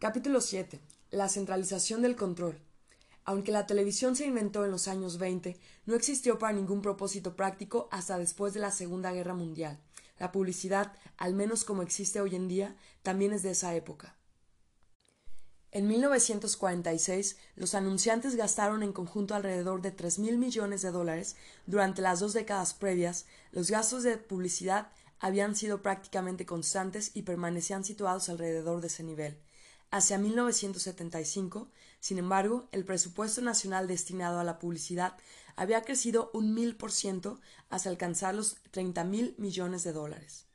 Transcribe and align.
Capítulo 0.00 0.40
7. 0.40 0.80
La 1.12 1.28
centralización 1.28 2.02
del 2.02 2.16
control. 2.16 2.60
Aunque 3.24 3.52
la 3.52 3.66
televisión 3.66 4.16
se 4.16 4.26
inventó 4.26 4.64
en 4.64 4.72
los 4.72 4.88
años 4.88 5.18
20, 5.18 5.56
no 5.86 5.94
existió 5.94 6.38
para 6.38 6.52
ningún 6.52 6.82
propósito 6.82 7.36
práctico 7.36 7.88
hasta 7.90 8.18
después 8.18 8.52
de 8.52 8.60
la 8.60 8.70
Segunda 8.70 9.12
Guerra 9.12 9.34
Mundial. 9.34 9.78
La 10.18 10.30
publicidad, 10.32 10.92
al 11.16 11.32
menos 11.32 11.64
como 11.64 11.80
existe 11.82 12.20
hoy 12.20 12.34
en 12.34 12.48
día, 12.48 12.76
también 13.02 13.32
es 13.32 13.42
de 13.42 13.52
esa 13.52 13.74
época. 13.76 14.16
En 15.70 15.86
1946, 15.86 17.36
los 17.54 17.74
anunciantes 17.74 18.34
gastaron 18.34 18.82
en 18.82 18.92
conjunto 18.92 19.34
alrededor 19.34 19.80
de 19.80 19.92
tres 19.92 20.18
mil 20.18 20.38
millones 20.38 20.82
de 20.82 20.90
dólares. 20.90 21.36
Durante 21.66 22.02
las 22.02 22.20
dos 22.20 22.32
décadas 22.32 22.74
previas, 22.74 23.26
los 23.52 23.70
gastos 23.70 24.02
de 24.02 24.18
publicidad 24.18 24.90
habían 25.18 25.56
sido 25.56 25.82
prácticamente 25.82 26.44
constantes 26.44 27.12
y 27.14 27.22
permanecían 27.22 27.84
situados 27.84 28.28
alrededor 28.28 28.80
de 28.80 28.88
ese 28.88 29.02
nivel. 29.02 29.38
Hacia 29.94 30.18
1975, 30.18 31.68
sin 32.00 32.18
embargo, 32.18 32.66
el 32.72 32.84
presupuesto 32.84 33.40
nacional 33.42 33.86
destinado 33.86 34.40
a 34.40 34.44
la 34.44 34.58
publicidad 34.58 35.16
había 35.54 35.82
crecido 35.82 36.32
un 36.34 36.52
mil 36.52 36.74
por 36.74 36.90
ciento 36.90 37.40
hasta 37.70 37.90
alcanzar 37.90 38.34
los 38.34 38.56
treinta 38.72 39.04
mil 39.04 39.36
millones 39.38 39.84
de 39.84 39.92
dólares. 39.92 40.46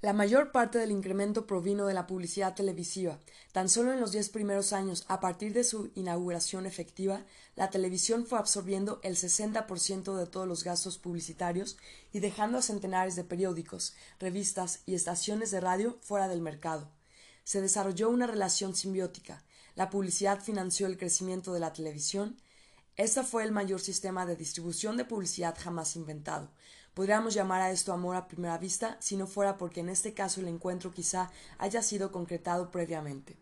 La 0.00 0.14
mayor 0.14 0.50
parte 0.50 0.78
del 0.78 0.92
incremento 0.92 1.46
provino 1.46 1.84
de 1.84 1.92
la 1.92 2.06
publicidad 2.06 2.54
televisiva. 2.54 3.20
Tan 3.52 3.68
solo 3.68 3.92
en 3.92 4.00
los 4.00 4.12
diez 4.12 4.30
primeros 4.30 4.72
años, 4.72 5.04
a 5.08 5.20
partir 5.20 5.52
de 5.52 5.62
su 5.62 5.90
inauguración 5.94 6.64
efectiva, 6.64 7.26
la 7.54 7.68
televisión 7.68 8.24
fue 8.24 8.38
absorbiendo 8.38 9.00
el 9.02 9.16
60% 9.16 10.16
de 10.16 10.26
todos 10.26 10.48
los 10.48 10.64
gastos 10.64 10.96
publicitarios 10.96 11.76
y 12.14 12.20
dejando 12.20 12.56
a 12.56 12.62
centenares 12.62 13.14
de 13.14 13.24
periódicos, 13.24 13.94
revistas 14.18 14.80
y 14.86 14.94
estaciones 14.94 15.50
de 15.50 15.60
radio 15.60 15.98
fuera 16.00 16.28
del 16.28 16.40
mercado 16.40 16.90
se 17.50 17.60
desarrolló 17.60 18.10
una 18.10 18.28
relación 18.28 18.76
simbiótica. 18.76 19.42
La 19.74 19.90
publicidad 19.90 20.40
financió 20.40 20.86
el 20.86 20.96
crecimiento 20.96 21.52
de 21.52 21.58
la 21.58 21.72
televisión. 21.72 22.40
Este 22.94 23.24
fue 23.24 23.42
el 23.42 23.50
mayor 23.50 23.80
sistema 23.80 24.24
de 24.24 24.36
distribución 24.36 24.96
de 24.96 25.04
publicidad 25.04 25.58
jamás 25.58 25.96
inventado. 25.96 26.52
Podríamos 26.94 27.34
llamar 27.34 27.60
a 27.60 27.72
esto 27.72 27.92
amor 27.92 28.14
a 28.14 28.28
primera 28.28 28.56
vista 28.56 28.98
si 29.00 29.16
no 29.16 29.26
fuera 29.26 29.58
porque 29.58 29.80
en 29.80 29.88
este 29.88 30.14
caso 30.14 30.40
el 30.40 30.46
encuentro 30.46 30.92
quizá 30.92 31.32
haya 31.58 31.82
sido 31.82 32.12
concretado 32.12 32.70
previamente. 32.70 33.36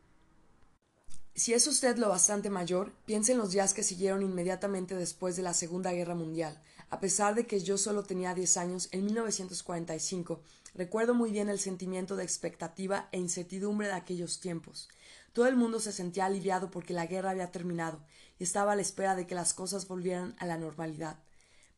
Si 1.35 1.53
es 1.53 1.67
usted 1.67 1.99
lo 1.99 2.09
bastante 2.09 2.49
mayor, 2.49 2.95
piense 3.05 3.33
en 3.33 3.39
los 3.39 3.53
días 3.53 3.75
que 3.75 3.83
siguieron 3.83 4.23
inmediatamente 4.23 4.95
después 4.95 5.37
de 5.37 5.43
la 5.43 5.53
Segunda 5.53 5.93
Guerra 5.93 6.15
Mundial. 6.15 6.63
A 6.91 7.01
pesar 7.01 7.35
de 7.35 7.47
que 7.47 7.61
yo 7.61 7.77
solo 7.79 8.03
tenía 8.03 8.35
diez 8.35 8.57
años, 8.57 8.89
en 8.93 9.05
1945, 9.05 10.41
Recuerdo 10.79 11.15
muy 11.15 11.33
bien 11.33 11.49
el 11.49 11.59
sentimiento 11.59 12.15
de 12.15 12.25
expectativa 12.25 13.09
e 13.11 13.19
incertidumbre 13.19 13.89
de 13.89 13.95
aquellos 13.95 14.39
tiempos. 14.39 14.89
Todo 15.33 15.47
el 15.47 15.57
mundo 15.57 15.81
se 15.81 15.93
sentía 15.93 16.27
aliviado 16.27 16.71
porque 16.71 16.95
la 16.95 17.07
guerra 17.07 17.31
había 17.31 17.51
terminado 17.51 18.01
y 18.39 18.45
estaba 18.45 18.73
a 18.73 18.77
la 18.77 18.83
espera 18.83 19.17
de 19.17 19.27
que 19.27 19.35
las 19.35 19.55
cosas 19.55 19.89
volvieran 19.89 20.37
a 20.39 20.47
la 20.47 20.57
normalidad. 20.57 21.19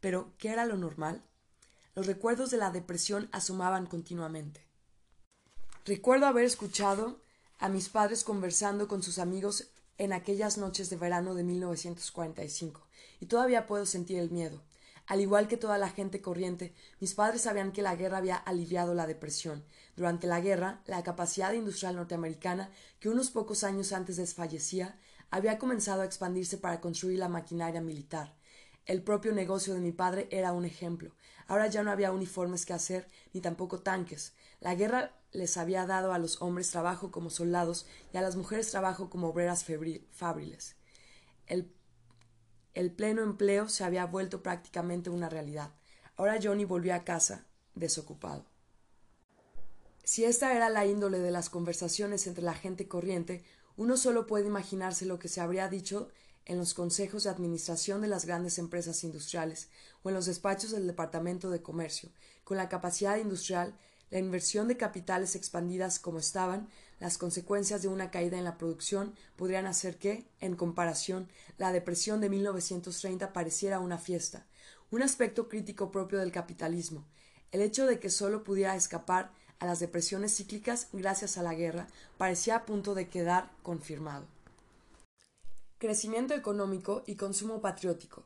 Pero, 0.00 0.34
¿qué 0.38 0.50
era 0.50 0.66
lo 0.66 0.76
normal? 0.76 1.22
Los 1.94 2.06
recuerdos 2.06 2.50
de 2.50 2.58
la 2.58 2.70
depresión 2.70 3.28
asomaban 3.32 3.86
continuamente. 3.86 4.66
Recuerdo 5.86 6.26
haber 6.26 6.44
escuchado 6.44 7.20
a 7.58 7.68
mis 7.68 7.88
padres 7.88 8.24
conversando 8.24 8.86
con 8.86 9.02
sus 9.02 9.18
amigos 9.18 9.68
en 9.98 10.12
aquellas 10.12 10.58
noches 10.58 10.90
de 10.90 10.96
verano 10.96 11.34
de 11.34 11.44
1945, 11.44 12.86
y 13.20 13.26
todavía 13.26 13.66
puedo 13.66 13.86
sentir 13.86 14.18
el 14.18 14.30
miedo. 14.30 14.62
Al 15.10 15.20
igual 15.20 15.48
que 15.48 15.56
toda 15.56 15.76
la 15.76 15.88
gente 15.88 16.22
corriente, 16.22 16.72
mis 17.00 17.14
padres 17.14 17.40
sabían 17.40 17.72
que 17.72 17.82
la 17.82 17.96
guerra 17.96 18.18
había 18.18 18.36
aliviado 18.36 18.94
la 18.94 19.08
depresión. 19.08 19.64
Durante 19.96 20.28
la 20.28 20.40
guerra, 20.40 20.82
la 20.86 21.02
capacidad 21.02 21.52
industrial 21.52 21.96
norteamericana, 21.96 22.70
que 23.00 23.08
unos 23.08 23.32
pocos 23.32 23.64
años 23.64 23.92
antes 23.92 24.18
desfallecía, 24.18 25.00
había 25.28 25.58
comenzado 25.58 26.02
a 26.02 26.04
expandirse 26.04 26.58
para 26.58 26.80
construir 26.80 27.18
la 27.18 27.28
maquinaria 27.28 27.80
militar. 27.80 28.36
El 28.86 29.02
propio 29.02 29.32
negocio 29.32 29.74
de 29.74 29.80
mi 29.80 29.90
padre 29.90 30.28
era 30.30 30.52
un 30.52 30.64
ejemplo. 30.64 31.10
Ahora 31.48 31.66
ya 31.66 31.82
no 31.82 31.90
había 31.90 32.12
uniformes 32.12 32.64
que 32.64 32.74
hacer, 32.74 33.08
ni 33.32 33.40
tampoco 33.40 33.80
tanques. 33.80 34.32
La 34.60 34.76
guerra 34.76 35.16
les 35.32 35.56
había 35.56 35.86
dado 35.86 36.12
a 36.12 36.18
los 36.18 36.40
hombres 36.40 36.70
trabajo 36.70 37.10
como 37.10 37.30
soldados 37.30 37.84
y 38.14 38.16
a 38.16 38.22
las 38.22 38.36
mujeres 38.36 38.70
trabajo 38.70 39.10
como 39.10 39.30
obreras 39.30 39.66
fabriles. 40.12 40.76
El 41.48 41.68
el 42.74 42.92
pleno 42.92 43.22
empleo 43.22 43.68
se 43.68 43.84
había 43.84 44.06
vuelto 44.06 44.42
prácticamente 44.42 45.10
una 45.10 45.28
realidad. 45.28 45.72
Ahora 46.16 46.38
Johnny 46.42 46.64
volvió 46.64 46.94
a 46.94 47.04
casa, 47.04 47.46
desocupado. 47.74 48.44
Si 50.04 50.24
esta 50.24 50.54
era 50.54 50.70
la 50.70 50.86
índole 50.86 51.18
de 51.18 51.30
las 51.30 51.50
conversaciones 51.50 52.26
entre 52.26 52.42
la 52.42 52.54
gente 52.54 52.88
corriente, 52.88 53.44
uno 53.76 53.96
solo 53.96 54.26
puede 54.26 54.46
imaginarse 54.46 55.06
lo 55.06 55.18
que 55.18 55.28
se 55.28 55.40
habría 55.40 55.68
dicho 55.68 56.08
en 56.46 56.58
los 56.58 56.74
consejos 56.74 57.24
de 57.24 57.30
administración 57.30 58.00
de 58.00 58.08
las 58.08 58.24
grandes 58.24 58.58
empresas 58.58 59.04
industriales 59.04 59.68
o 60.02 60.08
en 60.08 60.16
los 60.16 60.26
despachos 60.26 60.72
del 60.72 60.86
Departamento 60.86 61.50
de 61.50 61.62
Comercio. 61.62 62.10
Con 62.44 62.56
la 62.56 62.68
capacidad 62.68 63.16
industrial, 63.18 63.74
la 64.10 64.18
inversión 64.18 64.68
de 64.68 64.76
capitales 64.76 65.36
expandidas 65.36 65.98
como 65.98 66.18
estaban, 66.18 66.68
las 66.98 67.16
consecuencias 67.16 67.80
de 67.80 67.88
una 67.88 68.10
caída 68.10 68.36
en 68.36 68.44
la 68.44 68.58
producción 68.58 69.14
podrían 69.36 69.66
hacer 69.66 69.96
que, 69.96 70.26
en 70.40 70.56
comparación, 70.56 71.28
la 71.56 71.72
depresión 71.72 72.20
de 72.20 72.28
1930 72.28 73.32
pareciera 73.32 73.80
una 73.80 73.98
fiesta, 73.98 74.46
un 74.90 75.02
aspecto 75.02 75.48
crítico 75.48 75.90
propio 75.90 76.18
del 76.18 76.32
capitalismo. 76.32 77.06
El 77.52 77.62
hecho 77.62 77.86
de 77.86 77.98
que 77.98 78.10
solo 78.10 78.44
pudiera 78.44 78.76
escapar 78.76 79.32
a 79.60 79.66
las 79.66 79.80
depresiones 79.80 80.36
cíclicas 80.36 80.88
gracias 80.92 81.38
a 81.38 81.42
la 81.42 81.54
guerra 81.54 81.86
parecía 82.18 82.56
a 82.56 82.66
punto 82.66 82.94
de 82.94 83.08
quedar 83.08 83.50
confirmado. 83.62 84.26
Crecimiento 85.78 86.34
económico 86.34 87.02
y 87.06 87.16
consumo 87.16 87.60
patriótico. 87.60 88.24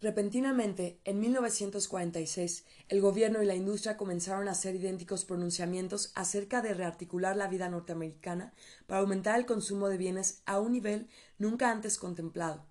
Repentinamente, 0.00 1.00
en 1.04 1.18
1946, 1.18 2.64
el 2.88 3.00
gobierno 3.00 3.42
y 3.42 3.46
la 3.46 3.56
industria 3.56 3.96
comenzaron 3.96 4.46
a 4.46 4.52
hacer 4.52 4.76
idénticos 4.76 5.24
pronunciamientos 5.24 6.12
acerca 6.14 6.62
de 6.62 6.72
rearticular 6.72 7.36
la 7.36 7.48
vida 7.48 7.68
norteamericana 7.68 8.52
para 8.86 9.00
aumentar 9.00 9.36
el 9.36 9.46
consumo 9.46 9.88
de 9.88 9.96
bienes 9.96 10.42
a 10.46 10.60
un 10.60 10.72
nivel 10.72 11.08
nunca 11.36 11.72
antes 11.72 11.98
contemplado. 11.98 12.64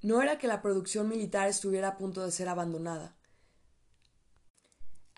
No 0.00 0.22
era 0.22 0.38
que 0.38 0.46
la 0.46 0.62
producción 0.62 1.10
militar 1.10 1.48
estuviera 1.48 1.88
a 1.88 1.98
punto 1.98 2.24
de 2.24 2.30
ser 2.30 2.48
abandonada, 2.48 3.17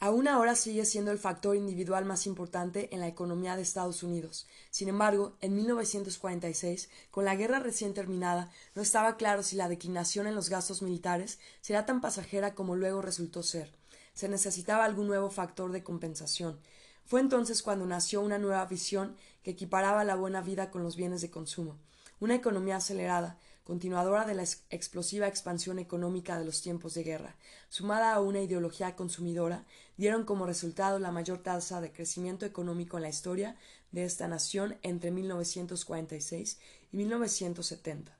Aún 0.03 0.29
ahora 0.29 0.55
sigue 0.55 0.87
siendo 0.87 1.11
el 1.11 1.19
factor 1.19 1.57
individual 1.57 2.07
más 2.07 2.27
importante 2.27 2.89
en 2.95 3.01
la 3.01 3.07
economía 3.07 3.55
de 3.55 3.61
Estados 3.61 4.03
Unidos. 4.03 4.47
Sin 4.71 4.89
embargo, 4.89 5.37
en 5.43 5.55
1946, 5.55 6.89
con 7.11 7.27
la 7.27 7.37
guerra 7.37 7.59
recién 7.59 7.93
terminada, 7.93 8.51
no 8.75 8.81
estaba 8.81 9.19
claro 9.19 9.43
si 9.43 9.57
la 9.57 9.69
declinación 9.69 10.27
en 10.27 10.35
los 10.35 10.49
gastos 10.49 10.81
militares 10.81 11.39
sería 11.61 11.85
tan 11.85 12.01
pasajera 12.01 12.55
como 12.55 12.77
luego 12.77 13.03
resultó 13.03 13.43
ser. 13.43 13.75
Se 14.15 14.31
necesitaba 14.31 14.87
algún 14.87 15.07
nuevo 15.07 15.29
factor 15.29 15.71
de 15.71 15.85
compensación. 15.85 16.59
Fue 17.05 17.21
entonces 17.21 17.63
cuando 17.63 17.85
nació 17.85 18.23
una 18.23 18.39
nueva 18.39 18.65
visión 18.65 19.17
que 19.43 19.51
equiparaba 19.51 20.03
la 20.05 20.15
buena 20.15 20.41
vida 20.41 20.71
con 20.71 20.83
los 20.83 20.97
bienes 20.97 21.21
de 21.21 21.31
consumo. 21.31 21.77
Una 22.21 22.35
economía 22.35 22.77
acelerada, 22.77 23.39
continuadora 23.71 24.25
de 24.25 24.35
la 24.35 24.43
explosiva 24.43 25.29
expansión 25.29 25.79
económica 25.79 26.39
de 26.39 26.45
los 26.45 26.61
tiempos 26.61 26.95
de 26.95 27.05
guerra, 27.05 27.37
sumada 27.69 28.13
a 28.13 28.21
una 28.21 28.41
ideología 28.41 28.97
consumidora, 28.97 29.65
dieron 30.01 30.25
como 30.25 30.47
resultado 30.47 30.99
la 30.99 31.13
mayor 31.13 31.43
tasa 31.43 31.83
de 31.83 31.93
crecimiento 31.93 32.47
económico 32.47 32.97
en 32.97 33.03
la 33.03 33.11
historia 33.11 33.57
de 33.93 34.05
esta 34.05 34.29
nación 34.29 34.79
entre 34.81 35.11
1946 35.11 36.59
y 36.91 36.97
1970. 36.97 38.17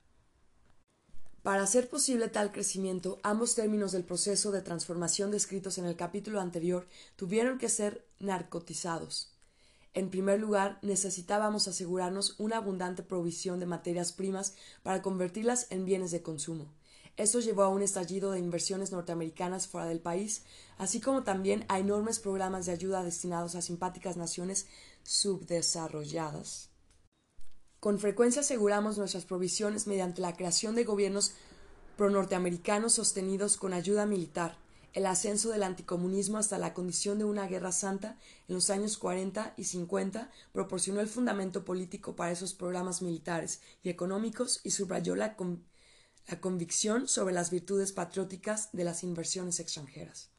Para 1.41 1.63
hacer 1.63 1.89
posible 1.89 2.27
tal 2.27 2.51
crecimiento, 2.51 3.19
ambos 3.23 3.55
términos 3.55 3.93
del 3.93 4.03
proceso 4.03 4.51
de 4.51 4.61
transformación 4.61 5.31
descritos 5.31 5.79
en 5.79 5.85
el 5.85 5.95
capítulo 5.95 6.39
anterior 6.39 6.87
tuvieron 7.15 7.57
que 7.57 7.67
ser 7.67 8.05
narcotizados. 8.19 9.33
En 9.95 10.11
primer 10.11 10.39
lugar, 10.39 10.77
necesitábamos 10.83 11.67
asegurarnos 11.67 12.35
una 12.37 12.57
abundante 12.57 13.01
provisión 13.01 13.59
de 13.59 13.65
materias 13.65 14.11
primas 14.11 14.53
para 14.83 15.01
convertirlas 15.01 15.65
en 15.71 15.85
bienes 15.85 16.11
de 16.11 16.21
consumo. 16.21 16.71
Esto 17.17 17.39
llevó 17.39 17.63
a 17.63 17.69
un 17.69 17.81
estallido 17.81 18.31
de 18.31 18.39
inversiones 18.39 18.91
norteamericanas 18.91 19.67
fuera 19.67 19.87
del 19.87 19.99
país, 19.99 20.43
así 20.77 20.99
como 21.01 21.23
también 21.23 21.65
a 21.67 21.79
enormes 21.79 22.19
programas 22.19 22.65
de 22.65 22.71
ayuda 22.71 23.03
destinados 23.03 23.55
a 23.55 23.61
simpáticas 23.61 24.17
naciones 24.17 24.67
subdesarrolladas. 25.03 26.69
Con 27.79 27.99
frecuencia 27.99 28.41
aseguramos 28.41 28.97
nuestras 28.97 29.25
provisiones 29.25 29.87
mediante 29.87 30.21
la 30.21 30.35
creación 30.35 30.75
de 30.75 30.83
gobiernos 30.83 31.33
pro-norteamericanos 31.97 32.93
sostenidos 32.93 33.57
con 33.57 33.73
ayuda 33.73 34.05
militar, 34.05 34.57
el 34.93 35.05
ascenso 35.05 35.49
del 35.51 35.63
anticomunismo 35.63 36.37
hasta 36.37 36.57
la 36.57 36.73
condición 36.73 37.17
de 37.17 37.23
una 37.23 37.47
guerra 37.47 37.71
santa 37.71 38.17
en 38.47 38.55
los 38.55 38.69
años 38.69 38.97
40 38.97 39.53
y 39.55 39.63
50 39.63 40.29
proporcionó 40.51 40.99
el 40.99 41.07
fundamento 41.07 41.63
político 41.63 42.15
para 42.15 42.31
esos 42.31 42.53
programas 42.53 43.01
militares 43.01 43.61
y 43.83 43.89
económicos 43.89 44.59
y 44.63 44.71
subrayó 44.71 45.15
la, 45.15 45.37
la 46.27 46.39
convicción 46.39 47.07
sobre 47.07 47.33
las 47.33 47.51
virtudes 47.51 47.91
patrióticas 47.91 48.69
de 48.71 48.83
las 48.83 49.03
inversiones 49.03 49.59
extranjeras. 49.59 50.29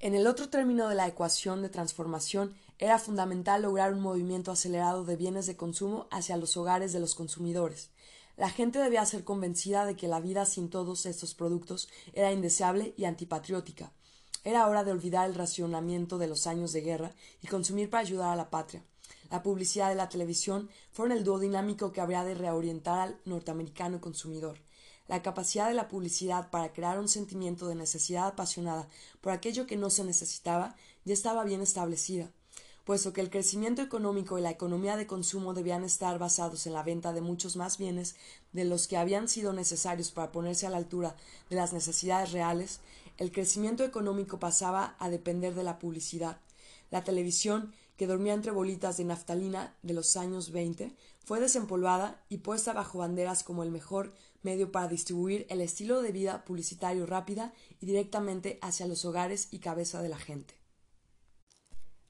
En 0.00 0.14
el 0.14 0.26
otro 0.26 0.50
término 0.50 0.88
de 0.88 0.94
la 0.94 1.06
ecuación 1.06 1.62
de 1.62 1.68
transformación, 1.68 2.54
era 2.78 2.98
fundamental 2.98 3.62
lograr 3.62 3.92
un 3.94 4.00
movimiento 4.00 4.50
acelerado 4.50 5.04
de 5.04 5.16
bienes 5.16 5.46
de 5.46 5.56
consumo 5.56 6.08
hacia 6.10 6.36
los 6.36 6.56
hogares 6.56 6.92
de 6.92 7.00
los 7.00 7.14
consumidores. 7.14 7.90
La 8.36 8.50
gente 8.50 8.80
debía 8.80 9.06
ser 9.06 9.24
convencida 9.24 9.86
de 9.86 9.96
que 9.96 10.08
la 10.08 10.20
vida 10.20 10.44
sin 10.44 10.68
todos 10.68 11.06
estos 11.06 11.34
productos 11.34 11.88
era 12.12 12.32
indeseable 12.32 12.92
y 12.96 13.04
antipatriótica. 13.04 13.92
Era 14.42 14.66
hora 14.66 14.84
de 14.84 14.90
olvidar 14.90 15.28
el 15.28 15.36
racionamiento 15.36 16.18
de 16.18 16.26
los 16.26 16.46
años 16.46 16.72
de 16.72 16.82
guerra 16.82 17.14
y 17.40 17.46
consumir 17.46 17.88
para 17.88 18.02
ayudar 18.02 18.30
a 18.30 18.36
la 18.36 18.50
patria. 18.50 18.84
La 19.30 19.42
publicidad 19.42 19.88
de 19.88 19.94
la 19.94 20.08
televisión 20.08 20.68
fueron 20.92 21.16
el 21.16 21.24
dúo 21.24 21.38
dinámico 21.38 21.92
que 21.92 22.00
habría 22.00 22.24
de 22.24 22.34
reorientar 22.34 23.00
al 23.00 23.20
norteamericano 23.24 24.00
consumidor. 24.00 24.58
La 25.08 25.22
capacidad 25.22 25.68
de 25.68 25.74
la 25.74 25.88
publicidad 25.88 26.50
para 26.50 26.72
crear 26.72 26.98
un 26.98 27.08
sentimiento 27.08 27.68
de 27.68 27.74
necesidad 27.74 28.26
apasionada 28.26 28.88
por 29.20 29.32
aquello 29.32 29.66
que 29.66 29.76
no 29.76 29.90
se 29.90 30.04
necesitaba 30.04 30.76
ya 31.04 31.14
estaba 31.14 31.44
bien 31.44 31.60
establecida 31.60 32.30
puesto 32.84 33.12
que 33.12 33.22
el 33.22 33.30
crecimiento 33.30 33.82
económico 33.82 34.38
y 34.38 34.42
la 34.42 34.50
economía 34.50 34.96
de 34.96 35.06
consumo 35.06 35.54
debían 35.54 35.84
estar 35.84 36.18
basados 36.18 36.66
en 36.66 36.74
la 36.74 36.82
venta 36.82 37.12
de 37.12 37.22
muchos 37.22 37.56
más 37.56 37.78
bienes 37.78 38.14
de 38.52 38.64
los 38.64 38.86
que 38.86 38.98
habían 38.98 39.28
sido 39.28 39.52
necesarios 39.52 40.10
para 40.10 40.32
ponerse 40.32 40.66
a 40.66 40.70
la 40.70 40.76
altura 40.76 41.16
de 41.48 41.56
las 41.56 41.72
necesidades 41.72 42.32
reales, 42.32 42.80
el 43.16 43.32
crecimiento 43.32 43.84
económico 43.84 44.38
pasaba 44.38 44.96
a 44.98 45.08
depender 45.08 45.54
de 45.54 45.64
la 45.64 45.78
publicidad. 45.78 46.38
La 46.90 47.04
televisión, 47.04 47.72
que 47.96 48.06
dormía 48.06 48.34
entre 48.34 48.50
bolitas 48.50 48.96
de 48.96 49.04
naftalina 49.04 49.76
de 49.82 49.94
los 49.94 50.16
años 50.16 50.50
veinte, 50.50 50.96
fue 51.24 51.40
desempolvada 51.40 52.22
y 52.28 52.38
puesta 52.38 52.72
bajo 52.72 52.98
banderas 52.98 53.42
como 53.42 53.62
el 53.62 53.70
mejor 53.70 54.12
medio 54.42 54.70
para 54.70 54.88
distribuir 54.88 55.46
el 55.48 55.60
estilo 55.60 56.02
de 56.02 56.12
vida 56.12 56.44
publicitario 56.44 57.06
rápida 57.06 57.52
y 57.80 57.86
directamente 57.86 58.58
hacia 58.62 58.86
los 58.86 59.04
hogares 59.04 59.48
y 59.50 59.58
cabeza 59.58 60.02
de 60.02 60.08
la 60.10 60.18
gente. 60.18 60.54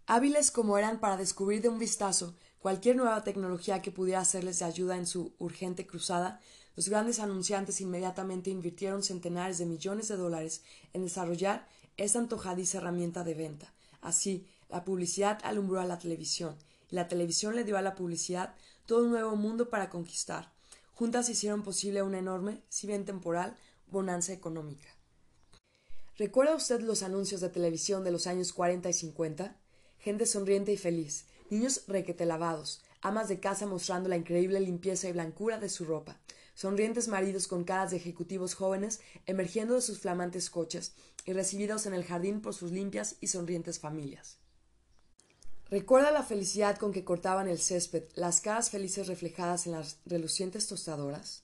Hábiles 0.06 0.50
como 0.50 0.76
eran 0.76 1.00
para 1.00 1.16
descubrir 1.16 1.62
de 1.62 1.68
un 1.68 1.78
vistazo 1.78 2.34
cualquier 2.58 2.96
nueva 2.96 3.24
tecnología 3.24 3.80
que 3.82 3.92
pudiera 3.92 4.20
hacerles 4.20 4.58
de 4.58 4.64
ayuda 4.64 4.96
en 4.96 5.06
su 5.06 5.34
urgente 5.38 5.86
cruzada, 5.86 6.40
los 6.76 6.88
grandes 6.88 7.20
anunciantes 7.20 7.80
inmediatamente 7.80 8.50
invirtieron 8.50 9.02
centenares 9.02 9.58
de 9.58 9.66
millones 9.66 10.08
de 10.08 10.16
dólares 10.16 10.62
en 10.92 11.04
desarrollar 11.04 11.68
esta 11.96 12.18
antojadiza 12.18 12.78
herramienta 12.78 13.22
de 13.22 13.34
venta. 13.34 13.72
Así, 14.00 14.46
la 14.68 14.84
publicidad 14.84 15.38
alumbró 15.42 15.80
a 15.80 15.86
la 15.86 15.98
televisión, 15.98 16.56
y 16.90 16.94
la 16.94 17.08
televisión 17.08 17.56
le 17.56 17.64
dio 17.64 17.76
a 17.76 17.82
la 17.82 17.94
publicidad 17.94 18.54
todo 18.86 19.04
un 19.04 19.10
nuevo 19.10 19.36
mundo 19.36 19.70
para 19.70 19.90
conquistar. 19.90 20.52
Juntas 20.92 21.28
hicieron 21.28 21.62
posible 21.62 22.02
una 22.02 22.18
enorme, 22.18 22.62
si 22.68 22.86
bien 22.86 23.04
temporal, 23.04 23.56
bonanza 23.86 24.32
económica. 24.32 24.88
¿Recuerda 26.16 26.54
usted 26.54 26.80
los 26.80 27.02
anuncios 27.02 27.40
de 27.40 27.48
televisión 27.48 28.04
de 28.04 28.12
los 28.12 28.26
años 28.26 28.52
40 28.52 28.88
y 28.88 28.92
50? 28.92 29.56
gente 30.04 30.26
sonriente 30.26 30.70
y 30.70 30.76
feliz, 30.76 31.24
niños 31.48 31.84
requete 31.86 32.26
lavados, 32.26 32.82
amas 33.00 33.26
de 33.26 33.40
casa 33.40 33.66
mostrando 33.66 34.10
la 34.10 34.18
increíble 34.18 34.60
limpieza 34.60 35.08
y 35.08 35.12
blancura 35.12 35.58
de 35.58 35.70
su 35.70 35.86
ropa, 35.86 36.20
sonrientes 36.54 37.08
maridos 37.08 37.48
con 37.48 37.64
caras 37.64 37.90
de 37.90 37.96
ejecutivos 37.96 38.52
jóvenes 38.52 39.00
emergiendo 39.24 39.74
de 39.74 39.80
sus 39.80 40.00
flamantes 40.00 40.50
coches 40.50 40.92
y 41.24 41.32
recibidos 41.32 41.86
en 41.86 41.94
el 41.94 42.04
jardín 42.04 42.42
por 42.42 42.52
sus 42.52 42.70
limpias 42.70 43.16
y 43.22 43.28
sonrientes 43.28 43.78
familias. 43.78 44.43
Recuerda 45.74 46.12
la 46.12 46.22
felicidad 46.22 46.78
con 46.78 46.92
que 46.92 47.02
cortaban 47.02 47.48
el 47.48 47.58
césped, 47.58 48.04
las 48.14 48.40
caras 48.40 48.70
felices 48.70 49.08
reflejadas 49.08 49.66
en 49.66 49.72
las 49.72 49.98
relucientes 50.06 50.68
tostadoras. 50.68 51.42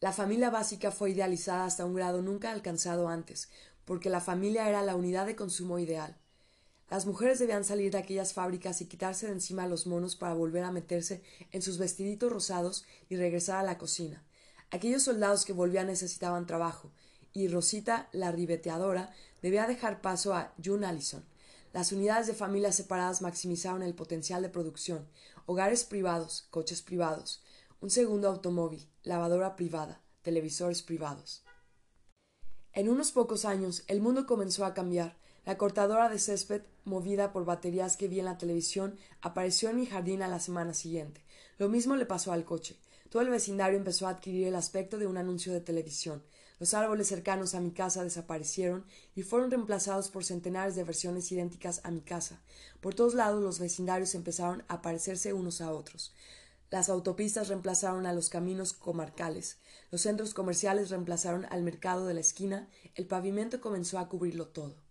La 0.00 0.14
familia 0.14 0.48
básica 0.48 0.90
fue 0.90 1.10
idealizada 1.10 1.66
hasta 1.66 1.84
un 1.84 1.92
grado 1.92 2.22
nunca 2.22 2.52
alcanzado 2.52 3.06
antes, 3.06 3.50
porque 3.84 4.08
la 4.08 4.22
familia 4.22 4.66
era 4.66 4.80
la 4.80 4.96
unidad 4.96 5.26
de 5.26 5.36
consumo 5.36 5.78
ideal. 5.78 6.16
Las 6.88 7.04
mujeres 7.04 7.38
debían 7.38 7.64
salir 7.64 7.92
de 7.92 7.98
aquellas 7.98 8.32
fábricas 8.32 8.80
y 8.80 8.86
quitarse 8.86 9.26
de 9.26 9.32
encima 9.32 9.66
los 9.66 9.86
monos 9.86 10.16
para 10.16 10.32
volver 10.32 10.64
a 10.64 10.72
meterse 10.72 11.22
en 11.52 11.60
sus 11.60 11.76
vestiditos 11.76 12.32
rosados 12.32 12.86
y 13.10 13.16
regresar 13.16 13.58
a 13.58 13.62
la 13.62 13.76
cocina. 13.76 14.24
Aquellos 14.70 15.02
soldados 15.02 15.44
que 15.44 15.52
volvían 15.52 15.88
necesitaban 15.88 16.46
trabajo, 16.46 16.92
y 17.34 17.48
Rosita, 17.48 18.08
la 18.12 18.32
ribeteadora, 18.32 19.12
debía 19.42 19.66
dejar 19.66 20.00
paso 20.00 20.32
a 20.32 20.54
June 20.64 20.86
Allison. 20.86 21.26
Las 21.76 21.92
unidades 21.92 22.26
de 22.26 22.32
familias 22.32 22.74
separadas 22.74 23.20
maximizaron 23.20 23.82
el 23.82 23.94
potencial 23.94 24.40
de 24.40 24.48
producción, 24.48 25.06
hogares 25.44 25.84
privados, 25.84 26.46
coches 26.48 26.80
privados, 26.80 27.42
un 27.82 27.90
segundo 27.90 28.28
automóvil, 28.28 28.88
lavadora 29.02 29.56
privada, 29.56 30.00
televisores 30.22 30.82
privados. 30.82 31.44
En 32.72 32.88
unos 32.88 33.12
pocos 33.12 33.44
años 33.44 33.84
el 33.88 34.00
mundo 34.00 34.24
comenzó 34.24 34.64
a 34.64 34.72
cambiar, 34.72 35.18
la 35.44 35.58
cortadora 35.58 36.08
de 36.08 36.18
césped, 36.18 36.62
movida 36.86 37.30
por 37.34 37.44
baterías 37.44 37.98
que 37.98 38.08
vi 38.08 38.20
en 38.20 38.24
la 38.24 38.38
televisión, 38.38 38.96
apareció 39.20 39.68
en 39.68 39.76
mi 39.76 39.84
jardín 39.84 40.22
a 40.22 40.28
la 40.28 40.40
semana 40.40 40.72
siguiente. 40.72 41.26
Lo 41.58 41.68
mismo 41.68 41.94
le 41.96 42.06
pasó 42.06 42.32
al 42.32 42.46
coche. 42.46 42.78
Todo 43.10 43.20
el 43.20 43.28
vecindario 43.28 43.76
empezó 43.76 44.06
a 44.06 44.12
adquirir 44.12 44.46
el 44.46 44.54
aspecto 44.54 44.96
de 44.96 45.06
un 45.06 45.18
anuncio 45.18 45.52
de 45.52 45.60
televisión. 45.60 46.22
Los 46.58 46.74
árboles 46.74 47.08
cercanos 47.08 47.54
a 47.54 47.60
mi 47.60 47.70
casa 47.70 48.02
desaparecieron 48.02 48.86
y 49.14 49.22
fueron 49.22 49.50
reemplazados 49.50 50.08
por 50.08 50.24
centenares 50.24 50.74
de 50.74 50.84
versiones 50.84 51.30
idénticas 51.32 51.80
a 51.84 51.90
mi 51.90 52.00
casa. 52.00 52.42
Por 52.80 52.94
todos 52.94 53.14
lados 53.14 53.42
los 53.42 53.58
vecindarios 53.58 54.14
empezaron 54.14 54.64
a 54.68 54.82
parecerse 54.82 55.32
unos 55.32 55.60
a 55.60 55.72
otros. 55.72 56.14
Las 56.70 56.88
autopistas 56.88 57.48
reemplazaron 57.48 58.06
a 58.06 58.12
los 58.12 58.28
caminos 58.28 58.72
comarcales, 58.72 59.58
los 59.90 60.00
centros 60.00 60.34
comerciales 60.34 60.90
reemplazaron 60.90 61.46
al 61.50 61.62
mercado 61.62 62.06
de 62.06 62.14
la 62.14 62.20
esquina, 62.20 62.68
el 62.94 63.06
pavimento 63.06 63.60
comenzó 63.60 63.98
a 63.98 64.08
cubrirlo 64.08 64.48
todo 64.48 64.86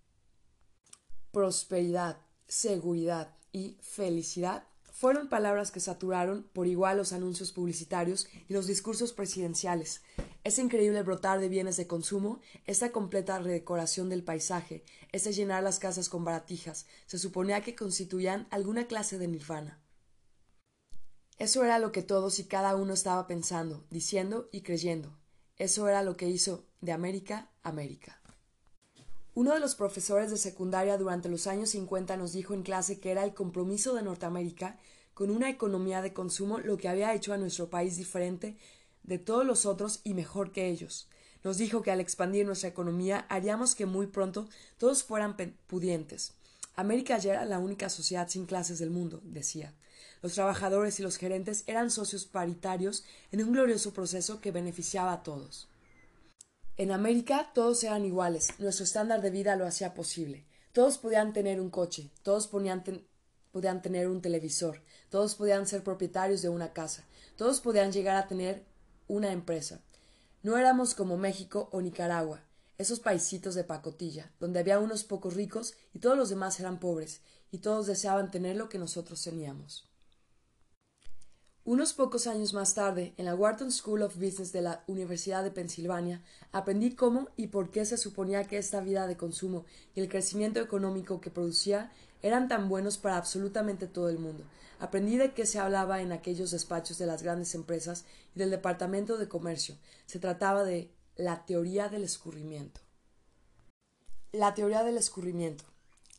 prosperidad, 1.36 2.18
seguridad 2.48 3.36
y 3.52 3.78
felicidad 3.82 4.64
fueron 4.94 5.28
palabras 5.28 5.70
que 5.70 5.82
saturaron 5.82 6.44
por 6.54 6.66
igual 6.66 6.96
los 6.96 7.12
anuncios 7.12 7.52
publicitarios 7.52 8.26
y 8.48 8.54
los 8.54 8.68
discursos 8.68 9.12
presidenciales. 9.12 10.02
Ese 10.46 10.62
increíble 10.62 11.02
brotar 11.02 11.40
de 11.40 11.50
bienes 11.50 11.76
de 11.76 11.88
consumo, 11.88 12.40
esa 12.68 12.92
completa 12.92 13.40
redecoración 13.40 14.10
del 14.10 14.24
paisaje, 14.24 14.86
ese 15.12 15.34
llenar 15.34 15.64
las 15.64 15.80
casas 15.80 16.08
con 16.08 16.24
baratijas, 16.24 16.86
se 17.08 17.18
suponía 17.18 17.62
que 17.62 17.74
constituían 17.74 18.48
alguna 18.52 18.86
clase 18.86 19.18
de 19.18 19.28
nirvana. 19.28 19.82
Eso 21.40 21.64
era 21.64 21.80
lo 21.80 21.92
que 21.92 22.04
todos 22.04 22.38
y 22.38 22.44
cada 22.44 22.76
uno 22.76 22.94
estaba 22.94 23.26
pensando, 23.26 23.88
diciendo 23.90 24.48
y 24.52 24.62
creyendo. 24.62 25.18
Eso 25.58 25.88
era 25.88 26.04
lo 26.04 26.16
que 26.16 26.30
hizo 26.30 26.68
de 26.80 26.92
América 26.92 27.50
América. 27.64 28.22
Uno 29.34 29.52
de 29.52 29.60
los 29.60 29.74
profesores 29.74 30.30
de 30.30 30.38
secundaria 30.38 31.00
durante 31.00 31.28
los 31.28 31.48
años 31.48 31.72
50 31.72 32.18
nos 32.18 32.34
dijo 32.34 32.54
en 32.54 32.62
clase 32.62 33.00
que 33.00 33.10
era 33.10 33.24
el 33.24 33.34
compromiso 33.34 33.96
de 33.96 34.04
Norteamérica 34.04 34.78
con 35.16 35.32
una 35.32 35.50
economía 35.50 36.04
de 36.04 36.14
consumo 36.14 36.60
lo 36.60 36.78
que 36.78 36.88
había 36.88 37.16
hecho 37.16 37.34
a 37.34 37.38
nuestro 37.38 37.72
país 37.72 37.98
diferente 37.98 38.58
de 39.06 39.20
todos 39.20 39.46
los 39.46 39.66
otros 39.66 40.02
y 40.04 40.14
mejor 40.14 40.52
que 40.52 40.68
ellos. 40.68 41.08
Nos 41.44 41.58
dijo 41.58 41.82
que 41.82 41.92
al 41.92 42.00
expandir 42.00 42.46
nuestra 42.46 42.70
economía 42.70 43.26
haríamos 43.30 43.76
que 43.76 43.86
muy 43.86 44.08
pronto 44.08 44.48
todos 44.78 45.04
fueran 45.04 45.36
pudientes. 45.68 46.34
América 46.76 47.18
ya 47.18 47.34
era 47.34 47.46
la 47.46 47.60
única 47.60 47.90
sociedad 47.90 48.28
sin 48.28 48.46
clases 48.46 48.80
del 48.80 48.90
mundo, 48.90 49.22
decía. 49.24 49.74
Los 50.22 50.34
trabajadores 50.34 51.00
y 51.00 51.04
los 51.04 51.18
gerentes 51.18 51.64
eran 51.68 51.92
socios 51.92 52.26
paritarios 52.26 53.04
en 53.32 53.44
un 53.44 53.54
glorioso 53.54 53.94
proceso 53.94 54.42
que 54.42 54.52
beneficiaba 54.52 55.14
a 55.14 55.24
todos. 55.24 55.70
En 56.78 56.92
América 56.92 57.52
todos 57.54 57.84
eran 57.84 58.06
iguales, 58.06 58.50
nuestro 58.60 58.84
estándar 58.84 59.22
de 59.22 59.30
vida 59.30 59.56
lo 59.56 59.66
hacía 59.66 59.94
posible. 59.94 60.46
Todos 60.74 60.98
podían 60.98 61.32
tener 61.32 61.62
un 61.62 61.70
coche, 61.70 62.10
todos 62.24 62.48
podían 62.48 62.84
tener 62.84 64.08
un 64.10 64.22
televisor, 64.22 64.82
todos 65.10 65.36
podían 65.36 65.68
ser 65.68 65.84
propietarios 65.84 66.42
de 66.42 66.50
una 66.50 66.74
casa, 66.74 67.06
todos 67.38 67.62
podían 67.62 67.94
llegar 67.94 68.18
a 68.18 68.28
tener 68.28 68.66
una 69.08 69.32
empresa. 69.32 69.82
No 70.44 70.58
éramos 70.58 70.96
como 70.96 71.18
México 71.18 71.70
o 71.72 71.82
Nicaragua, 71.82 72.42
esos 72.78 73.00
paisitos 73.00 73.56
de 73.56 73.64
pacotilla, 73.64 74.32
donde 74.40 74.60
había 74.60 74.80
unos 74.80 75.04
pocos 75.04 75.34
ricos 75.34 75.76
y 75.94 76.00
todos 76.00 76.18
los 76.18 76.30
demás 76.30 76.60
eran 76.60 76.80
pobres, 76.80 77.22
y 77.52 77.60
todos 77.60 77.88
deseaban 77.88 78.32
tener 78.32 78.58
lo 78.58 78.68
que 78.68 78.78
nosotros 78.78 79.24
teníamos. 79.24 79.88
Unos 81.64 81.94
pocos 81.94 82.28
años 82.28 82.54
más 82.54 82.76
tarde, 82.76 83.16
en 83.18 83.26
la 83.26 83.34
Wharton 83.34 83.72
School 83.72 84.04
of 84.04 84.18
Business 84.18 84.52
de 84.52 84.62
la 84.62 84.84
Universidad 84.86 85.44
de 85.44 85.50
Pensilvania, 85.50 86.22
aprendí 86.52 86.94
cómo 86.94 87.30
y 87.38 87.48
por 87.48 87.72
qué 87.72 87.86
se 87.86 87.98
suponía 87.98 88.44
que 88.44 88.60
esta 88.60 88.82
vida 88.82 89.08
de 89.08 89.18
consumo 89.18 89.66
y 89.96 90.02
el 90.02 90.10
crecimiento 90.10 90.60
económico 90.60 91.22
que 91.22 91.32
producía 91.32 91.92
eran 92.25 92.48
tan 92.48 92.70
buenos 92.70 92.98
para 92.98 93.17
absolutamente 93.17 93.86
todo 93.86 94.10
el 94.10 94.17
mundo. 94.17 94.46
Aprendí 94.79 95.15
de 95.15 95.36
qué 95.36 95.46
se 95.46 95.60
hablaba 95.60 96.01
en 96.01 96.12
aquellos 96.12 96.50
despachos 96.50 96.98
de 96.98 97.05
las 97.05 97.22
grandes 97.22 97.53
empresas 97.53 98.03
y 98.36 98.39
del 98.39 98.50
Departamento 98.50 99.20
de 99.20 99.27
Comercio. 99.27 99.77
Se 100.08 100.17
trataba 100.17 100.63
de 100.63 100.91
la 101.15 101.46
teoría 101.46 101.88
del 101.88 102.03
escurrimiento. 102.03 102.82
La 104.32 104.55
teoría 104.55 104.84
del 104.84 104.98
escurrimiento. 104.98 105.65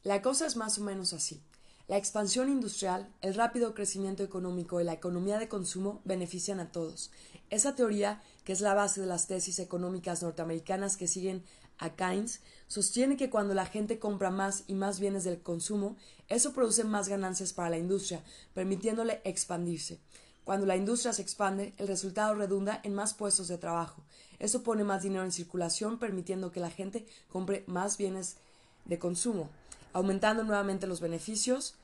La 0.04 0.22
cosa 0.22 0.46
es 0.46 0.54
más 0.54 0.78
o 0.78 0.82
menos 0.82 1.12
así. 1.12 1.42
La 1.88 1.96
expansión 1.96 2.50
industrial, 2.50 3.12
el 3.20 3.34
rápido 3.34 3.74
crecimiento 3.74 4.22
económico 4.22 4.80
y 4.80 4.84
la 4.84 4.92
economía 4.92 5.40
de 5.40 5.48
consumo 5.48 6.02
benefician 6.04 6.60
a 6.60 6.70
todos. 6.70 7.10
Esa 7.50 7.74
teoría, 7.74 8.22
que 8.44 8.52
es 8.52 8.60
la 8.60 8.74
base 8.74 9.00
de 9.00 9.08
las 9.08 9.26
tesis 9.26 9.58
económicas 9.58 10.22
norteamericanas 10.22 10.96
que 10.96 11.08
siguen 11.08 11.42
a 11.78 11.90
Keynes, 11.90 12.40
sostiene 12.66 13.16
que 13.16 13.30
cuando 13.30 13.54
la 13.54 13.66
gente 13.66 13.98
compra 13.98 14.30
más 14.30 14.64
y 14.66 14.74
más 14.74 15.00
bienes 15.00 15.24
del 15.24 15.40
consumo, 15.40 15.96
eso 16.28 16.52
produce 16.52 16.84
más 16.84 17.08
ganancias 17.08 17.52
para 17.52 17.70
la 17.70 17.78
industria, 17.78 18.22
permitiéndole 18.54 19.20
expandirse. 19.24 19.98
Cuando 20.44 20.66
la 20.66 20.76
industria 20.76 21.12
se 21.12 21.22
expande, 21.22 21.74
el 21.76 21.88
resultado 21.88 22.34
redunda 22.34 22.80
en 22.84 22.94
más 22.94 23.14
puestos 23.14 23.48
de 23.48 23.58
trabajo. 23.58 24.02
Eso 24.38 24.62
pone 24.62 24.84
más 24.84 25.02
dinero 25.02 25.24
en 25.24 25.32
circulación, 25.32 25.98
permitiendo 25.98 26.52
que 26.52 26.60
la 26.60 26.70
gente 26.70 27.06
compre 27.30 27.64
más 27.66 27.96
bienes 27.96 28.36
de 28.84 28.98
consumo, 28.98 29.48
aumentando 29.92 30.44
nuevamente 30.44 30.86
los 30.86 31.00
beneficios, 31.00 31.74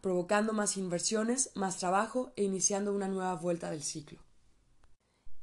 provocando 0.00 0.52
más 0.52 0.76
inversiones, 0.76 1.50
más 1.54 1.78
trabajo 1.78 2.32
e 2.36 2.44
iniciando 2.44 2.92
una 2.92 3.08
nueva 3.08 3.34
vuelta 3.34 3.70
del 3.70 3.82
ciclo. 3.82 4.25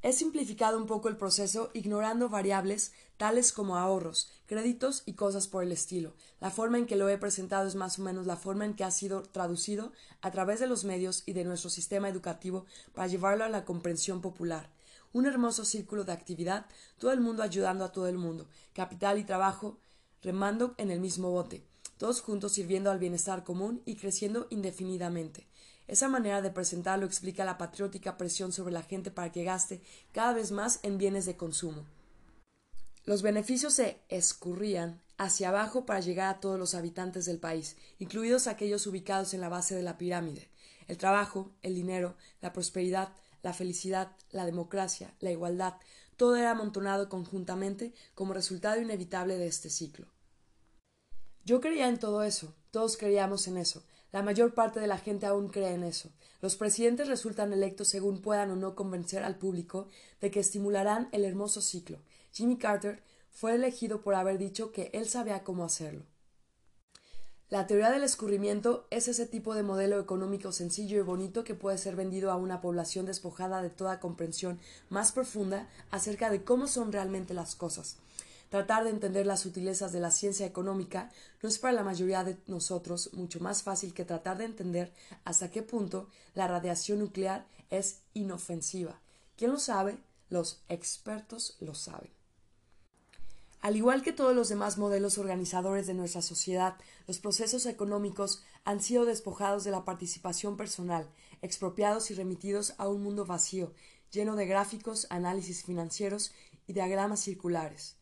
He 0.05 0.11
simplificado 0.11 0.77
un 0.77 0.85
poco 0.85 1.07
el 1.07 1.15
proceso 1.15 1.71
ignorando 1.73 2.27
variables 2.27 2.91
tales 3.15 3.53
como 3.53 3.77
ahorros, 3.77 4.29
créditos 4.45 5.01
y 5.05 5.13
cosas 5.13 5.47
por 5.47 5.63
el 5.63 5.71
estilo. 5.71 6.13
La 6.41 6.51
forma 6.51 6.77
en 6.77 6.87
que 6.87 6.97
lo 6.97 7.07
he 7.07 7.17
presentado 7.17 7.65
es 7.65 7.75
más 7.75 7.99
o 7.99 8.01
menos 8.01 8.27
la 8.27 8.35
forma 8.35 8.65
en 8.65 8.73
que 8.73 8.83
ha 8.83 8.91
sido 8.91 9.23
traducido 9.23 9.93
a 10.19 10.29
través 10.29 10.59
de 10.59 10.67
los 10.67 10.83
medios 10.83 11.23
y 11.25 11.31
de 11.31 11.45
nuestro 11.45 11.69
sistema 11.69 12.09
educativo 12.09 12.65
para 12.93 13.07
llevarlo 13.07 13.45
a 13.45 13.49
la 13.49 13.63
comprensión 13.63 14.19
popular. 14.19 14.69
Un 15.13 15.25
hermoso 15.25 15.63
círculo 15.63 16.03
de 16.03 16.11
actividad, 16.11 16.65
todo 16.97 17.13
el 17.13 17.21
mundo 17.21 17.41
ayudando 17.41 17.85
a 17.85 17.93
todo 17.93 18.07
el 18.09 18.17
mundo, 18.17 18.49
capital 18.73 19.17
y 19.19 19.23
trabajo 19.23 19.79
remando 20.21 20.75
en 20.77 20.91
el 20.91 20.99
mismo 20.99 21.31
bote, 21.31 21.65
todos 21.97 22.21
juntos 22.21 22.53
sirviendo 22.53 22.91
al 22.91 22.99
bienestar 22.99 23.43
común 23.43 23.81
y 23.85 23.95
creciendo 23.95 24.47
indefinidamente. 24.49 25.47
Esa 25.87 26.07
manera 26.07 26.41
de 26.41 26.51
presentarlo 26.51 27.05
explica 27.05 27.45
la 27.45 27.57
patriótica 27.57 28.17
presión 28.17 28.51
sobre 28.51 28.73
la 28.73 28.83
gente 28.83 29.11
para 29.11 29.31
que 29.31 29.43
gaste 29.43 29.81
cada 30.11 30.33
vez 30.33 30.51
más 30.51 30.79
en 30.83 30.97
bienes 30.97 31.25
de 31.25 31.35
consumo. 31.35 31.85
Los 33.05 33.21
beneficios 33.21 33.73
se 33.73 33.99
escurrían 34.07 35.01
hacia 35.17 35.49
abajo 35.49 35.85
para 35.85 35.99
llegar 35.99 36.33
a 36.33 36.39
todos 36.39 36.57
los 36.57 36.73
habitantes 36.73 37.25
del 37.25 37.37
país, 37.37 37.75
incluidos 37.99 38.47
aquellos 38.47 38.87
ubicados 38.87 39.33
en 39.33 39.41
la 39.41 39.49
base 39.49 39.75
de 39.75 39.83
la 39.83 39.97
pirámide. 39.97 40.49
El 40.87 40.97
trabajo, 40.97 41.51
el 41.61 41.75
dinero, 41.75 42.15
la 42.41 42.53
prosperidad, 42.53 43.09
la 43.41 43.53
felicidad, 43.53 44.13
la 44.31 44.45
democracia, 44.45 45.13
la 45.19 45.31
igualdad, 45.31 45.75
todo 46.15 46.37
era 46.37 46.51
amontonado 46.51 47.09
conjuntamente 47.09 47.93
como 48.15 48.33
resultado 48.33 48.79
inevitable 48.79 49.37
de 49.37 49.47
este 49.47 49.69
ciclo. 49.69 50.12
Yo 51.45 51.59
creía 51.59 51.89
en 51.89 51.99
todo 51.99 52.23
eso, 52.23 52.53
todos 52.71 52.95
creíamos 52.95 53.47
en 53.47 53.57
eso, 53.57 53.83
la 54.13 54.21
mayor 54.21 54.53
parte 54.53 54.79
de 54.79 54.87
la 54.87 54.97
gente 54.97 55.25
aún 55.25 55.49
cree 55.49 55.73
en 55.73 55.83
eso. 55.83 56.09
Los 56.39 56.55
presidentes 56.55 57.07
resultan 57.07 57.51
electos 57.51 57.87
según 57.87 58.21
puedan 58.21 58.51
o 58.51 58.55
no 58.55 58.75
convencer 58.75 59.23
al 59.23 59.37
público 59.37 59.89
de 60.21 60.29
que 60.29 60.39
estimularán 60.39 61.09
el 61.11 61.25
hermoso 61.25 61.61
ciclo. 61.61 61.99
Jimmy 62.31 62.57
Carter 62.57 63.03
fue 63.31 63.55
elegido 63.55 64.01
por 64.01 64.13
haber 64.13 64.37
dicho 64.37 64.71
que 64.71 64.91
él 64.93 65.09
sabía 65.09 65.43
cómo 65.43 65.65
hacerlo. 65.65 66.05
La 67.49 67.67
teoría 67.67 67.91
del 67.91 68.03
escurrimiento 68.03 68.87
es 68.89 69.07
ese 69.07 69.25
tipo 69.25 69.53
de 69.53 69.63
modelo 69.63 69.99
económico 69.99 70.51
sencillo 70.51 70.97
y 70.97 71.01
bonito 71.01 71.43
que 71.43 71.55
puede 71.55 71.77
ser 71.77 71.95
vendido 71.95 72.31
a 72.31 72.35
una 72.35 72.61
población 72.61 73.05
despojada 73.05 73.61
de 73.61 73.69
toda 73.69 73.99
comprensión 73.99 74.59
más 74.89 75.11
profunda 75.11 75.69
acerca 75.91 76.29
de 76.29 76.43
cómo 76.43 76.67
son 76.67 76.91
realmente 76.91 77.33
las 77.33 77.55
cosas. 77.55 77.97
Tratar 78.53 78.83
de 78.83 78.91
entender 78.91 79.25
las 79.25 79.39
sutilezas 79.39 79.91
de 79.93 79.99
la 79.99 80.11
ciencia 80.11 80.45
económica 80.45 81.09
no 81.41 81.49
es 81.49 81.57
para 81.57 81.73
la 81.73 81.83
mayoría 81.83 82.23
de 82.23 82.37
nosotros 82.45 83.09
mucho 83.13 83.39
más 83.39 83.63
fácil 83.63 83.95
que 83.95 84.05
tratar 84.05 84.37
de 84.37 84.45
entender 84.45 84.93
hasta 85.25 85.49
qué 85.49 85.63
punto 85.63 86.07
la 86.35 86.47
radiación 86.47 86.99
nuclear 86.99 87.47
es 87.71 88.01
inofensiva. 88.13 89.01
¿Quién 89.37 89.49
lo 89.49 89.57
sabe? 89.57 89.97
Los 90.29 90.61
expertos 90.69 91.57
lo 91.61 91.73
saben. 91.73 92.11
Al 93.61 93.75
igual 93.75 94.03
que 94.03 94.13
todos 94.13 94.35
los 94.35 94.49
demás 94.49 94.77
modelos 94.77 95.17
organizadores 95.17 95.87
de 95.87 95.95
nuestra 95.95 96.21
sociedad, 96.21 96.75
los 97.07 97.17
procesos 97.17 97.65
económicos 97.65 98.43
han 98.65 98.81
sido 98.81 99.05
despojados 99.05 99.63
de 99.63 99.71
la 99.71 99.83
participación 99.83 100.57
personal, 100.57 101.09
expropiados 101.41 102.11
y 102.11 102.13
remitidos 102.13 102.75
a 102.77 102.87
un 102.87 103.01
mundo 103.01 103.25
vacío, 103.25 103.73
lleno 104.11 104.35
de 104.35 104.45
gráficos, 104.45 105.07
análisis 105.09 105.63
financieros 105.63 106.33
y 106.67 106.73
diagramas 106.73 107.19
circulares. 107.19 107.97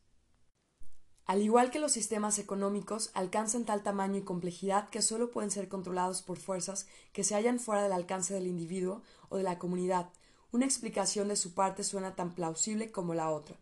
Al 1.26 1.42
igual 1.42 1.72
que 1.72 1.80
los 1.80 1.92
sistemas 1.92 2.40
económicos, 2.40 3.12
alcanzan 3.14 3.66
tal 3.66 3.84
tamaño 3.84 4.18
y 4.18 4.24
complejidad 4.24 4.90
que 4.90 5.02
solo 5.02 5.32
pueden 5.32 5.52
ser 5.52 5.70
controlados 5.70 6.22
por 6.22 6.38
fuerzas 6.38 6.88
que 7.14 7.24
se 7.24 7.36
hallan 7.36 7.60
fuera 7.60 7.84
del 7.84 7.94
alcance 7.94 8.34
del 8.34 8.48
individuo 8.48 9.02
o 9.30 9.38
de 9.38 9.44
la 9.44 9.60
comunidad. 9.60 10.10
Una 10.52 10.66
explicación 10.66 11.30
de 11.30 11.38
su 11.38 11.54
parte 11.54 11.84
suena 11.84 12.16
tan 12.16 12.36
plausible 12.36 12.92
como 12.92 13.14
la 13.14 13.30
otra, 13.30 13.56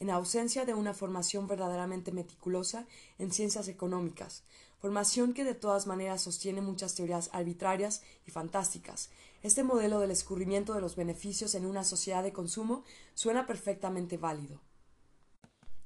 en 0.00 0.10
ausencia 0.10 0.66
de 0.66 0.74
una 0.74 0.92
formación 0.92 1.46
verdaderamente 1.46 2.12
meticulosa 2.12 2.86
en 3.18 3.32
ciencias 3.32 3.68
económicas, 3.68 4.42
formación 4.78 5.32
que 5.32 5.44
de 5.44 5.54
todas 5.54 5.86
maneras 5.86 6.20
sostiene 6.20 6.60
muchas 6.60 6.94
teorías 6.94 7.30
arbitrarias 7.32 8.02
y 8.26 8.30
fantásticas. 8.30 9.08
Este 9.42 9.64
modelo 9.64 10.00
del 10.00 10.10
escurrimiento 10.10 10.74
de 10.74 10.82
los 10.82 10.96
beneficios 10.96 11.54
en 11.54 11.64
una 11.64 11.84
sociedad 11.84 12.22
de 12.22 12.34
consumo 12.34 12.84
suena 13.14 13.46
perfectamente 13.46 14.18
válido. 14.18 14.60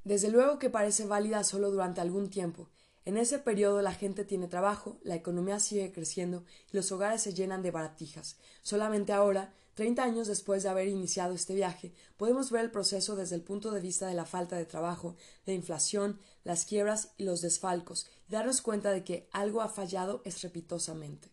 Desde 0.05 0.31
luego 0.31 0.59
que 0.59 0.71
parece 0.71 1.07
válida 1.07 1.45
solo 1.45 1.71
durante 1.71 2.01
algún 2.01 2.31
tiempo. 2.31 2.69
En 3.05 3.17
ese 3.17 3.39
periodo 3.39 3.81
la 3.81 3.95
gente 3.95 4.25
tiene 4.25 4.49
trabajo, 4.49 4.99
la 5.03 5.15
economía 5.15 5.61
sigue 5.61 5.93
creciendo 5.93 6.45
y 6.71 6.77
los 6.77 6.93
hogares 6.93 7.23
se 7.23 7.33
llenan 7.33 7.63
de 7.63 7.71
baratijas. 7.71 8.37
Solamente 8.63 9.13
ahora, 9.13 9.55
treinta 9.75 10.05
años 10.05 10.27
después 10.27 10.63
de 10.63 10.69
haber 10.69 10.89
iniciado 10.89 11.33
este 11.35 11.55
viaje, 11.55 11.95
podemos 12.17 12.51
ver 12.51 12.65
el 12.65 12.71
proceso 12.71 13.17
desde 13.17 13.37
el 13.37 13.43
punto 13.43 13.71
de 13.71 13.81
vista 13.81 14.07
de 14.07 14.15
la 14.15 14.27
falta 14.27 14.57
de 14.57 14.67
trabajo, 14.67 15.17
la 15.47 15.55
inflación, 15.55 16.19
las 16.45 16.65
quiebras 16.65 17.13
y 17.17 17.25
los 17.25 17.41
desfalcos, 17.41 18.07
y 18.29 18.33
darnos 18.33 18.61
cuenta 18.61 18.91
de 18.91 19.05
que 19.05 19.29
algo 19.33 19.63
ha 19.63 19.69
fallado 19.69 20.21
estrepitosamente. 20.25 21.31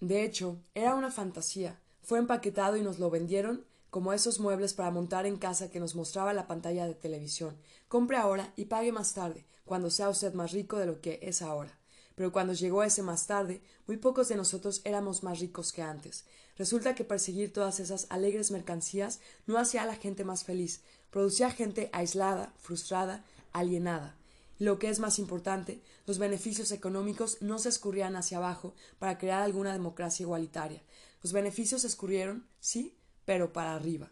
De 0.00 0.24
hecho, 0.24 0.62
era 0.74 0.94
una 0.94 1.10
fantasía. 1.10 1.78
Fue 2.02 2.18
empaquetado 2.18 2.76
y 2.76 2.82
nos 2.82 2.98
lo 2.98 3.10
vendieron 3.10 3.66
como 3.92 4.14
esos 4.14 4.40
muebles 4.40 4.72
para 4.72 4.90
montar 4.90 5.26
en 5.26 5.36
casa 5.36 5.70
que 5.70 5.78
nos 5.78 5.94
mostraba 5.94 6.32
la 6.32 6.46
pantalla 6.46 6.86
de 6.86 6.94
televisión. 6.94 7.58
Compre 7.88 8.16
ahora 8.16 8.50
y 8.56 8.64
pague 8.64 8.90
más 8.90 9.12
tarde, 9.12 9.44
cuando 9.66 9.90
sea 9.90 10.08
usted 10.08 10.32
más 10.32 10.52
rico 10.52 10.78
de 10.78 10.86
lo 10.86 11.02
que 11.02 11.20
es 11.20 11.42
ahora. 11.42 11.78
Pero 12.14 12.32
cuando 12.32 12.54
llegó 12.54 12.82
ese 12.82 13.02
más 13.02 13.26
tarde, 13.26 13.60
muy 13.86 13.98
pocos 13.98 14.28
de 14.28 14.36
nosotros 14.36 14.80
éramos 14.84 15.22
más 15.22 15.40
ricos 15.40 15.74
que 15.74 15.82
antes. 15.82 16.24
Resulta 16.56 16.94
que 16.94 17.04
perseguir 17.04 17.52
todas 17.52 17.80
esas 17.80 18.06
alegres 18.08 18.50
mercancías 18.50 19.20
no 19.46 19.58
hacía 19.58 19.82
a 19.82 19.86
la 19.86 19.96
gente 19.96 20.24
más 20.24 20.42
feliz, 20.42 20.80
producía 21.10 21.50
gente 21.50 21.90
aislada, 21.92 22.54
frustrada, 22.56 23.26
alienada. 23.52 24.16
Y 24.58 24.64
lo 24.64 24.78
que 24.78 24.88
es 24.88 25.00
más 25.00 25.18
importante, 25.18 25.82
los 26.06 26.16
beneficios 26.16 26.72
económicos 26.72 27.42
no 27.42 27.58
se 27.58 27.68
escurrían 27.68 28.16
hacia 28.16 28.38
abajo 28.38 28.74
para 28.98 29.18
crear 29.18 29.42
alguna 29.42 29.74
democracia 29.74 30.24
igualitaria. 30.24 30.82
Los 31.22 31.34
beneficios 31.34 31.84
escurrieron, 31.84 32.46
sí, 32.58 32.96
pero 33.24 33.52
para 33.52 33.74
arriba. 33.74 34.10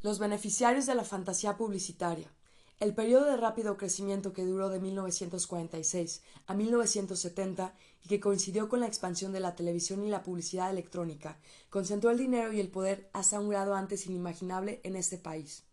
Los 0.00 0.18
beneficiarios 0.18 0.86
de 0.86 0.94
la 0.94 1.04
fantasía 1.04 1.56
publicitaria. 1.56 2.32
El 2.78 2.94
periodo 2.94 3.24
de 3.24 3.36
rápido 3.36 3.76
crecimiento 3.76 4.32
que 4.32 4.44
duró 4.44 4.68
de 4.68 4.78
1946 4.78 6.22
a 6.46 6.54
1970 6.54 7.74
y 8.04 8.08
que 8.08 8.20
coincidió 8.20 8.68
con 8.68 8.78
la 8.78 8.86
expansión 8.86 9.32
de 9.32 9.40
la 9.40 9.56
televisión 9.56 10.04
y 10.04 10.08
la 10.08 10.22
publicidad 10.22 10.70
electrónica, 10.70 11.40
concentró 11.70 12.10
el 12.10 12.18
dinero 12.18 12.52
y 12.52 12.60
el 12.60 12.68
poder 12.68 13.10
hasta 13.12 13.40
un 13.40 13.48
grado 13.48 13.74
antes 13.74 14.06
inimaginable 14.06 14.80
en 14.84 14.94
este 14.94 15.18
país. 15.18 15.64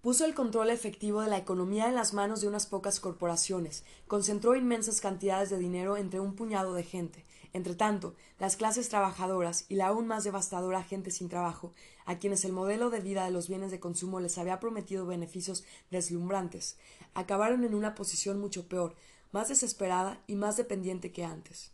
Puso 0.00 0.24
el 0.24 0.34
control 0.34 0.70
efectivo 0.70 1.20
de 1.20 1.28
la 1.28 1.38
economía 1.38 1.88
en 1.88 1.94
las 1.94 2.14
manos 2.14 2.40
de 2.40 2.48
unas 2.48 2.66
pocas 2.66 2.98
corporaciones, 2.98 3.84
concentró 4.08 4.56
inmensas 4.56 5.00
cantidades 5.00 5.50
de 5.50 5.58
dinero 5.58 5.98
entre 5.98 6.18
un 6.18 6.34
puñado 6.34 6.72
de 6.72 6.82
gente, 6.82 7.24
Entretanto, 7.52 8.16
las 8.38 8.56
clases 8.56 8.88
trabajadoras 8.88 9.66
y 9.68 9.74
la 9.74 9.88
aún 9.88 10.06
más 10.06 10.24
devastadora 10.24 10.82
gente 10.82 11.10
sin 11.10 11.28
trabajo, 11.28 11.72
a 12.06 12.18
quienes 12.18 12.44
el 12.44 12.52
modelo 12.52 12.88
de 12.88 13.00
vida 13.00 13.24
de 13.24 13.30
los 13.30 13.48
bienes 13.48 13.70
de 13.70 13.80
consumo 13.80 14.20
les 14.20 14.38
había 14.38 14.58
prometido 14.58 15.06
beneficios 15.06 15.64
deslumbrantes, 15.90 16.78
acabaron 17.14 17.64
en 17.64 17.74
una 17.74 17.94
posición 17.94 18.40
mucho 18.40 18.68
peor, 18.68 18.96
más 19.32 19.48
desesperada 19.48 20.22
y 20.26 20.34
más 20.36 20.56
dependiente 20.56 21.12
que 21.12 21.24
antes. 21.24 21.72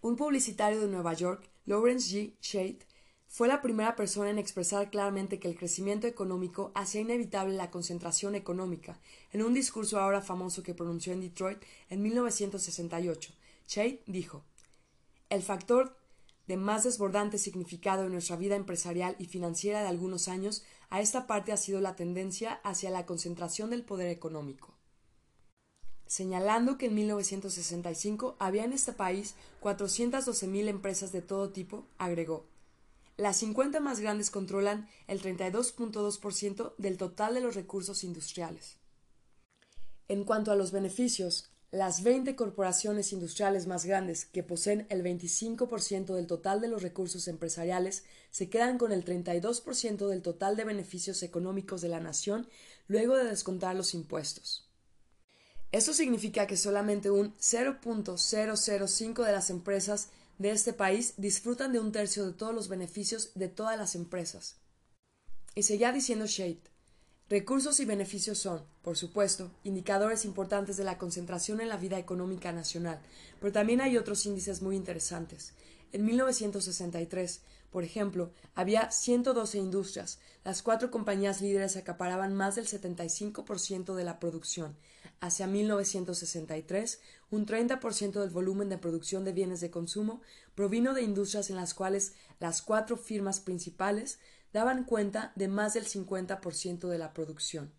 Un 0.00 0.16
publicitario 0.16 0.80
de 0.80 0.88
Nueva 0.88 1.12
York, 1.14 1.50
Lawrence 1.66 2.08
G. 2.08 2.34
Shade, 2.40 2.78
fue 3.26 3.46
la 3.46 3.62
primera 3.62 3.94
persona 3.94 4.30
en 4.30 4.38
expresar 4.38 4.90
claramente 4.90 5.38
que 5.38 5.46
el 5.46 5.56
crecimiento 5.56 6.08
económico 6.08 6.72
hacía 6.74 7.00
inevitable 7.00 7.54
la 7.54 7.70
concentración 7.70 8.34
económica, 8.34 8.98
en 9.32 9.42
un 9.42 9.54
discurso 9.54 10.00
ahora 10.00 10.20
famoso 10.20 10.64
que 10.64 10.74
pronunció 10.74 11.12
en 11.12 11.20
Detroit 11.20 11.58
en 11.90 12.02
1968, 12.02 13.32
Shade 13.70 14.02
dijo 14.06 14.44
El 15.28 15.44
factor 15.44 15.96
de 16.48 16.56
más 16.56 16.82
desbordante 16.82 17.38
significado 17.38 18.02
en 18.02 18.10
nuestra 18.10 18.34
vida 18.34 18.56
empresarial 18.56 19.14
y 19.20 19.26
financiera 19.26 19.82
de 19.82 19.86
algunos 19.86 20.26
años 20.26 20.64
a 20.88 21.00
esta 21.00 21.28
parte 21.28 21.52
ha 21.52 21.56
sido 21.56 21.80
la 21.80 21.94
tendencia 21.94 22.54
hacia 22.64 22.90
la 22.90 23.06
concentración 23.06 23.70
del 23.70 23.84
poder 23.84 24.08
económico. 24.08 24.76
Señalando 26.08 26.78
que 26.78 26.86
en 26.86 26.96
1965 26.96 28.36
había 28.40 28.64
en 28.64 28.72
este 28.72 28.92
país 28.92 29.36
412.000 29.62 30.66
empresas 30.66 31.12
de 31.12 31.22
todo 31.22 31.50
tipo, 31.50 31.86
agregó 31.96 32.50
las 33.16 33.36
50 33.36 33.80
más 33.80 34.00
grandes 34.00 34.30
controlan 34.30 34.88
el 35.06 35.20
32.2% 35.20 36.74
del 36.78 36.96
total 36.96 37.34
de 37.34 37.42
los 37.42 37.54
recursos 37.54 38.02
industriales. 38.02 38.78
En 40.08 40.24
cuanto 40.24 40.50
a 40.50 40.56
los 40.56 40.72
beneficios, 40.72 41.50
las 41.70 42.02
20 42.02 42.34
corporaciones 42.34 43.12
industriales 43.12 43.68
más 43.68 43.84
grandes, 43.84 44.24
que 44.24 44.42
poseen 44.42 44.86
el 44.90 45.04
25% 45.04 46.14
del 46.14 46.26
total 46.26 46.60
de 46.60 46.66
los 46.66 46.82
recursos 46.82 47.28
empresariales, 47.28 48.02
se 48.32 48.50
quedan 48.50 48.76
con 48.76 48.90
el 48.90 49.04
32% 49.04 50.08
del 50.08 50.22
total 50.22 50.56
de 50.56 50.64
beneficios 50.64 51.22
económicos 51.22 51.80
de 51.80 51.88
la 51.88 52.00
nación 52.00 52.48
luego 52.88 53.16
de 53.16 53.24
descontar 53.24 53.76
los 53.76 53.94
impuestos. 53.94 54.68
Esto 55.70 55.94
significa 55.94 56.48
que 56.48 56.56
solamente 56.56 57.12
un 57.12 57.36
0.005 57.36 59.24
de 59.24 59.32
las 59.32 59.50
empresas 59.50 60.08
de 60.38 60.50
este 60.50 60.72
país 60.72 61.14
disfrutan 61.18 61.72
de 61.72 61.78
un 61.78 61.92
tercio 61.92 62.26
de 62.26 62.32
todos 62.32 62.52
los 62.52 62.68
beneficios 62.68 63.30
de 63.36 63.46
todas 63.46 63.78
las 63.78 63.94
empresas. 63.94 64.56
Y 65.54 65.62
seguía 65.62 65.92
diciendo 65.92 66.26
Shade, 66.26 66.62
recursos 67.30 67.78
y 67.78 67.84
beneficios 67.84 68.38
son, 68.38 68.62
por 68.82 68.98
supuesto, 68.98 69.52
indicadores 69.62 70.24
importantes 70.24 70.76
de 70.76 70.84
la 70.84 70.98
concentración 70.98 71.60
en 71.60 71.68
la 71.68 71.76
vida 71.76 71.96
económica 71.98 72.52
nacional, 72.52 73.00
pero 73.38 73.52
también 73.52 73.80
hay 73.80 73.96
otros 73.96 74.26
índices 74.26 74.60
muy 74.60 74.74
interesantes. 74.74 75.54
En 75.92 76.04
1963, 76.04 77.40
por 77.70 77.84
ejemplo, 77.84 78.32
había 78.54 78.90
112 78.90 79.58
industrias. 79.58 80.18
Las 80.44 80.62
cuatro 80.62 80.90
compañías 80.90 81.40
líderes 81.40 81.76
acaparaban 81.76 82.34
más 82.34 82.56
del 82.56 82.66
75% 82.66 83.94
de 83.94 84.04
la 84.04 84.18
producción. 84.18 84.76
Hacia 85.20 85.46
1963, 85.46 87.00
un 87.30 87.46
30% 87.46 88.20
del 88.20 88.30
volumen 88.30 88.68
de 88.68 88.78
producción 88.78 89.24
de 89.24 89.32
bienes 89.32 89.60
de 89.60 89.70
consumo 89.70 90.20
provino 90.56 90.94
de 90.94 91.02
industrias 91.02 91.50
en 91.50 91.56
las 91.56 91.74
cuales 91.74 92.14
las 92.40 92.62
cuatro 92.62 92.96
firmas 92.96 93.38
principales 93.38 94.18
daban 94.52 94.84
cuenta 94.84 95.32
de 95.36 95.48
más 95.48 95.74
del 95.74 95.86
50% 95.86 96.88
de 96.88 96.98
la 96.98 97.12
producción. 97.12 97.72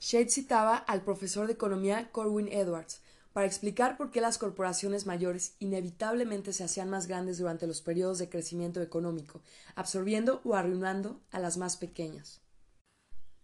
Shade 0.00 0.30
citaba 0.30 0.76
al 0.76 1.02
profesor 1.02 1.46
de 1.46 1.54
economía 1.54 2.10
Corwin 2.12 2.48
Edwards, 2.48 3.00
para 3.32 3.46
explicar 3.46 3.96
por 3.96 4.10
qué 4.10 4.20
las 4.20 4.36
corporaciones 4.36 5.06
mayores 5.06 5.54
inevitablemente 5.60 6.52
se 6.52 6.64
hacían 6.64 6.90
más 6.90 7.06
grandes 7.06 7.38
durante 7.38 7.66
los 7.66 7.82
periodos 7.82 8.18
de 8.18 8.28
crecimiento 8.28 8.82
económico, 8.82 9.42
absorbiendo 9.76 10.40
o 10.44 10.56
arruinando 10.56 11.20
a 11.30 11.38
las 11.38 11.56
más 11.56 11.76
pequeñas. 11.76 12.40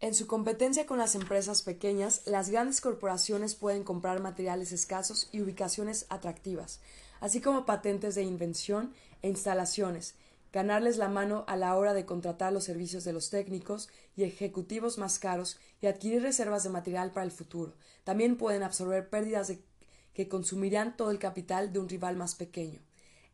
En 0.00 0.14
su 0.14 0.26
competencia 0.26 0.86
con 0.86 0.98
las 0.98 1.14
empresas 1.14 1.62
pequeñas, 1.62 2.22
las 2.26 2.50
grandes 2.50 2.80
corporaciones 2.80 3.54
pueden 3.54 3.84
comprar 3.84 4.20
materiales 4.20 4.72
escasos 4.72 5.28
y 5.32 5.40
ubicaciones 5.40 6.06
atractivas, 6.08 6.80
así 7.20 7.40
como 7.40 7.64
patentes 7.64 8.14
de 8.14 8.22
invención 8.22 8.92
e 9.22 9.28
instalaciones, 9.28 10.16
ganarles 10.54 10.98
la 10.98 11.08
mano 11.08 11.44
a 11.48 11.56
la 11.56 11.74
hora 11.76 11.94
de 11.94 12.06
contratar 12.06 12.52
los 12.52 12.62
servicios 12.62 13.02
de 13.02 13.12
los 13.12 13.28
técnicos 13.28 13.88
y 14.14 14.22
ejecutivos 14.22 14.98
más 14.98 15.18
caros 15.18 15.58
y 15.82 15.88
adquirir 15.88 16.22
reservas 16.22 16.62
de 16.62 16.70
material 16.70 17.10
para 17.10 17.26
el 17.26 17.32
futuro. 17.32 17.74
También 18.04 18.36
pueden 18.36 18.62
absorber 18.62 19.10
pérdidas 19.10 19.52
que 20.12 20.28
consumirían 20.28 20.96
todo 20.96 21.10
el 21.10 21.18
capital 21.18 21.72
de 21.72 21.80
un 21.80 21.88
rival 21.88 22.14
más 22.14 22.36
pequeño. 22.36 22.78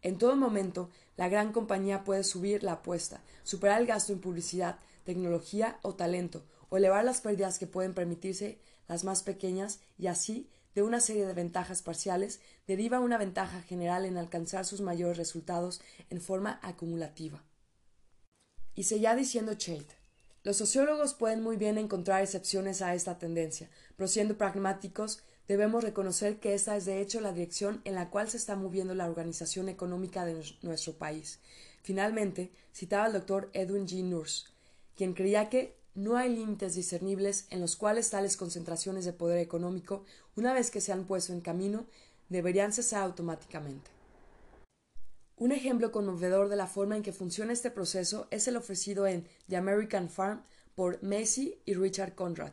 En 0.00 0.17
todo 0.17 0.35
momento, 0.35 0.89
la 1.19 1.29
gran 1.29 1.53
compañía 1.53 2.05
puede 2.05 2.25
subir 2.25 2.62
la 2.62 2.73
apuesta, 2.73 3.23
superar 3.43 3.83
el 3.83 3.87
gasto 3.87 4.15
en 4.15 4.23
publicidad, 4.23 4.79
tecnología 5.05 5.79
o 5.83 5.95
talento, 5.95 6.47
o 6.71 6.79
elevar 6.79 7.05
las 7.05 7.21
pérdidas 7.21 7.59
que 7.59 7.67
pueden 7.67 7.93
permitirse 7.93 8.62
las 8.89 9.05
más 9.05 9.23
pequeñas 9.23 9.81
y 9.99 10.07
así, 10.07 10.49
de 10.75 10.83
una 10.83 11.00
serie 11.00 11.27
de 11.27 11.33
ventajas 11.33 11.83
parciales, 11.83 12.41
deriva 12.67 13.00
una 13.00 13.19
ventaja 13.19 13.62
general 13.62 14.05
en 14.05 14.17
alcanzar 14.17 14.65
sus 14.65 14.81
mayores 14.81 15.17
resultados 15.17 15.81
en 16.11 16.21
forma 16.21 16.61
acumulativa. 16.62 17.43
Y 18.75 18.85
seguía 18.85 19.15
diciendo 19.15 19.55
Chait, 19.55 19.91
los 20.43 20.57
sociólogos 20.57 21.15
pueden 21.15 21.43
muy 21.43 21.57
bien 21.57 21.77
encontrar 21.77 22.23
excepciones 22.23 22.81
a 22.81 22.95
esta 22.95 23.19
tendencia, 23.19 23.69
pero 23.97 24.09
siendo 24.09 24.39
pragmáticos, 24.39 25.23
debemos 25.49 25.85
reconocer 25.85 26.39
que 26.39 26.55
esta 26.55 26.77
es 26.77 26.85
de 26.87 27.00
hecho 27.00 27.21
la 27.21 27.33
dirección 27.33 27.83
en 27.85 27.95
la 27.95 28.09
cual 28.09 28.31
se 28.31 28.37
está 28.37 28.57
moviendo 28.57 28.95
la 28.95 29.07
organización 29.07 29.69
económica 29.69 30.25
de 30.25 30.43
nuestro 30.62 30.95
país. 30.95 31.41
Finalmente, 31.83 32.53
citaba 32.73 33.07
al 33.07 33.12
doctor 33.12 33.51
Edwin 33.53 33.87
G. 33.87 34.05
Nurse, 34.05 34.47
quien 34.97 35.12
creía 35.12 35.51
que 35.51 35.80
no 35.94 36.16
hay 36.16 36.35
límites 36.35 36.74
discernibles 36.74 37.46
en 37.50 37.61
los 37.61 37.76
cuales 37.76 38.11
tales 38.11 38.37
concentraciones 38.37 39.05
de 39.05 39.12
poder 39.12 39.38
económico, 39.38 40.05
una 40.37 40.53
vez 40.53 40.70
que 40.70 40.81
se 40.81 40.92
han 40.92 41.05
puesto 41.05 41.33
en 41.33 41.40
camino, 41.40 41.87
deberían 42.29 42.72
cesar 42.72 43.03
automáticamente. 43.03 43.90
Un 45.37 45.53
ejemplo 45.53 45.90
conmovedor 45.90 46.48
de 46.48 46.57
la 46.57 46.66
forma 46.66 46.96
en 46.96 47.03
que 47.03 47.12
funciona 47.12 47.53
este 47.53 47.70
proceso 47.70 48.29
es 48.31 48.46
el 48.46 48.57
ofrecido 48.57 49.07
en 49.07 49.26
The 49.48 49.57
American 49.57 50.11
Farm 50.11 50.42
por 50.74 51.03
Macy 51.03 51.59
y 51.64 51.74
Richard 51.74 52.14
Conrad. 52.14 52.53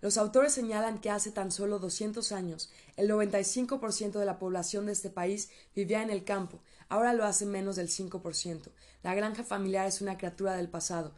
Los 0.00 0.16
autores 0.16 0.52
señalan 0.52 1.00
que 1.00 1.10
hace 1.10 1.30
tan 1.30 1.50
solo 1.50 1.78
200 1.78 2.32
años 2.32 2.70
el 2.96 3.10
95% 3.10 4.18
de 4.18 4.24
la 4.24 4.38
población 4.38 4.86
de 4.86 4.92
este 4.92 5.10
país 5.10 5.50
vivía 5.74 6.02
en 6.02 6.10
el 6.10 6.24
campo, 6.24 6.60
ahora 6.88 7.12
lo 7.12 7.24
hace 7.24 7.44
menos 7.46 7.76
del 7.76 7.88
5%. 7.88 8.70
La 9.02 9.14
granja 9.14 9.44
familiar 9.44 9.86
es 9.86 10.00
una 10.00 10.16
criatura 10.16 10.54
del 10.54 10.68
pasado, 10.68 11.12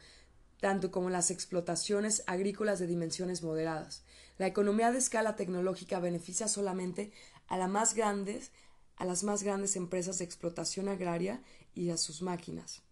tanto 0.62 0.92
como 0.92 1.10
las 1.10 1.32
explotaciones 1.32 2.22
agrícolas 2.28 2.78
de 2.78 2.86
dimensiones 2.86 3.42
moderadas. 3.42 4.04
La 4.38 4.46
economía 4.46 4.92
de 4.92 4.98
escala 4.98 5.34
tecnológica 5.34 5.98
beneficia 5.98 6.46
solamente 6.46 7.10
a, 7.48 7.58
las 7.58 7.68
más 7.68 7.94
grandes, 7.94 8.52
a 8.94 9.04
las 9.04 9.24
más 9.24 9.42
grandes 9.42 9.74
empresas 9.74 10.18
de 10.18 10.24
explotación 10.24 10.88
agraria 10.88 11.42
y 11.74 11.90
a 11.90 11.96
sus 11.96 12.22
máquinas. 12.22 12.84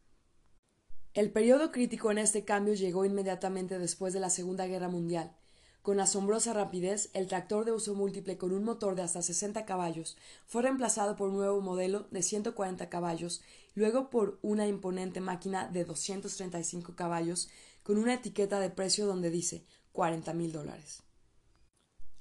El 1.15 1.31
periodo 1.31 1.71
crítico 1.71 2.11
en 2.11 2.19
este 2.19 2.45
cambio 2.45 2.75
llegó 2.75 3.05
inmediatamente 3.05 3.79
después 3.79 4.13
de 4.13 4.19
la 4.19 4.31
Segunda 4.31 4.67
Guerra 4.67 4.89
Mundial. 4.89 5.37
Con 5.83 5.99
asombrosa 5.99 6.53
rapidez, 6.53 7.09
el 7.15 7.27
tractor 7.27 7.65
de 7.65 7.73
uso 7.73 7.95
múltiple 7.95 8.37
con 8.37 8.53
un 8.53 8.65
motor 8.65 8.97
de 8.97 9.03
hasta 9.03 9.23
60 9.23 9.65
caballos 9.65 10.19
fue 10.47 10.63
reemplazado 10.63 11.17
por 11.17 11.31
un 11.31 11.37
nuevo 11.37 11.63
modelo 11.63 12.07
de 12.11 12.23
140 12.23 12.91
caballos, 12.91 13.41
luego 13.75 14.11
por 14.11 14.39
una 14.43 14.67
imponente 14.67 15.21
máquina 15.21 15.69
de 15.69 15.85
235 15.85 16.95
caballos 16.97 17.49
con 17.83 17.97
una 17.97 18.15
etiqueta 18.15 18.61
de 18.61 18.69
precio 18.69 19.07
donde 19.07 19.31
dice 19.31 19.65
40 19.93 20.35
mil 20.35 20.53
dólares. 20.53 21.03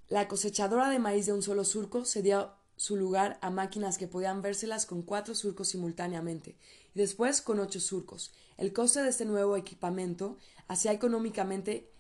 La 0.08 0.30
cosechadora 0.30 0.90
de 0.90 1.00
maíz 1.00 1.26
de 1.26 1.34
un 1.34 1.42
solo 1.44 1.66
surco 1.66 2.06
cedió 2.06 2.54
su 2.78 2.96
lugar 2.96 3.38
a 3.42 3.50
máquinas 3.50 3.98
que 3.98 4.08
podían 4.08 4.42
vérselas 4.42 4.86
con 4.86 5.02
cuatro 5.02 5.36
surcos 5.36 5.68
simultáneamente 5.68 6.56
y 6.96 7.00
después 7.00 7.42
con 7.42 7.60
ocho 7.60 7.82
surcos. 7.82 8.32
El 8.58 8.72
coste 8.72 9.04
de 9.04 9.10
este 9.10 9.26
nuevo 9.26 9.58
equipamiento 9.58 10.38
hacía 10.70 10.94
económicamente 10.94 11.92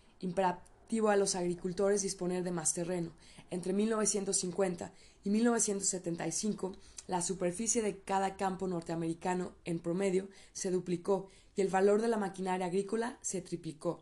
a 1.09 1.15
los 1.15 1.35
agricultores 1.35 2.01
disponer 2.01 2.43
de 2.43 2.51
más 2.51 2.73
terreno. 2.73 3.11
Entre 3.51 3.73
1950 3.73 4.91
y 5.23 5.29
1975, 5.29 6.75
la 7.07 7.21
superficie 7.21 7.81
de 7.83 7.99
cada 7.99 8.37
campo 8.37 8.67
norteamericano 8.67 9.53
en 9.65 9.79
promedio 9.79 10.27
se 10.51 10.71
duplicó 10.71 11.29
y 11.55 11.61
el 11.61 11.67
valor 11.67 12.01
de 12.01 12.07
la 12.07 12.17
maquinaria 12.17 12.65
agrícola 12.65 13.19
se 13.21 13.41
triplicó. 13.41 13.99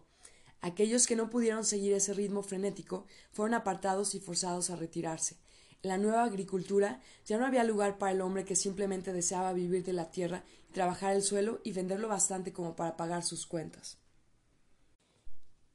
Aquellos 0.62 1.08
que 1.08 1.18
no 1.18 1.30
pudieron 1.30 1.66
seguir 1.66 1.94
ese 1.94 2.14
ritmo 2.14 2.42
frenético 2.42 3.06
fueron 3.32 3.54
apartados 3.54 4.16
y 4.16 4.20
forzados 4.20 4.70
a 4.70 4.78
retirarse. 4.78 5.36
En 5.84 5.90
la 5.90 5.98
nueva 5.98 6.24
agricultura 6.24 7.02
ya 7.26 7.38
no 7.38 7.46
había 7.46 7.64
lugar 7.64 7.98
para 7.98 8.14
el 8.14 8.22
hombre 8.22 8.46
que 8.46 8.56
simplemente 8.56 9.14
deseaba 9.14 9.54
vivir 9.54 9.84
de 9.84 9.94
la 9.94 10.10
tierra 10.10 10.44
y 10.70 10.74
trabajar 10.74 11.16
el 11.16 11.22
suelo 11.22 11.60
y 11.64 11.74
venderlo 11.74 12.08
bastante 12.08 12.54
como 12.54 12.76
para 12.76 12.98
pagar 12.98 13.24
sus 13.24 13.46
cuentas. 13.46 13.98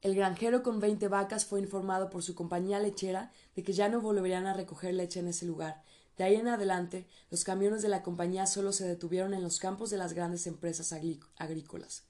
El 0.02 0.16
granjero 0.16 0.64
con 0.64 0.80
veinte 0.80 1.06
vacas 1.06 1.44
fue 1.44 1.60
informado 1.60 2.10
por 2.10 2.24
su 2.24 2.34
compañía 2.34 2.80
lechera 2.80 3.32
de 3.54 3.62
que 3.62 3.72
ya 3.72 3.88
no 3.88 4.00
volverían 4.00 4.46
a 4.46 4.52
recoger 4.52 4.94
leche 4.94 5.20
en 5.20 5.28
ese 5.28 5.46
lugar. 5.46 5.84
De 6.18 6.24
ahí 6.24 6.34
en 6.34 6.48
adelante, 6.48 7.06
los 7.30 7.44
camiones 7.44 7.82
de 7.82 7.88
la 7.88 8.02
compañía 8.02 8.48
solo 8.48 8.72
se 8.72 8.84
detuvieron 8.84 9.32
en 9.32 9.44
los 9.44 9.60
campos 9.60 9.90
de 9.90 9.98
las 9.98 10.12
grandes 10.12 10.48
empresas 10.48 10.92
agrícolas. 10.92 12.02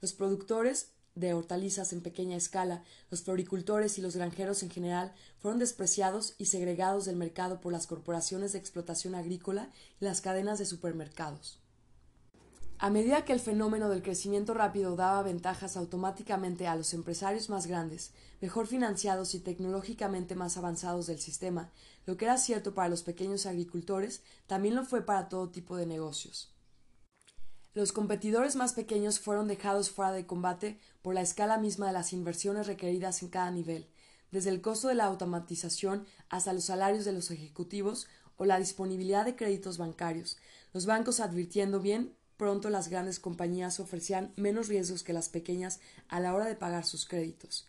Los 0.00 0.12
productores 0.12 0.88
de 1.14 1.34
hortalizas 1.34 1.92
en 1.92 2.00
pequeña 2.00 2.36
escala, 2.36 2.82
los 3.12 3.22
floricultores 3.22 3.96
y 3.96 4.02
los 4.02 4.16
granjeros 4.16 4.64
en 4.64 4.70
general 4.70 5.14
fueron 5.38 5.60
despreciados 5.60 6.34
y 6.38 6.46
segregados 6.46 7.04
del 7.04 7.14
mercado 7.14 7.60
por 7.60 7.72
las 7.72 7.86
corporaciones 7.86 8.54
de 8.54 8.58
explotación 8.58 9.14
agrícola 9.14 9.70
y 10.00 10.04
las 10.04 10.20
cadenas 10.20 10.58
de 10.58 10.66
supermercados. 10.66 11.60
A 12.78 12.90
medida 12.90 13.24
que 13.24 13.32
el 13.32 13.40
fenómeno 13.40 13.88
del 13.88 14.02
crecimiento 14.02 14.52
rápido 14.52 14.96
daba 14.96 15.22
ventajas 15.22 15.78
automáticamente 15.78 16.66
a 16.66 16.76
los 16.76 16.92
empresarios 16.92 17.48
más 17.48 17.66
grandes, 17.66 18.12
mejor 18.42 18.66
financiados 18.66 19.34
y 19.34 19.40
tecnológicamente 19.40 20.34
más 20.34 20.58
avanzados 20.58 21.06
del 21.06 21.18
sistema, 21.18 21.70
lo 22.04 22.18
que 22.18 22.26
era 22.26 22.36
cierto 22.36 22.74
para 22.74 22.90
los 22.90 23.02
pequeños 23.02 23.46
agricultores, 23.46 24.20
también 24.46 24.74
lo 24.74 24.84
fue 24.84 25.06
para 25.06 25.30
todo 25.30 25.48
tipo 25.48 25.76
de 25.78 25.86
negocios. 25.86 26.52
Los 27.72 27.92
competidores 27.92 28.56
más 28.56 28.74
pequeños 28.74 29.20
fueron 29.20 29.48
dejados 29.48 29.90
fuera 29.90 30.12
de 30.12 30.26
combate 30.26 30.78
por 31.00 31.14
la 31.14 31.22
escala 31.22 31.56
misma 31.56 31.86
de 31.86 31.94
las 31.94 32.12
inversiones 32.12 32.66
requeridas 32.66 33.22
en 33.22 33.30
cada 33.30 33.50
nivel, 33.50 33.88
desde 34.30 34.50
el 34.50 34.60
costo 34.60 34.88
de 34.88 34.96
la 34.96 35.04
automatización 35.04 36.06
hasta 36.28 36.52
los 36.52 36.64
salarios 36.64 37.06
de 37.06 37.12
los 37.12 37.30
ejecutivos 37.30 38.06
o 38.36 38.44
la 38.44 38.58
disponibilidad 38.58 39.24
de 39.24 39.34
créditos 39.34 39.78
bancarios, 39.78 40.36
los 40.74 40.84
bancos 40.84 41.20
advirtiendo 41.20 41.80
bien 41.80 42.15
pronto 42.36 42.70
las 42.70 42.88
grandes 42.88 43.20
compañías 43.20 43.80
ofrecían 43.80 44.32
menos 44.36 44.68
riesgos 44.68 45.02
que 45.02 45.12
las 45.12 45.28
pequeñas 45.28 45.80
a 46.08 46.20
la 46.20 46.34
hora 46.34 46.46
de 46.46 46.56
pagar 46.56 46.84
sus 46.84 47.06
créditos. 47.06 47.66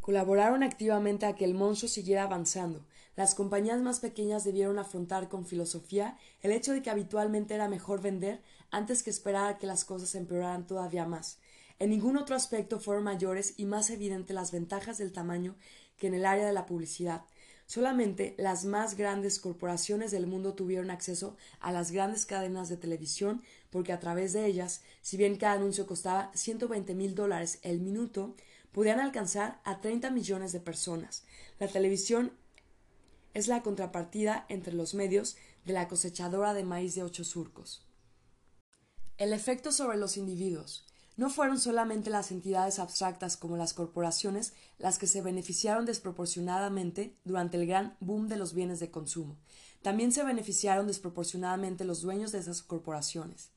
Colaboraron 0.00 0.62
activamente 0.62 1.26
a 1.26 1.34
que 1.34 1.44
el 1.44 1.54
monstruo 1.54 1.88
siguiera 1.88 2.22
avanzando. 2.22 2.86
Las 3.16 3.34
compañías 3.34 3.80
más 3.80 3.98
pequeñas 3.98 4.44
debieron 4.44 4.78
afrontar 4.78 5.28
con 5.28 5.46
filosofía 5.46 6.16
el 6.42 6.52
hecho 6.52 6.72
de 6.72 6.82
que 6.82 6.90
habitualmente 6.90 7.54
era 7.54 7.68
mejor 7.68 8.00
vender 8.00 8.40
antes 8.70 9.02
que 9.02 9.10
esperar 9.10 9.54
a 9.54 9.58
que 9.58 9.66
las 9.66 9.84
cosas 9.84 10.14
empeoraran 10.14 10.66
todavía 10.66 11.06
más. 11.06 11.38
En 11.78 11.90
ningún 11.90 12.16
otro 12.16 12.36
aspecto 12.36 12.78
fueron 12.78 13.04
mayores 13.04 13.54
y 13.56 13.64
más 13.64 13.90
evidentes 13.90 14.34
las 14.34 14.52
ventajas 14.52 14.98
del 14.98 15.12
tamaño 15.12 15.56
que 15.96 16.06
en 16.06 16.14
el 16.14 16.24
área 16.24 16.46
de 16.46 16.52
la 16.52 16.66
publicidad. 16.66 17.22
Solamente 17.66 18.34
las 18.38 18.64
más 18.64 18.96
grandes 18.96 19.40
corporaciones 19.40 20.12
del 20.12 20.28
mundo 20.28 20.54
tuvieron 20.54 20.90
acceso 20.90 21.36
a 21.58 21.72
las 21.72 21.90
grandes 21.90 22.24
cadenas 22.24 22.68
de 22.68 22.76
televisión 22.76 23.42
porque 23.70 23.92
a 23.92 23.98
través 23.98 24.32
de 24.32 24.46
ellas, 24.46 24.82
si 25.02 25.16
bien 25.16 25.36
cada 25.36 25.54
anuncio 25.54 25.86
costaba 25.86 26.30
120 26.34 26.94
mil 26.94 27.16
dólares 27.16 27.58
el 27.62 27.80
minuto, 27.80 28.36
podían 28.70 29.00
alcanzar 29.00 29.60
a 29.64 29.80
30 29.80 30.10
millones 30.10 30.52
de 30.52 30.60
personas. 30.60 31.24
La 31.58 31.66
televisión 31.66 32.32
es 33.34 33.48
la 33.48 33.62
contrapartida 33.62 34.46
entre 34.48 34.72
los 34.72 34.94
medios 34.94 35.36
de 35.64 35.72
la 35.72 35.88
cosechadora 35.88 36.54
de 36.54 36.62
maíz 36.62 36.94
de 36.94 37.02
ocho 37.02 37.24
surcos. 37.24 37.84
El 39.18 39.32
efecto 39.32 39.72
sobre 39.72 39.96
los 39.96 40.16
individuos. 40.16 40.86
No 41.16 41.30
fueron 41.30 41.58
solamente 41.58 42.10
las 42.10 42.30
entidades 42.30 42.78
abstractas 42.78 43.38
como 43.38 43.56
las 43.56 43.72
corporaciones 43.72 44.52
las 44.78 44.98
que 44.98 45.06
se 45.06 45.22
beneficiaron 45.22 45.86
desproporcionadamente 45.86 47.16
durante 47.24 47.56
el 47.56 47.66
gran 47.66 47.96
boom 48.00 48.28
de 48.28 48.36
los 48.36 48.52
bienes 48.52 48.80
de 48.80 48.90
consumo. 48.90 49.38
También 49.80 50.12
se 50.12 50.24
beneficiaron 50.24 50.86
desproporcionadamente 50.86 51.84
los 51.84 52.02
dueños 52.02 52.32
de 52.32 52.38
esas 52.40 52.60
corporaciones. 52.60 53.50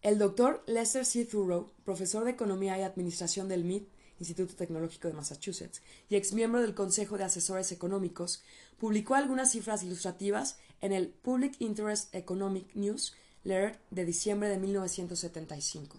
El 0.00 0.18
doctor 0.18 0.62
Lester 0.68 1.04
C. 1.04 1.24
Thurow, 1.24 1.72
profesor 1.84 2.24
de 2.24 2.30
Economía 2.30 2.78
y 2.78 2.82
Administración 2.82 3.48
del 3.48 3.64
MIT, 3.64 3.88
Instituto 4.20 4.54
Tecnológico 4.54 5.08
de 5.08 5.14
Massachusetts, 5.14 5.82
y 6.08 6.14
exmiembro 6.14 6.60
del 6.60 6.74
Consejo 6.74 7.18
de 7.18 7.24
Asesores 7.24 7.72
Económicos, 7.72 8.44
publicó 8.78 9.16
algunas 9.16 9.50
cifras 9.50 9.82
ilustrativas 9.82 10.56
en 10.80 10.92
el 10.92 11.08
Public 11.08 11.56
Interest 11.58 12.14
Economic 12.14 12.72
News 12.74 13.16
Letter 13.42 13.80
de 13.90 14.04
diciembre 14.04 14.48
de 14.48 14.58
1975. 14.58 15.98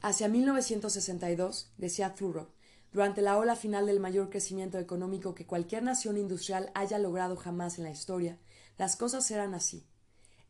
Hacia 0.00 0.28
1962, 0.28 1.72
decía 1.78 2.14
Thoreau, 2.14 2.48
durante 2.92 3.22
la 3.22 3.36
ola 3.36 3.56
final 3.56 3.86
del 3.86 4.00
mayor 4.00 4.30
crecimiento 4.30 4.78
económico 4.78 5.34
que 5.34 5.46
cualquier 5.46 5.82
nación 5.82 6.16
industrial 6.16 6.70
haya 6.74 6.98
logrado 6.98 7.36
jamás 7.36 7.78
en 7.78 7.84
la 7.84 7.90
historia, 7.90 8.38
las 8.78 8.96
cosas 8.96 9.30
eran 9.30 9.54
así. 9.54 9.84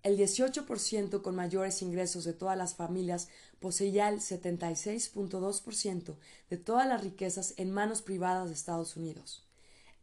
El 0.02 0.16
18% 0.16 1.22
con 1.22 1.34
mayores 1.34 1.82
ingresos 1.82 2.24
de 2.24 2.32
todas 2.32 2.56
las 2.56 2.76
familias 2.76 3.28
poseía 3.58 4.08
el 4.08 4.20
76.2% 4.20 6.16
de 6.48 6.56
todas 6.56 6.86
las 6.86 7.02
riquezas 7.02 7.54
en 7.56 7.72
manos 7.72 8.02
privadas 8.02 8.48
de 8.48 8.54
Estados 8.54 8.96
Unidos, 8.96 9.44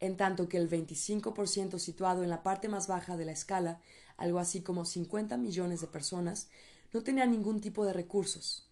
en 0.00 0.18
tanto 0.18 0.48
que 0.48 0.58
el 0.58 0.68
25% 0.68 1.78
situado 1.78 2.22
en 2.22 2.28
la 2.28 2.42
parte 2.42 2.68
más 2.68 2.86
baja 2.86 3.16
de 3.16 3.24
la 3.24 3.32
escala, 3.32 3.80
algo 4.18 4.38
así 4.38 4.60
como 4.60 4.84
50 4.84 5.38
millones 5.38 5.80
de 5.80 5.86
personas, 5.86 6.48
no 6.92 7.02
tenía 7.02 7.24
ningún 7.24 7.62
tipo 7.62 7.86
de 7.86 7.94
recursos. 7.94 8.68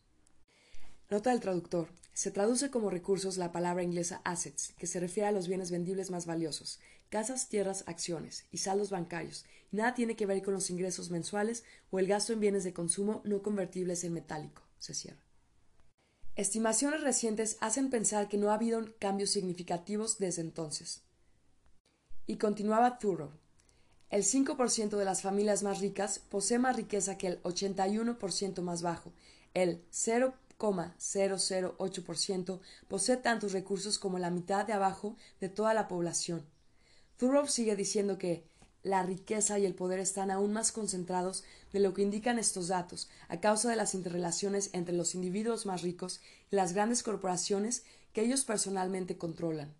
Nota 1.12 1.28
del 1.28 1.40
traductor. 1.40 1.88
Se 2.14 2.30
traduce 2.30 2.70
como 2.70 2.88
recursos 2.88 3.36
la 3.36 3.52
palabra 3.52 3.82
inglesa 3.82 4.22
assets, 4.24 4.72
que 4.78 4.86
se 4.86 4.98
refiere 4.98 5.28
a 5.28 5.32
los 5.32 5.46
bienes 5.46 5.70
vendibles 5.70 6.10
más 6.10 6.24
valiosos, 6.24 6.80
casas, 7.10 7.50
tierras, 7.50 7.84
acciones 7.86 8.46
y 8.50 8.56
saldos 8.56 8.88
bancarios, 8.88 9.44
nada 9.72 9.92
tiene 9.92 10.16
que 10.16 10.24
ver 10.24 10.42
con 10.42 10.54
los 10.54 10.70
ingresos 10.70 11.10
mensuales 11.10 11.64
o 11.90 11.98
el 11.98 12.06
gasto 12.06 12.32
en 12.32 12.40
bienes 12.40 12.64
de 12.64 12.72
consumo 12.72 13.20
no 13.24 13.42
convertibles 13.42 14.04
en 14.04 14.14
metálico. 14.14 14.62
Se 14.78 14.94
cierra. 14.94 15.22
Estimaciones 16.34 17.02
recientes 17.02 17.58
hacen 17.60 17.90
pensar 17.90 18.30
que 18.30 18.38
no 18.38 18.50
ha 18.50 18.54
habido 18.54 18.82
cambios 18.98 19.28
significativos 19.28 20.16
desde 20.16 20.40
entonces. 20.40 21.02
Y 22.26 22.38
continuaba 22.38 22.98
Thoreau. 22.98 23.32
El 24.08 24.22
5% 24.22 24.96
de 24.96 25.04
las 25.04 25.20
familias 25.20 25.62
más 25.62 25.78
ricas 25.80 26.20
posee 26.20 26.58
más 26.58 26.74
riqueza 26.74 27.18
que 27.18 27.26
el 27.26 27.42
81% 27.42 28.62
más 28.62 28.80
bajo, 28.80 29.12
el 29.54 29.84
0 29.90 30.34
008% 30.70 32.60
posee 32.88 33.16
tantos 33.16 33.52
recursos 33.52 33.98
como 33.98 34.18
la 34.18 34.30
mitad 34.30 34.66
de 34.66 34.72
abajo 34.72 35.16
de 35.40 35.48
toda 35.48 35.74
la 35.74 35.88
población. 35.88 36.46
Thoreau 37.16 37.46
sigue 37.46 37.76
diciendo 37.76 38.18
que 38.18 38.44
la 38.82 39.02
riqueza 39.02 39.58
y 39.58 39.66
el 39.66 39.74
poder 39.74 40.00
están 40.00 40.30
aún 40.30 40.52
más 40.52 40.72
concentrados 40.72 41.44
de 41.72 41.80
lo 41.80 41.94
que 41.94 42.02
indican 42.02 42.38
estos 42.38 42.68
datos, 42.68 43.08
a 43.28 43.40
causa 43.40 43.70
de 43.70 43.76
las 43.76 43.94
interrelaciones 43.94 44.68
entre 44.72 44.94
los 44.94 45.14
individuos 45.14 45.66
más 45.66 45.82
ricos 45.82 46.20
y 46.50 46.56
las 46.56 46.72
grandes 46.72 47.02
corporaciones 47.02 47.84
que 48.12 48.22
ellos 48.22 48.44
personalmente 48.44 49.16
controlan. 49.16 49.74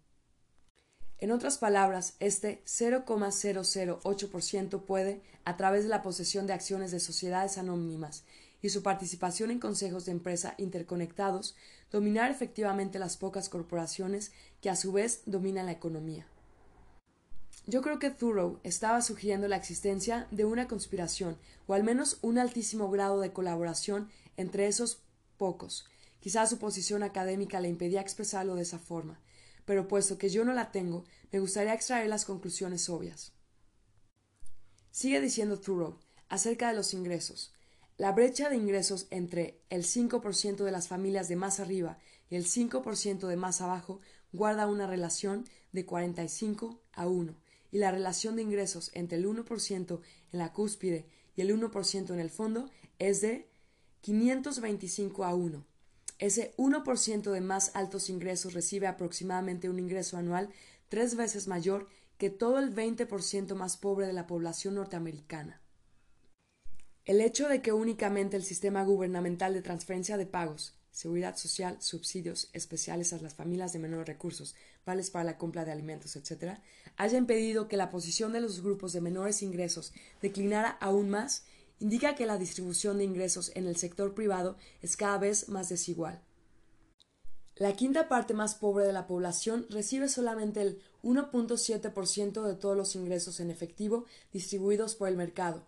En 1.19 1.31
otras 1.31 1.59
palabras, 1.59 2.15
este 2.19 2.63
0,008% 2.65 4.85
puede, 4.85 5.23
a 5.45 5.57
través 5.57 5.85
de 5.85 5.89
la 5.89 6.03
posesión 6.03 6.47
de 6.47 6.53
acciones 6.53 6.91
de 6.91 7.01
sociedades 7.01 7.59
anónimas 7.59 8.25
y 8.63 8.71
su 8.71 8.83
participación 8.83 9.51
en 9.51 9.59
consejos 9.59 10.07
de 10.07 10.13
empresa 10.13 10.55
interconectados, 10.57 11.57
dominar 11.91 12.31
efectivamente 12.31 12.99
las 12.99 13.17
pocas 13.17 13.49
corporaciones 13.49 14.33
que 14.61 14.71
a 14.71 14.77
su 14.77 14.93
vez 14.93 15.23
dominan 15.27 15.67
la 15.67 15.73
economía. 15.73 16.27
Yo 17.67 17.83
creo 17.83 17.99
que 17.99 18.11
Thoreau 18.11 18.59
estaba 18.65 19.03
sugiriendo 19.03 19.47
la 19.47 19.57
existencia 19.57 20.27
de 20.31 20.45
una 20.45 20.67
conspiración, 20.67 21.37
o 21.67 21.75
al 21.75 21.85
menos 21.85 22.19
un 22.23 22.39
altísimo 22.39 22.91
grado 22.91 23.21
de 23.21 23.33
colaboración 23.33 24.11
entre 24.37 24.67
esos 24.67 25.03
pocos. 25.37 25.85
Quizás 26.21 26.51
su 26.51 26.59
posición 26.59 27.03
académica 27.03 27.61
le 27.61 27.69
impedía 27.69 28.01
expresarlo 28.01 28.55
de 28.55 28.63
esa 28.63 28.79
forma, 28.79 29.21
pero 29.65 29.89
puesto 29.89 30.19
que 30.19 30.29
yo 30.29 30.45
no 30.45 30.53
la 30.53 30.73
tengo, 30.73 31.05
me 31.31 31.41
gustaría 31.41 31.75
extraer 31.75 32.09
las 32.09 32.25
conclusiones 32.25 32.89
obvias. 32.89 33.33
Sigue 34.91 35.21
diciendo 35.21 35.59
Thoreau 35.59 35.99
acerca 36.29 36.69
de 36.69 36.75
los 36.75 36.95
ingresos. 36.95 37.53
La 38.03 38.11
brecha 38.11 38.51
de 38.51 38.57
ingresos 38.57 39.07
entre 39.11 39.61
el 39.71 39.85
5% 39.85 40.65
de 40.65 40.73
las 40.73 40.89
familias 40.89 41.29
de 41.29 41.37
más 41.37 41.61
arriba 41.61 42.01
y 42.29 42.35
el 42.35 42.47
5% 42.47 43.29
de 43.29 43.37
más 43.37 43.61
abajo 43.61 44.01
guarda 44.33 44.67
una 44.67 44.89
relación 44.89 45.45
de 45.71 45.87
45 45.87 46.83
a 46.95 47.07
1 47.07 47.37
y 47.71 47.79
la 47.79 47.93
relación 47.93 48.35
de 48.35 48.43
ingresos 48.43 48.91
entre 48.95 49.19
el 49.19 49.27
1% 49.29 50.01
en 50.33 50.39
la 50.41 50.53
cúspide 50.53 51.07
y 51.37 51.43
el 51.43 51.57
1% 51.57 52.13
en 52.13 52.19
el 52.19 52.31
fondo 52.31 52.69
es 52.99 53.21
de 53.21 53.49
525 54.01 55.25
a 55.25 55.37
1. 55.37 55.65
Ese 56.19 56.57
1% 56.57 57.31
de 57.31 57.41
más 57.41 57.71
altos 57.77 58.11
ingresos 58.11 58.53
recibe 58.53 58.89
aproximadamente 58.89 59.71
un 59.71 59.79
ingreso 59.79 60.17
anual 60.17 60.51
tres 60.89 61.15
veces 61.15 61.47
mayor 61.47 61.87
que 62.19 62.31
todo 62.31 62.59
el 62.59 62.75
20% 62.75 63.55
más 63.55 63.77
pobre 63.77 64.09
de 64.09 64.13
la 64.13 64.27
población 64.27 64.75
norteamericana. 64.75 65.62
El 67.05 67.21
hecho 67.21 67.49
de 67.49 67.63
que 67.63 67.73
únicamente 67.73 68.37
el 68.37 68.45
sistema 68.45 68.85
gubernamental 68.85 69.55
de 69.55 69.63
transferencia 69.63 70.17
de 70.17 70.27
pagos, 70.27 70.75
seguridad 70.93 71.37
social, 71.37 71.77
subsidios 71.81 72.49
especiales 72.53 73.13
a 73.13 73.19
las 73.19 73.35
familias 73.35 73.73
de 73.73 73.81
menores 73.81 74.07
recursos, 74.07 74.55
vales 74.87 75.11
para 75.11 75.25
la 75.25 75.37
compra 75.37 75.65
de 75.65 75.73
alimentos, 75.73 76.15
etc., 76.15 76.61
haya 76.97 77.19
impedido 77.19 77.67
que 77.67 77.77
la 77.77 77.91
posición 77.91 78.33
de 78.33 78.41
los 78.41 78.63
grupos 78.63 78.93
de 78.93 79.01
menores 79.01 79.43
ingresos 79.43 79.93
declinara 80.21 80.69
aún 80.81 81.11
más, 81.11 81.45
indica 81.81 82.15
que 82.15 82.27
la 82.27 82.39
distribución 82.39 82.99
de 82.99 83.05
ingresos 83.05 83.51
en 83.57 83.67
el 83.67 83.77
sector 83.77 84.15
privado 84.15 84.57
es 84.81 84.97
cada 84.97 85.19
vez 85.19 85.49
más 85.49 85.69
desigual. 85.71 86.23
La 87.57 87.75
quinta 87.75 88.09
parte 88.09 88.33
más 88.33 88.55
pobre 88.55 88.87
de 88.87 88.93
la 88.93 89.09
población 89.09 89.67
recibe 89.71 90.09
solamente 90.09 90.63
el 90.63 90.83
1.7% 91.03 92.43
de 92.45 92.55
todos 92.55 92.77
los 92.77 92.95
ingresos 92.95 93.41
en 93.41 93.51
efectivo 93.51 94.05
distribuidos 94.33 94.95
por 94.95 95.09
el 95.09 95.17
mercado, 95.17 95.67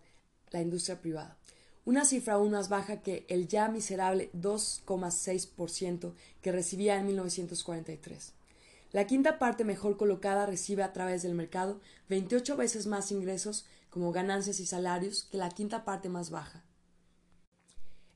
la 0.51 0.61
industria 0.61 1.01
privada, 1.01 1.37
una 1.85 2.05
cifra 2.05 2.35
aún 2.35 2.51
más 2.51 2.69
baja 2.69 3.01
que 3.01 3.25
el 3.29 3.47
ya 3.47 3.67
miserable 3.67 4.29
2,6% 4.33 6.13
que 6.41 6.51
recibía 6.51 6.97
en 6.97 7.07
1943. 7.07 8.33
La 8.91 9.07
quinta 9.07 9.39
parte 9.39 9.63
mejor 9.63 9.97
colocada 9.97 10.45
recibe 10.45 10.83
a 10.83 10.93
través 10.93 11.21
del 11.21 11.35
mercado 11.35 11.81
28 12.09 12.55
veces 12.55 12.87
más 12.87 13.11
ingresos 13.11 13.65
como 13.89 14.11
ganancias 14.11 14.59
y 14.59 14.65
salarios 14.65 15.27
que 15.31 15.37
la 15.37 15.49
quinta 15.49 15.83
parte 15.83 16.09
más 16.09 16.29
baja. 16.29 16.63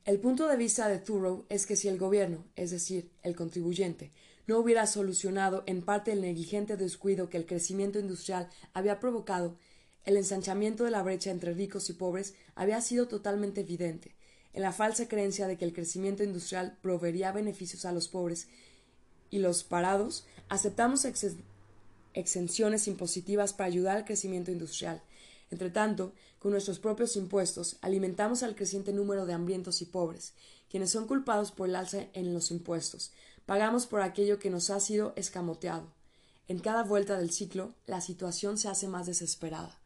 El 0.04 0.18
punto 0.18 0.48
de 0.48 0.56
vista 0.56 0.88
de 0.88 0.98
Thoreau 0.98 1.44
es 1.50 1.66
que 1.66 1.76
si 1.76 1.88
el 1.88 1.98
gobierno, 1.98 2.44
es 2.56 2.70
decir, 2.70 3.10
el 3.22 3.36
contribuyente, 3.36 4.10
no 4.46 4.58
hubiera 4.58 4.86
solucionado 4.86 5.62
en 5.66 5.82
parte 5.82 6.12
el 6.12 6.22
negligente 6.22 6.76
descuido 6.76 7.28
que 7.28 7.36
el 7.36 7.46
crecimiento 7.46 7.98
industrial 7.98 8.48
había 8.72 8.98
provocado, 8.98 9.58
el 10.10 10.16
ensanchamiento 10.16 10.84
de 10.84 10.90
la 10.90 11.02
brecha 11.02 11.30
entre 11.30 11.54
ricos 11.54 11.88
y 11.88 11.94
pobres 11.94 12.34
había 12.54 12.80
sido 12.80 13.08
totalmente 13.08 13.62
evidente, 13.62 14.14
en 14.52 14.62
la 14.62 14.72
falsa 14.72 15.08
creencia 15.08 15.46
de 15.46 15.56
que 15.56 15.64
el 15.64 15.72
crecimiento 15.72 16.24
industrial 16.24 16.76
proveería 16.82 17.32
beneficios 17.32 17.84
a 17.84 17.92
los 17.92 18.08
pobres 18.08 18.48
y 19.30 19.38
los 19.38 19.62
parados, 19.62 20.26
aceptamos 20.48 21.06
exenciones 22.14 22.88
impositivas 22.88 23.52
para 23.52 23.68
ayudar 23.68 23.96
al 23.96 24.04
crecimiento 24.04 24.50
industrial. 24.50 25.00
Entretanto, 25.50 26.12
con 26.40 26.52
nuestros 26.52 26.80
propios 26.80 27.16
impuestos, 27.16 27.76
alimentamos 27.80 28.42
al 28.42 28.56
creciente 28.56 28.92
número 28.92 29.26
de 29.26 29.34
hambrientos 29.34 29.82
y 29.82 29.84
pobres, 29.84 30.32
quienes 30.68 30.90
son 30.90 31.06
culpados 31.06 31.52
por 31.52 31.68
el 31.68 31.76
alza 31.76 32.06
en 32.12 32.34
los 32.34 32.50
impuestos. 32.50 33.12
Pagamos 33.46 33.86
por 33.86 34.00
aquello 34.00 34.38
que 34.38 34.50
nos 34.50 34.70
ha 34.70 34.80
sido 34.80 35.12
escamoteado. 35.16 35.92
En 36.48 36.58
cada 36.58 36.82
vuelta 36.82 37.16
del 37.16 37.30
ciclo, 37.30 37.74
la 37.86 38.00
situación 38.00 38.58
se 38.58 38.68
hace 38.68 38.88
más 38.88 39.06
desesperada. 39.06 39.79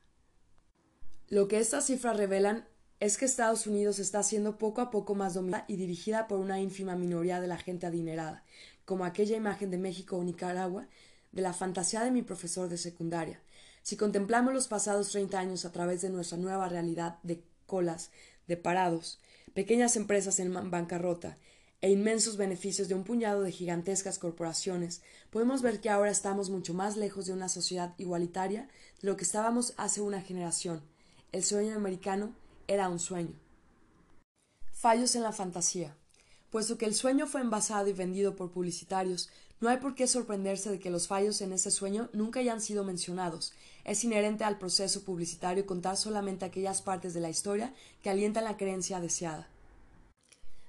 Lo 1.34 1.48
que 1.48 1.58
estas 1.58 1.86
cifras 1.86 2.16
revelan 2.16 2.64
es 3.00 3.18
que 3.18 3.24
Estados 3.24 3.66
Unidos 3.66 3.98
está 3.98 4.22
siendo 4.22 4.56
poco 4.56 4.80
a 4.80 4.92
poco 4.92 5.16
más 5.16 5.34
dominada 5.34 5.64
y 5.66 5.74
dirigida 5.74 6.28
por 6.28 6.38
una 6.38 6.60
ínfima 6.60 6.94
minoría 6.94 7.40
de 7.40 7.48
la 7.48 7.58
gente 7.58 7.86
adinerada, 7.86 8.44
como 8.84 9.04
aquella 9.04 9.36
imagen 9.36 9.72
de 9.72 9.78
México 9.78 10.16
o 10.16 10.22
Nicaragua 10.22 10.86
de 11.32 11.42
la 11.42 11.52
fantasía 11.52 12.04
de 12.04 12.12
mi 12.12 12.22
profesor 12.22 12.68
de 12.68 12.78
secundaria. 12.78 13.42
Si 13.82 13.96
contemplamos 13.96 14.54
los 14.54 14.68
pasados 14.68 15.10
treinta 15.10 15.40
años 15.40 15.64
a 15.64 15.72
través 15.72 16.02
de 16.02 16.10
nuestra 16.10 16.38
nueva 16.38 16.68
realidad 16.68 17.18
de 17.24 17.42
colas, 17.66 18.12
de 18.46 18.56
parados, 18.56 19.18
pequeñas 19.54 19.96
empresas 19.96 20.38
en 20.38 20.52
bancarrota 20.70 21.36
e 21.80 21.90
inmensos 21.90 22.36
beneficios 22.36 22.86
de 22.86 22.94
un 22.94 23.02
puñado 23.02 23.42
de 23.42 23.50
gigantescas 23.50 24.20
corporaciones, 24.20 25.02
podemos 25.30 25.62
ver 25.62 25.80
que 25.80 25.90
ahora 25.90 26.12
estamos 26.12 26.48
mucho 26.48 26.74
más 26.74 26.96
lejos 26.96 27.26
de 27.26 27.32
una 27.32 27.48
sociedad 27.48 27.92
igualitaria 27.98 28.68
de 29.02 29.08
lo 29.08 29.16
que 29.16 29.24
estábamos 29.24 29.74
hace 29.78 30.00
una 30.00 30.20
generación. 30.20 30.93
El 31.34 31.42
sueño 31.42 31.74
americano 31.74 32.32
era 32.68 32.88
un 32.88 33.00
sueño. 33.00 33.34
Fallos 34.70 35.16
en 35.16 35.24
la 35.24 35.32
fantasía. 35.32 35.96
Puesto 36.52 36.78
que 36.78 36.84
el 36.84 36.94
sueño 36.94 37.26
fue 37.26 37.40
envasado 37.40 37.88
y 37.88 37.92
vendido 37.92 38.36
por 38.36 38.52
publicitarios, 38.52 39.30
no 39.58 39.68
hay 39.68 39.78
por 39.78 39.96
qué 39.96 40.06
sorprenderse 40.06 40.70
de 40.70 40.78
que 40.78 40.90
los 40.90 41.08
fallos 41.08 41.40
en 41.40 41.52
ese 41.52 41.72
sueño 41.72 42.08
nunca 42.12 42.38
hayan 42.38 42.60
sido 42.60 42.84
mencionados. 42.84 43.52
Es 43.82 44.04
inherente 44.04 44.44
al 44.44 44.58
proceso 44.58 45.02
publicitario 45.02 45.66
contar 45.66 45.96
solamente 45.96 46.44
aquellas 46.44 46.82
partes 46.82 47.14
de 47.14 47.20
la 47.20 47.30
historia 47.30 47.74
que 48.00 48.10
alientan 48.10 48.44
la 48.44 48.56
creencia 48.56 49.00
deseada. 49.00 49.48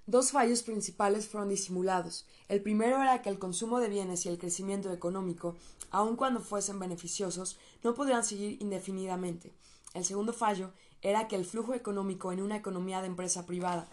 Dos 0.08 0.32
fallos 0.32 0.63
principales 0.63 1.28
fueron 1.28 1.49
disimulados. 1.49 2.25
El 2.49 2.63
primero 2.63 2.99
era 3.04 3.21
que 3.21 3.30
el 3.30 3.38
consumo 3.38 3.80
de 3.80 3.89
bienes 3.89 4.25
y 4.25 4.30
el 4.30 4.39
crecimiento 4.39 4.91
económico, 4.91 5.56
aun 5.91 6.15
cuando 6.15 6.39
fuesen 6.39 6.80
beneficiosos, 6.80 7.60
no 7.84 7.93
podrían 7.93 8.23
seguir 8.23 8.60
indefinidamente. 8.63 9.54
El 9.96 10.04
segundo 10.04 10.34
fallo 10.34 10.74
era 11.02 11.30
que 11.30 11.38
el 11.38 11.46
flujo 11.46 11.74
económico 11.74 12.34
en 12.34 12.42
una 12.42 12.58
economía 12.58 13.00
de 13.00 13.08
empresa 13.08 13.46
privada 13.46 13.88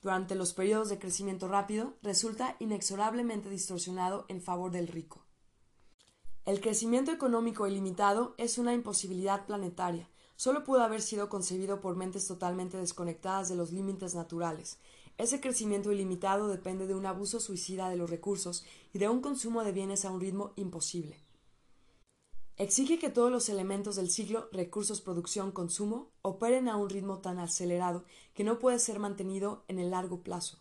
durante 0.00 0.36
los 0.36 0.54
periodos 0.54 0.88
de 0.88 1.00
crecimiento 1.00 1.48
rápido 1.48 1.94
resulta 2.00 2.54
inexorablemente 2.60 3.50
distorsionado 3.50 4.24
en 4.28 4.40
favor 4.40 4.70
del 4.70 4.86
rico. 4.86 5.24
El 6.44 6.60
crecimiento 6.60 7.10
económico 7.10 7.66
ilimitado 7.66 8.36
es 8.38 8.56
una 8.56 8.72
imposibilidad 8.72 9.46
planetaria. 9.46 10.08
Solo 10.36 10.62
pudo 10.62 10.82
haber 10.82 11.02
sido 11.02 11.28
concebido 11.28 11.80
por 11.80 11.96
mentes 11.96 12.28
totalmente 12.28 12.76
desconectadas 12.76 13.48
de 13.48 13.56
los 13.56 13.72
límites 13.72 14.14
naturales. 14.14 14.78
Ese 15.18 15.40
crecimiento 15.40 15.90
ilimitado 15.90 16.46
depende 16.46 16.86
de 16.86 16.94
un 16.94 17.04
abuso 17.04 17.40
suicida 17.40 17.90
de 17.90 17.96
los 17.96 18.08
recursos 18.08 18.64
y 18.92 19.00
de 19.00 19.08
un 19.08 19.20
consumo 19.20 19.64
de 19.64 19.72
bienes 19.72 20.04
a 20.04 20.12
un 20.12 20.20
ritmo 20.20 20.52
imposible. 20.54 21.27
Exige 22.58 22.98
que 22.98 23.08
todos 23.08 23.30
los 23.30 23.48
elementos 23.48 23.94
del 23.94 24.10
ciclo 24.10 24.48
recursos, 24.50 25.00
producción, 25.00 25.52
consumo 25.52 26.10
operen 26.22 26.68
a 26.68 26.74
un 26.74 26.90
ritmo 26.90 27.18
tan 27.18 27.38
acelerado 27.38 28.04
que 28.34 28.42
no 28.42 28.58
puede 28.58 28.80
ser 28.80 28.98
mantenido 28.98 29.64
en 29.68 29.78
el 29.78 29.92
largo 29.92 30.24
plazo. 30.24 30.58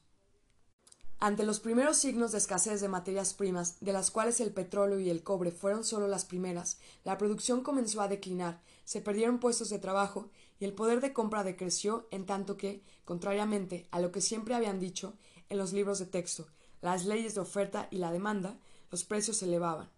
Ante 1.18 1.44
los 1.44 1.60
primeros 1.60 1.98
signos 1.98 2.32
de 2.32 2.38
escasez 2.38 2.82
de 2.82 2.88
materias 2.88 3.34
primas, 3.34 3.80
de 3.80 3.94
las 3.94 4.12
cuales 4.12 4.40
el 4.42 4.54
petróleo 4.54 5.00
y 5.00 5.10
el 5.10 5.24
cobre 5.24 5.50
fueron 5.52 5.84
solo 5.84 6.08
las 6.08 6.24
primeras, 6.24 6.78
la 7.04 7.18
producción 7.18 7.64
comenzó 7.64 8.02
a 8.02 8.08
declinar, 8.08 8.62
se 8.84 9.02
perdieron 9.02 9.40
puestos 9.40 9.70
de 9.70 9.80
trabajo 9.80 10.30
y 10.60 10.66
el 10.66 10.74
poder 10.74 11.02
de 11.02 11.14
compra 11.14 11.44
decreció 11.44 12.08
en 12.12 12.28
tanto 12.28 12.58
que, 12.58 12.84
contrariamente 13.06 13.88
a 13.90 14.00
lo 14.00 14.12
que 14.12 14.22
siempre 14.22 14.54
habían 14.54 14.80
dicho 14.80 15.18
en 15.50 15.58
los 15.58 15.74
libros 15.74 15.98
de 15.98 16.06
texto, 16.06 16.46
las 16.80 17.06
leyes 17.06 17.34
de 17.34 17.42
oferta 17.42 17.88
y 17.90 17.98
la 17.98 18.12
demanda, 18.12 18.60
los 18.92 19.04
precios 19.04 19.38
se 19.38 19.46
elevaban. 19.46 19.97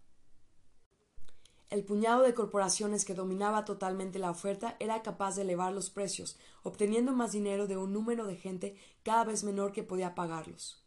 El 1.69 1.83
puñado 1.83 2.23
de 2.23 2.33
corporaciones 2.33 3.05
que 3.05 3.13
dominaba 3.13 3.63
totalmente 3.63 4.17
la 4.17 4.31
oferta 4.31 4.75
era 4.79 5.03
capaz 5.03 5.35
de 5.35 5.43
elevar 5.43 5.71
los 5.71 5.91
precios, 5.91 6.39
obteniendo 6.63 7.11
más 7.13 7.31
dinero 7.31 7.67
de 7.67 7.77
un 7.77 7.93
número 7.93 8.25
de 8.25 8.37
gente 8.37 8.75
cada 9.03 9.23
vez 9.23 9.43
menor 9.43 9.71
que 9.71 9.83
podía 9.83 10.15
pagarlos. 10.15 10.83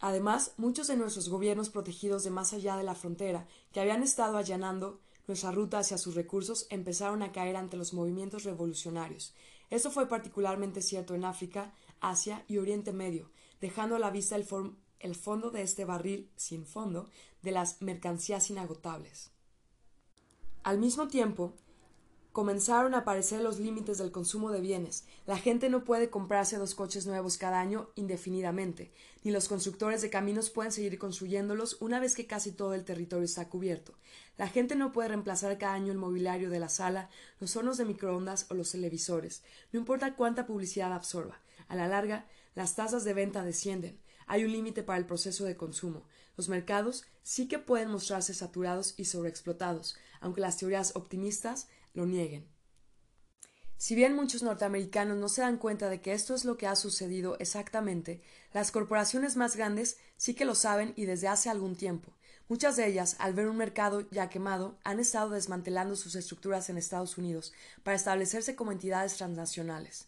Además, 0.00 0.54
muchos 0.56 0.86
de 0.86 0.96
nuestros 0.96 1.28
gobiernos 1.28 1.68
protegidos 1.68 2.24
de 2.24 2.30
más 2.30 2.54
allá 2.54 2.78
de 2.78 2.84
la 2.84 2.94
frontera, 2.94 3.46
que 3.70 3.80
habían 3.80 4.02
estado 4.02 4.38
allanando 4.38 5.00
nuestra 5.26 5.50
ruta 5.50 5.80
hacia 5.80 5.98
sus 5.98 6.14
recursos, 6.14 6.66
empezaron 6.70 7.22
a 7.22 7.32
caer 7.32 7.56
ante 7.56 7.76
los 7.76 7.92
movimientos 7.92 8.44
revolucionarios. 8.44 9.34
Esto 9.68 9.90
fue 9.90 10.08
particularmente 10.08 10.80
cierto 10.80 11.14
en 11.14 11.26
África, 11.26 11.74
Asia 12.00 12.42
y 12.48 12.56
Oriente 12.56 12.94
Medio, 12.94 13.30
dejando 13.60 13.96
a 13.96 13.98
la 13.98 14.10
vista 14.10 14.36
el, 14.36 14.46
el 15.00 15.14
fondo 15.14 15.50
de 15.50 15.60
este 15.60 15.84
barril 15.84 16.30
sin 16.36 16.64
fondo 16.64 17.10
de 17.42 17.50
las 17.50 17.82
mercancías 17.82 18.48
inagotables. 18.48 19.32
Al 20.68 20.76
mismo 20.76 21.08
tiempo, 21.08 21.54
comenzaron 22.30 22.92
a 22.92 22.98
aparecer 22.98 23.40
los 23.40 23.58
límites 23.58 23.96
del 23.96 24.10
consumo 24.10 24.50
de 24.50 24.60
bienes. 24.60 25.06
La 25.24 25.38
gente 25.38 25.70
no 25.70 25.82
puede 25.82 26.10
comprarse 26.10 26.58
dos 26.58 26.74
coches 26.74 27.06
nuevos 27.06 27.38
cada 27.38 27.58
año 27.58 27.88
indefinidamente, 27.94 28.92
ni 29.24 29.30
los 29.30 29.48
constructores 29.48 30.02
de 30.02 30.10
caminos 30.10 30.50
pueden 30.50 30.70
seguir 30.70 30.98
construyéndolos 30.98 31.78
una 31.80 32.00
vez 32.00 32.14
que 32.14 32.26
casi 32.26 32.52
todo 32.52 32.74
el 32.74 32.84
territorio 32.84 33.24
está 33.24 33.48
cubierto. 33.48 33.94
La 34.36 34.46
gente 34.46 34.76
no 34.76 34.92
puede 34.92 35.08
reemplazar 35.08 35.56
cada 35.56 35.72
año 35.72 35.90
el 35.90 35.96
mobiliario 35.96 36.50
de 36.50 36.60
la 36.60 36.68
sala, 36.68 37.08
los 37.40 37.56
hornos 37.56 37.78
de 37.78 37.86
microondas 37.86 38.44
o 38.50 38.54
los 38.54 38.70
televisores, 38.70 39.42
no 39.72 39.80
importa 39.80 40.16
cuánta 40.16 40.46
publicidad 40.46 40.92
absorba. 40.92 41.40
A 41.68 41.76
la 41.76 41.88
larga, 41.88 42.26
las 42.54 42.74
tasas 42.74 43.04
de 43.04 43.14
venta 43.14 43.42
descienden. 43.42 43.98
Hay 44.26 44.44
un 44.44 44.52
límite 44.52 44.82
para 44.82 44.98
el 44.98 45.06
proceso 45.06 45.46
de 45.46 45.56
consumo. 45.56 46.02
Los 46.38 46.48
mercados 46.48 47.04
sí 47.24 47.48
que 47.48 47.58
pueden 47.58 47.90
mostrarse 47.90 48.32
saturados 48.32 48.94
y 48.96 49.06
sobreexplotados, 49.06 49.96
aunque 50.20 50.40
las 50.40 50.56
teorías 50.56 50.94
optimistas 50.94 51.66
lo 51.94 52.06
nieguen. 52.06 52.46
Si 53.76 53.96
bien 53.96 54.14
muchos 54.14 54.44
norteamericanos 54.44 55.18
no 55.18 55.28
se 55.28 55.40
dan 55.40 55.58
cuenta 55.58 55.90
de 55.90 56.00
que 56.00 56.12
esto 56.12 56.36
es 56.36 56.44
lo 56.44 56.56
que 56.56 56.68
ha 56.68 56.76
sucedido 56.76 57.36
exactamente, 57.40 58.22
las 58.52 58.70
corporaciones 58.70 59.34
más 59.34 59.56
grandes 59.56 59.98
sí 60.16 60.34
que 60.34 60.44
lo 60.44 60.54
saben 60.54 60.92
y 60.94 61.06
desde 61.06 61.26
hace 61.26 61.50
algún 61.50 61.74
tiempo. 61.74 62.12
Muchas 62.48 62.76
de 62.76 62.86
ellas, 62.86 63.16
al 63.18 63.34
ver 63.34 63.48
un 63.48 63.56
mercado 63.56 64.08
ya 64.10 64.30
quemado, 64.30 64.78
han 64.84 65.00
estado 65.00 65.30
desmantelando 65.30 65.96
sus 65.96 66.14
estructuras 66.14 66.70
en 66.70 66.78
Estados 66.78 67.18
Unidos 67.18 67.52
para 67.82 67.96
establecerse 67.96 68.54
como 68.54 68.70
entidades 68.70 69.16
transnacionales. 69.16 70.06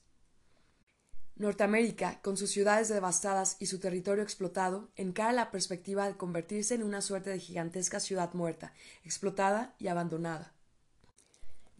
Norteamérica, 1.40 2.20
con 2.20 2.36
sus 2.36 2.50
ciudades 2.50 2.88
devastadas 2.88 3.56
y 3.58 3.66
su 3.66 3.80
territorio 3.80 4.22
explotado, 4.22 4.90
encara 4.94 5.32
la 5.32 5.50
perspectiva 5.50 6.06
de 6.06 6.14
convertirse 6.14 6.74
en 6.74 6.82
una 6.82 7.00
suerte 7.00 7.30
de 7.30 7.38
gigantesca 7.38 7.98
ciudad 7.98 8.34
muerta, 8.34 8.74
explotada 9.04 9.74
y 9.78 9.88
abandonada 9.88 10.52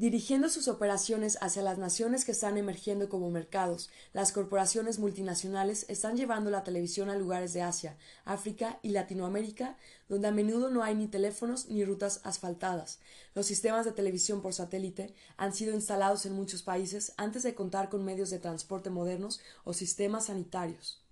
dirigiendo 0.00 0.48
sus 0.48 0.66
operaciones 0.66 1.36
hacia 1.42 1.60
las 1.60 1.76
naciones 1.76 2.24
que 2.24 2.32
están 2.32 2.56
emergiendo 2.56 3.10
como 3.10 3.30
mercados. 3.30 3.90
Las 4.14 4.32
corporaciones 4.32 4.98
multinacionales 4.98 5.84
están 5.90 6.16
llevando 6.16 6.50
la 6.50 6.64
televisión 6.64 7.10
a 7.10 7.16
lugares 7.16 7.52
de 7.52 7.60
Asia, 7.60 7.98
África 8.24 8.78
y 8.82 8.92
Latinoamérica, 8.92 9.76
donde 10.08 10.28
a 10.28 10.32
menudo 10.32 10.70
no 10.70 10.82
hay 10.82 10.94
ni 10.94 11.06
teléfonos 11.06 11.68
ni 11.68 11.84
rutas 11.84 12.22
asfaltadas. 12.24 12.98
Los 13.34 13.44
sistemas 13.44 13.84
de 13.84 13.92
televisión 13.92 14.40
por 14.40 14.54
satélite 14.54 15.12
han 15.36 15.52
sido 15.52 15.74
instalados 15.74 16.24
en 16.24 16.32
muchos 16.32 16.62
países 16.62 17.12
antes 17.18 17.42
de 17.42 17.54
contar 17.54 17.90
con 17.90 18.02
medios 18.02 18.30
de 18.30 18.38
transporte 18.38 18.88
modernos 18.88 19.42
o 19.64 19.74
sistemas 19.74 20.26
sanitarios. 20.26 21.02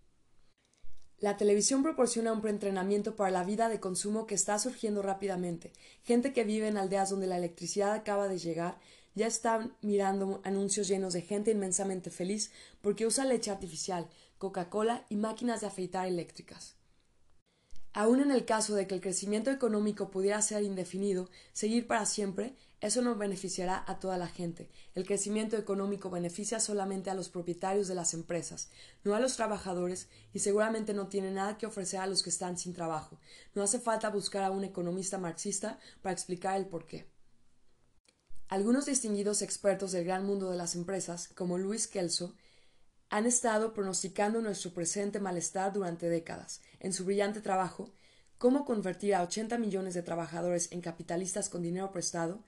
La 1.20 1.36
televisión 1.36 1.82
proporciona 1.82 2.32
un 2.32 2.40
preentrenamiento 2.40 3.16
para 3.16 3.32
la 3.32 3.42
vida 3.42 3.68
de 3.68 3.80
consumo 3.80 4.26
que 4.26 4.36
está 4.36 4.56
surgiendo 4.60 5.02
rápidamente. 5.02 5.72
Gente 6.04 6.32
que 6.32 6.44
vive 6.44 6.68
en 6.68 6.78
aldeas 6.78 7.10
donde 7.10 7.26
la 7.26 7.38
electricidad 7.38 7.92
acaba 7.92 8.28
de 8.28 8.38
llegar 8.38 8.78
ya 9.16 9.26
está 9.26 9.68
mirando 9.82 10.40
anuncios 10.44 10.86
llenos 10.86 11.12
de 11.12 11.22
gente 11.22 11.50
inmensamente 11.50 12.10
feliz 12.10 12.52
porque 12.80 13.04
usa 13.04 13.24
leche 13.24 13.50
artificial, 13.50 14.08
Coca-Cola 14.38 15.06
y 15.08 15.16
máquinas 15.16 15.60
de 15.60 15.66
afeitar 15.66 16.06
eléctricas. 16.06 16.76
Aun 17.94 18.20
en 18.20 18.30
el 18.30 18.44
caso 18.44 18.76
de 18.76 18.86
que 18.86 18.94
el 18.94 19.00
crecimiento 19.00 19.50
económico 19.50 20.12
pudiera 20.12 20.40
ser 20.40 20.62
indefinido, 20.62 21.28
seguir 21.52 21.88
para 21.88 22.06
siempre, 22.06 22.54
eso 22.80 23.02
no 23.02 23.16
beneficiará 23.16 23.84
a 23.86 23.98
toda 23.98 24.16
la 24.18 24.28
gente. 24.28 24.70
El 24.94 25.04
crecimiento 25.04 25.56
económico 25.56 26.10
beneficia 26.10 26.60
solamente 26.60 27.10
a 27.10 27.14
los 27.14 27.28
propietarios 27.28 27.88
de 27.88 27.96
las 27.96 28.14
empresas, 28.14 28.70
no 29.02 29.14
a 29.14 29.20
los 29.20 29.34
trabajadores, 29.34 30.08
y 30.32 30.38
seguramente 30.38 30.94
no 30.94 31.08
tiene 31.08 31.32
nada 31.32 31.58
que 31.58 31.66
ofrecer 31.66 32.00
a 32.00 32.06
los 32.06 32.22
que 32.22 32.30
están 32.30 32.56
sin 32.56 32.74
trabajo. 32.74 33.18
No 33.54 33.62
hace 33.62 33.80
falta 33.80 34.10
buscar 34.10 34.44
a 34.44 34.52
un 34.52 34.62
economista 34.62 35.18
marxista 35.18 35.78
para 36.02 36.12
explicar 36.12 36.56
el 36.56 36.66
porqué. 36.66 37.08
Algunos 38.48 38.86
distinguidos 38.86 39.42
expertos 39.42 39.92
del 39.92 40.04
gran 40.04 40.24
mundo 40.24 40.50
de 40.50 40.56
las 40.56 40.74
empresas, 40.74 41.28
como 41.28 41.58
Luis 41.58 41.88
Kelso, 41.88 42.34
han 43.10 43.26
estado 43.26 43.74
pronosticando 43.74 44.40
nuestro 44.40 44.72
presente 44.72 45.18
malestar 45.18 45.72
durante 45.72 46.08
décadas. 46.08 46.60
En 46.78 46.92
su 46.92 47.04
brillante 47.04 47.40
trabajo, 47.40 47.90
Cómo 48.38 48.64
convertir 48.64 49.16
a 49.16 49.22
80 49.24 49.58
millones 49.58 49.94
de 49.94 50.02
trabajadores 50.04 50.70
en 50.70 50.80
capitalistas 50.80 51.48
con 51.48 51.60
dinero 51.60 51.90
prestado, 51.90 52.44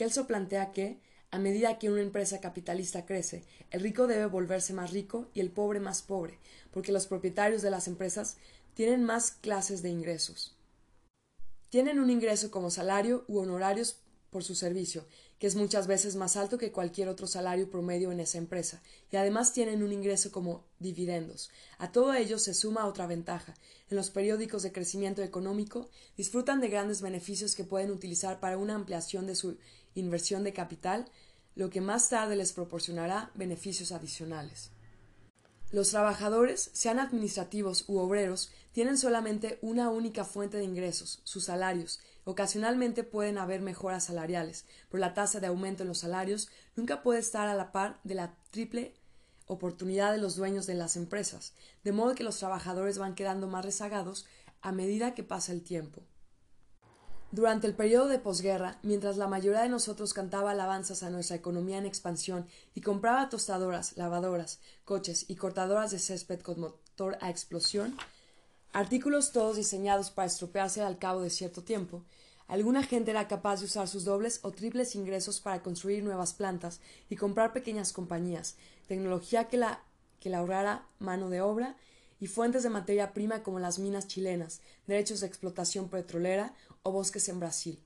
Kelso 0.00 0.26
plantea 0.26 0.72
que, 0.72 0.98
A 1.30 1.38
medida 1.38 1.78
que 1.78 1.90
una 1.90 2.00
empresa 2.00 2.40
capitalista 2.40 3.04
crece, 3.04 3.44
el 3.70 3.82
rico 3.82 4.06
debe 4.06 4.24
volverse 4.24 4.72
más 4.72 4.92
rico 4.92 5.28
y 5.34 5.40
el 5.40 5.50
pobre 5.50 5.78
más 5.78 6.00
pobre, 6.00 6.38
porque 6.72 6.90
los 6.90 7.06
propietarios 7.06 7.60
de 7.60 7.70
las 7.70 7.86
empresas 7.86 8.38
tienen 8.72 9.04
más 9.04 9.30
clases 9.30 9.82
de 9.82 9.90
ingresos. 9.90 10.56
Tienen 11.68 12.00
un 12.00 12.08
ingreso 12.08 12.50
como 12.50 12.70
salario 12.70 13.26
u 13.28 13.40
honorarios 13.40 13.98
por 14.30 14.42
su 14.42 14.54
servicio, 14.54 15.04
que 15.40 15.46
es 15.46 15.56
muchas 15.56 15.86
veces 15.86 16.16
más 16.16 16.36
alto 16.36 16.58
que 16.58 16.70
cualquier 16.70 17.08
otro 17.08 17.26
salario 17.26 17.70
promedio 17.70 18.12
en 18.12 18.20
esa 18.20 18.36
empresa, 18.36 18.82
y 19.10 19.16
además 19.16 19.54
tienen 19.54 19.82
un 19.82 19.90
ingreso 19.90 20.30
como 20.30 20.66
dividendos. 20.78 21.50
A 21.78 21.90
todo 21.90 22.12
ello 22.12 22.38
se 22.38 22.52
suma 22.52 22.86
otra 22.86 23.06
ventaja. 23.06 23.54
En 23.88 23.96
los 23.96 24.10
periódicos 24.10 24.62
de 24.62 24.70
crecimiento 24.70 25.22
económico 25.22 25.88
disfrutan 26.18 26.60
de 26.60 26.68
grandes 26.68 27.00
beneficios 27.00 27.54
que 27.54 27.64
pueden 27.64 27.90
utilizar 27.90 28.38
para 28.38 28.58
una 28.58 28.74
ampliación 28.74 29.26
de 29.26 29.34
su 29.34 29.56
inversión 29.94 30.44
de 30.44 30.52
capital, 30.52 31.10
lo 31.54 31.70
que 31.70 31.80
más 31.80 32.10
tarde 32.10 32.36
les 32.36 32.52
proporcionará 32.52 33.30
beneficios 33.34 33.92
adicionales. 33.92 34.72
Los 35.72 35.88
trabajadores, 35.88 36.68
sean 36.74 36.98
administrativos 36.98 37.84
u 37.88 37.96
obreros, 37.96 38.50
tienen 38.72 38.98
solamente 38.98 39.58
una 39.62 39.90
única 39.90 40.24
fuente 40.24 40.56
de 40.56 40.64
ingresos, 40.64 41.20
sus 41.24 41.44
salarios. 41.44 42.00
Ocasionalmente 42.24 43.04
pueden 43.04 43.38
haber 43.38 43.60
mejoras 43.60 44.04
salariales, 44.04 44.64
pero 44.88 45.00
la 45.00 45.14
tasa 45.14 45.40
de 45.40 45.48
aumento 45.48 45.82
en 45.82 45.88
los 45.88 45.98
salarios 45.98 46.48
nunca 46.76 47.02
puede 47.02 47.20
estar 47.20 47.48
a 47.48 47.54
la 47.54 47.72
par 47.72 48.00
de 48.04 48.14
la 48.14 48.36
triple 48.50 48.94
oportunidad 49.46 50.12
de 50.12 50.18
los 50.18 50.36
dueños 50.36 50.66
de 50.66 50.74
las 50.74 50.96
empresas, 50.96 51.54
de 51.82 51.92
modo 51.92 52.14
que 52.14 52.22
los 52.22 52.38
trabajadores 52.38 52.98
van 52.98 53.16
quedando 53.16 53.48
más 53.48 53.64
rezagados 53.64 54.26
a 54.62 54.70
medida 54.70 55.14
que 55.14 55.24
pasa 55.24 55.52
el 55.52 55.62
tiempo. 55.62 56.02
Durante 57.32 57.68
el 57.68 57.74
periodo 57.74 58.08
de 58.08 58.18
posguerra, 58.18 58.78
mientras 58.82 59.16
la 59.16 59.28
mayoría 59.28 59.62
de 59.62 59.68
nosotros 59.68 60.14
cantaba 60.14 60.50
alabanzas 60.50 61.04
a 61.04 61.10
nuestra 61.10 61.36
economía 61.36 61.78
en 61.78 61.86
expansión 61.86 62.46
y 62.74 62.80
compraba 62.80 63.28
tostadoras, 63.28 63.96
lavadoras, 63.96 64.58
coches 64.84 65.26
y 65.28 65.36
cortadoras 65.36 65.92
de 65.92 66.00
césped 66.00 66.40
con 66.40 66.60
motor 66.60 67.18
a 67.20 67.30
explosión, 67.30 67.96
artículos 68.72 69.32
todos 69.32 69.56
diseñados 69.56 70.10
para 70.10 70.26
estropearse 70.26 70.82
al 70.82 70.98
cabo 70.98 71.22
de 71.22 71.30
cierto 71.30 71.62
tiempo, 71.62 72.02
alguna 72.46 72.82
gente 72.82 73.10
era 73.10 73.28
capaz 73.28 73.60
de 73.60 73.66
usar 73.66 73.88
sus 73.88 74.04
dobles 74.04 74.40
o 74.42 74.50
triples 74.50 74.94
ingresos 74.94 75.40
para 75.40 75.62
construir 75.62 76.02
nuevas 76.02 76.34
plantas 76.34 76.80
y 77.08 77.16
comprar 77.16 77.52
pequeñas 77.52 77.92
compañías, 77.92 78.56
tecnología 78.86 79.48
que 79.48 79.56
la, 79.56 79.82
que 80.20 80.30
la 80.30 80.38
ahorrara 80.38 80.86
mano 80.98 81.30
de 81.30 81.40
obra 81.40 81.76
y 82.20 82.26
fuentes 82.26 82.62
de 82.62 82.70
materia 82.70 83.12
prima 83.12 83.42
como 83.42 83.58
las 83.58 83.78
minas 83.78 84.06
chilenas, 84.06 84.60
derechos 84.86 85.20
de 85.20 85.26
explotación 85.26 85.88
petrolera 85.88 86.54
o 86.82 86.92
bosques 86.92 87.28
en 87.28 87.40
Brasil. 87.40 87.78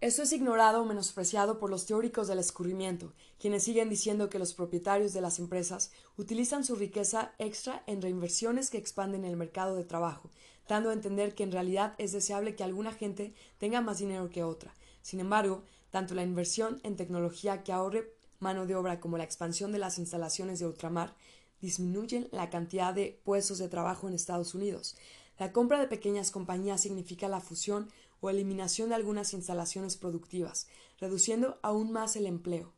Esto 0.00 0.22
es 0.22 0.32
ignorado 0.32 0.82
o 0.82 0.84
menospreciado 0.84 1.58
por 1.58 1.70
los 1.70 1.84
teóricos 1.84 2.28
del 2.28 2.38
escurrimiento, 2.38 3.12
quienes 3.40 3.64
siguen 3.64 3.88
diciendo 3.88 4.30
que 4.30 4.38
los 4.38 4.54
propietarios 4.54 5.12
de 5.12 5.20
las 5.20 5.40
empresas 5.40 5.90
utilizan 6.16 6.62
su 6.62 6.76
riqueza 6.76 7.32
extra 7.38 7.82
en 7.88 8.00
reinversiones 8.00 8.70
que 8.70 8.78
expanden 8.78 9.24
el 9.24 9.36
mercado 9.36 9.74
de 9.74 9.82
trabajo, 9.82 10.30
dando 10.68 10.90
a 10.90 10.92
entender 10.92 11.34
que 11.34 11.42
en 11.42 11.50
realidad 11.50 11.96
es 11.98 12.12
deseable 12.12 12.54
que 12.54 12.62
alguna 12.62 12.92
gente 12.92 13.34
tenga 13.58 13.80
más 13.80 13.98
dinero 13.98 14.30
que 14.30 14.44
otra. 14.44 14.72
Sin 15.02 15.18
embargo, 15.18 15.64
tanto 15.90 16.14
la 16.14 16.22
inversión 16.22 16.78
en 16.84 16.94
tecnología 16.94 17.64
que 17.64 17.72
ahorre 17.72 18.14
mano 18.38 18.66
de 18.66 18.76
obra 18.76 19.00
como 19.00 19.18
la 19.18 19.24
expansión 19.24 19.72
de 19.72 19.78
las 19.78 19.98
instalaciones 19.98 20.60
de 20.60 20.66
ultramar 20.66 21.16
disminuyen 21.60 22.28
la 22.30 22.50
cantidad 22.50 22.94
de 22.94 23.20
puestos 23.24 23.58
de 23.58 23.68
trabajo 23.68 24.06
en 24.06 24.14
Estados 24.14 24.54
Unidos. 24.54 24.96
La 25.40 25.52
compra 25.52 25.80
de 25.80 25.88
pequeñas 25.88 26.30
compañías 26.30 26.80
significa 26.80 27.26
la 27.26 27.40
fusión 27.40 27.88
o 28.20 28.30
eliminación 28.30 28.88
de 28.88 28.94
algunas 28.94 29.34
instalaciones 29.34 29.96
productivas, 29.96 30.66
reduciendo 30.98 31.58
aún 31.62 31.92
más 31.92 32.16
el 32.16 32.26
empleo. 32.26 32.74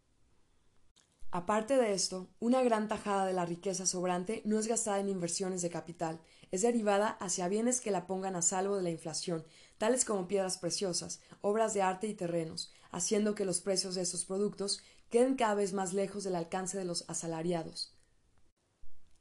Aparte 1.33 1.77
de 1.77 1.93
esto, 1.93 2.29
una 2.41 2.61
gran 2.63 2.89
tajada 2.89 3.25
de 3.25 3.33
la 3.33 3.47
riqueza 3.47 3.87
sobrante 3.87 4.43
no 4.45 4.59
es 4.59 4.67
gastada 4.67 4.99
en 4.99 5.09
inversiones 5.09 5.63
de 5.63 5.71
capital, 5.71 6.21
es 6.51 6.63
derivada 6.63 7.09
hacia 7.09 7.47
bienes 7.47 7.81
que 7.81 7.93
la 7.93 8.09
pongan 8.09 8.35
a 8.35 8.43
salvo 8.43 8.77
de 8.77 8.83
la 8.83 8.91
inflación, 8.91 9.45
tales 9.79 10.05
como 10.05 10.27
piedras 10.27 10.59
preciosas, 10.59 11.21
obras 11.41 11.73
de 11.73 11.83
arte 11.83 12.09
y 12.09 12.15
terrenos, 12.15 12.73
haciendo 12.91 13.37
que 13.37 13.45
los 13.45 13.61
precios 13.61 13.95
de 13.95 14.03
estos 14.03 14.25
productos 14.25 14.83
queden 15.09 15.37
cada 15.37 15.55
vez 15.55 15.73
más 15.73 15.93
lejos 15.93 16.25
del 16.25 16.35
alcance 16.35 16.77
de 16.77 16.85
los 16.85 17.05
asalariados. 17.09 17.95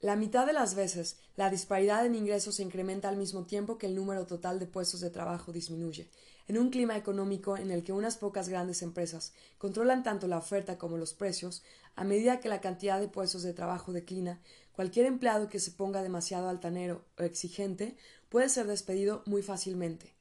La 0.01 0.15
mitad 0.15 0.45
de 0.47 0.53
las 0.53 0.75
veces, 0.75 1.17
la 1.35 1.49
disparidad 1.49 2.05
en 2.05 2.15
ingresos 2.15 2.55
se 2.55 2.63
incrementa 2.63 3.09
al 3.09 3.17
mismo 3.17 3.43
tiempo 3.43 3.77
que 3.77 3.87
el 3.87 3.95
número 3.95 4.25
total 4.25 4.57
de 4.57 4.65
puestos 4.65 5.01
de 5.01 5.09
trabajo 5.09 5.51
disminuye. 5.51 6.09
En 6.47 6.57
un 6.57 6.69
clima 6.69 6.95
económico 6.95 7.57
en 7.57 7.69
el 7.69 7.83
que 7.83 7.91
unas 7.91 8.15
pocas 8.15 8.47
grandes 8.47 8.81
empresas 8.81 9.33
controlan 9.57 10.01
tanto 10.03 10.27
la 10.27 10.37
oferta 10.37 10.77
como 10.77 10.95
los 10.95 11.13
precios, 11.13 11.63
a 11.97 12.05
medida 12.05 12.39
que 12.39 12.47
la 12.47 12.61
cantidad 12.61 12.97
de 12.97 13.09
puestos 13.09 13.43
de 13.43 13.53
trabajo 13.53 13.91
declina, 13.91 14.39
cualquier 14.71 15.05
empleado 15.05 15.49
que 15.49 15.59
se 15.59 15.71
ponga 15.71 16.01
demasiado 16.01 16.47
altanero 16.47 17.03
o 17.17 17.23
exigente 17.23 17.97
puede 18.29 18.47
ser 18.47 18.67
despedido 18.67 19.21
muy 19.25 19.41
fácilmente. 19.41 20.15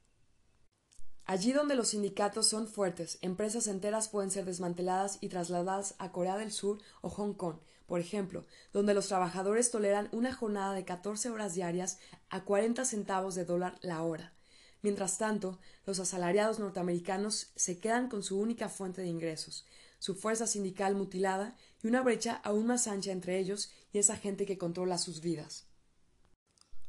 Allí 1.23 1.53
donde 1.53 1.75
los 1.75 1.89
sindicatos 1.89 2.47
son 2.47 2.67
fuertes, 2.67 3.17
empresas 3.21 3.67
enteras 3.67 4.09
pueden 4.09 4.29
ser 4.29 4.43
desmanteladas 4.43 5.19
y 5.21 5.29
trasladadas 5.29 5.95
a 5.99 6.11
Corea 6.11 6.37
del 6.37 6.51
Sur 6.51 6.79
o 7.01 7.09
Hong 7.09 7.33
Kong, 7.33 7.59
por 7.89 7.99
ejemplo, 7.99 8.45
donde 8.71 8.93
los 8.93 9.07
trabajadores 9.07 9.71
toleran 9.71 10.07
una 10.11 10.31
jornada 10.33 10.73
de 10.73 10.85
14 10.85 11.31
horas 11.31 11.55
diarias 11.55 11.97
a 12.29 12.45
40 12.45 12.85
centavos 12.85 13.35
de 13.35 13.43
dólar 13.43 13.77
la 13.81 14.03
hora. 14.03 14.33
Mientras 14.81 15.17
tanto, 15.17 15.59
los 15.85 15.99
asalariados 15.99 16.59
norteamericanos 16.59 17.51
se 17.55 17.79
quedan 17.79 18.07
con 18.07 18.23
su 18.23 18.39
única 18.39 18.69
fuente 18.69 19.01
de 19.01 19.07
ingresos, 19.07 19.65
su 19.97 20.15
fuerza 20.15 20.47
sindical 20.47 20.95
mutilada 20.95 21.57
y 21.83 21.87
una 21.87 22.01
brecha 22.01 22.35
aún 22.43 22.67
más 22.67 22.87
ancha 22.87 23.11
entre 23.11 23.39
ellos 23.39 23.71
y 23.91 23.97
esa 23.97 24.15
gente 24.15 24.45
que 24.45 24.57
controla 24.57 24.97
sus 24.97 25.19
vidas. 25.19 25.65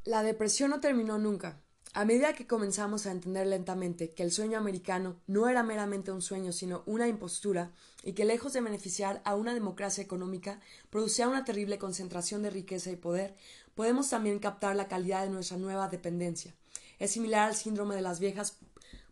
La 0.04 0.22
depresión 0.22 0.70
no 0.70 0.80
terminó 0.80 1.18
nunca. 1.18 1.62
A 1.92 2.04
medida 2.04 2.34
que 2.34 2.46
comenzamos 2.46 3.06
a 3.06 3.10
entender 3.10 3.48
lentamente 3.48 4.10
que 4.10 4.22
el 4.22 4.30
sueño 4.30 4.58
americano 4.58 5.16
no 5.26 5.48
era 5.48 5.64
meramente 5.64 6.12
un 6.12 6.22
sueño, 6.22 6.52
sino 6.52 6.84
una 6.86 7.08
impostura, 7.08 7.72
y 8.04 8.12
que 8.12 8.24
lejos 8.24 8.52
de 8.52 8.60
beneficiar 8.60 9.20
a 9.24 9.34
una 9.34 9.54
democracia 9.54 10.04
económica, 10.04 10.60
producía 10.88 11.26
una 11.26 11.44
terrible 11.44 11.78
concentración 11.78 12.44
de 12.44 12.50
riqueza 12.50 12.92
y 12.92 12.96
poder, 12.96 13.34
podemos 13.74 14.08
también 14.08 14.38
captar 14.38 14.76
la 14.76 14.86
calidad 14.86 15.24
de 15.24 15.30
nuestra 15.30 15.56
nueva 15.56 15.88
dependencia. 15.88 16.54
Es 17.00 17.10
similar 17.10 17.48
al 17.48 17.56
síndrome 17.56 17.96
de 17.96 18.02
las 18.02 18.20
viejas 18.20 18.58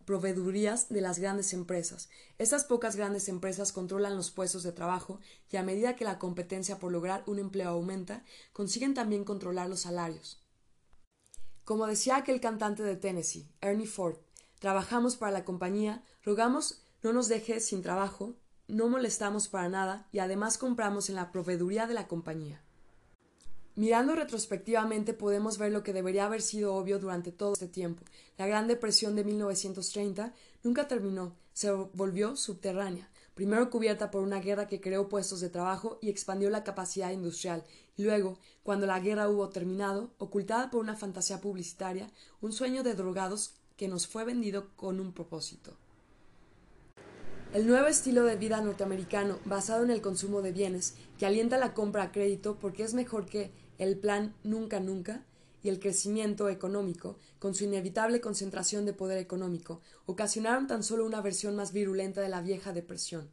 proveedurías 0.05 0.87
de 0.87 1.01
las 1.01 1.19
grandes 1.19 1.51
empresas. 1.51 2.07
Estas 2.37 2.63
pocas 2.63 2.95
grandes 2.95 3.27
empresas 3.27 3.73
controlan 3.73 4.15
los 4.15 4.31
puestos 4.31 4.63
de 4.63 4.71
trabajo 4.71 5.19
y 5.51 5.57
a 5.57 5.63
medida 5.63 5.97
que 5.97 6.05
la 6.05 6.17
competencia 6.17 6.79
por 6.79 6.93
lograr 6.93 7.23
un 7.27 7.39
empleo 7.39 7.71
aumenta, 7.71 8.23
consiguen 8.53 8.93
también 8.93 9.25
controlar 9.25 9.67
los 9.67 9.81
salarios. 9.81 10.41
Como 11.69 11.85
decía 11.85 12.17
aquel 12.17 12.41
cantante 12.41 12.81
de 12.81 12.95
Tennessee, 12.95 13.47
Ernie 13.61 13.85
Ford, 13.85 14.15
trabajamos 14.57 15.17
para 15.17 15.31
la 15.31 15.45
compañía, 15.45 16.03
rogamos 16.23 16.81
no 17.03 17.13
nos 17.13 17.27
deje 17.27 17.59
sin 17.59 17.83
trabajo, 17.83 18.33
no 18.67 18.89
molestamos 18.89 19.49
para 19.49 19.69
nada 19.69 20.07
y 20.11 20.17
además 20.17 20.57
compramos 20.57 21.09
en 21.09 21.15
la 21.15 21.31
proveeduría 21.31 21.85
de 21.85 21.93
la 21.93 22.07
compañía. 22.07 22.63
Mirando 23.75 24.15
retrospectivamente 24.15 25.13
podemos 25.13 25.59
ver 25.59 25.71
lo 25.71 25.83
que 25.83 25.93
debería 25.93 26.25
haber 26.25 26.41
sido 26.41 26.73
obvio 26.73 26.97
durante 26.97 27.31
todo 27.31 27.53
este 27.53 27.67
tiempo. 27.67 28.03
La 28.39 28.47
Gran 28.47 28.65
Depresión 28.65 29.15
de 29.15 29.25
1930 29.25 30.33
nunca 30.63 30.87
terminó, 30.87 31.35
se 31.53 31.71
volvió 31.71 32.35
subterránea, 32.35 33.11
primero 33.39 33.69
cubierta 33.69 34.11
por 34.11 34.21
una 34.21 34.41
guerra 34.41 34.67
que 34.67 34.81
creó 34.81 35.07
puestos 35.07 35.39
de 35.39 35.47
trabajo 35.47 35.97
y 36.01 36.09
expandió 36.09 36.49
la 36.49 36.65
capacidad 36.65 37.09
industrial, 37.11 37.63
Luego, 37.95 38.37
cuando 38.63 38.85
la 38.85 38.99
guerra 38.99 39.29
hubo 39.29 39.47
terminado, 39.47 40.11
ocultada 40.17 40.69
por 40.69 40.81
una 40.81 40.97
fantasía 40.97 41.39
publicitaria, 41.39 42.09
un 42.41 42.51
sueño 42.51 42.83
de 42.83 42.95
drogados 42.95 43.53
que 43.77 43.87
nos 43.87 44.07
fue 44.07 44.25
vendido 44.25 44.67
con 44.75 44.99
un 44.99 45.13
propósito. 45.13 45.77
El 47.53 47.65
nuevo 47.65 47.87
estilo 47.87 48.25
de 48.25 48.35
vida 48.35 48.59
norteamericano, 48.59 49.39
basado 49.45 49.85
en 49.85 49.89
el 49.89 50.01
consumo 50.01 50.41
de 50.41 50.51
bienes, 50.51 50.95
que 51.17 51.25
alienta 51.25 51.57
la 51.57 51.73
compra 51.73 52.03
a 52.03 52.11
crédito 52.11 52.57
porque 52.59 52.83
es 52.83 52.93
mejor 52.93 53.25
que 53.25 53.51
el 53.77 53.97
plan 53.97 54.35
nunca 54.43 54.81
nunca, 54.81 55.23
y 55.61 55.69
el 55.69 55.79
crecimiento 55.79 56.49
económico, 56.49 57.17
con 57.39 57.55
su 57.55 57.65
inevitable 57.65 58.21
concentración 58.21 58.85
de 58.85 58.93
poder 58.93 59.17
económico, 59.17 59.81
ocasionaron 60.05 60.67
tan 60.67 60.83
solo 60.83 61.05
una 61.05 61.21
versión 61.21 61.55
más 61.55 61.73
virulenta 61.73 62.21
de 62.21 62.29
la 62.29 62.41
vieja 62.41 62.73
depresión. 62.73 63.29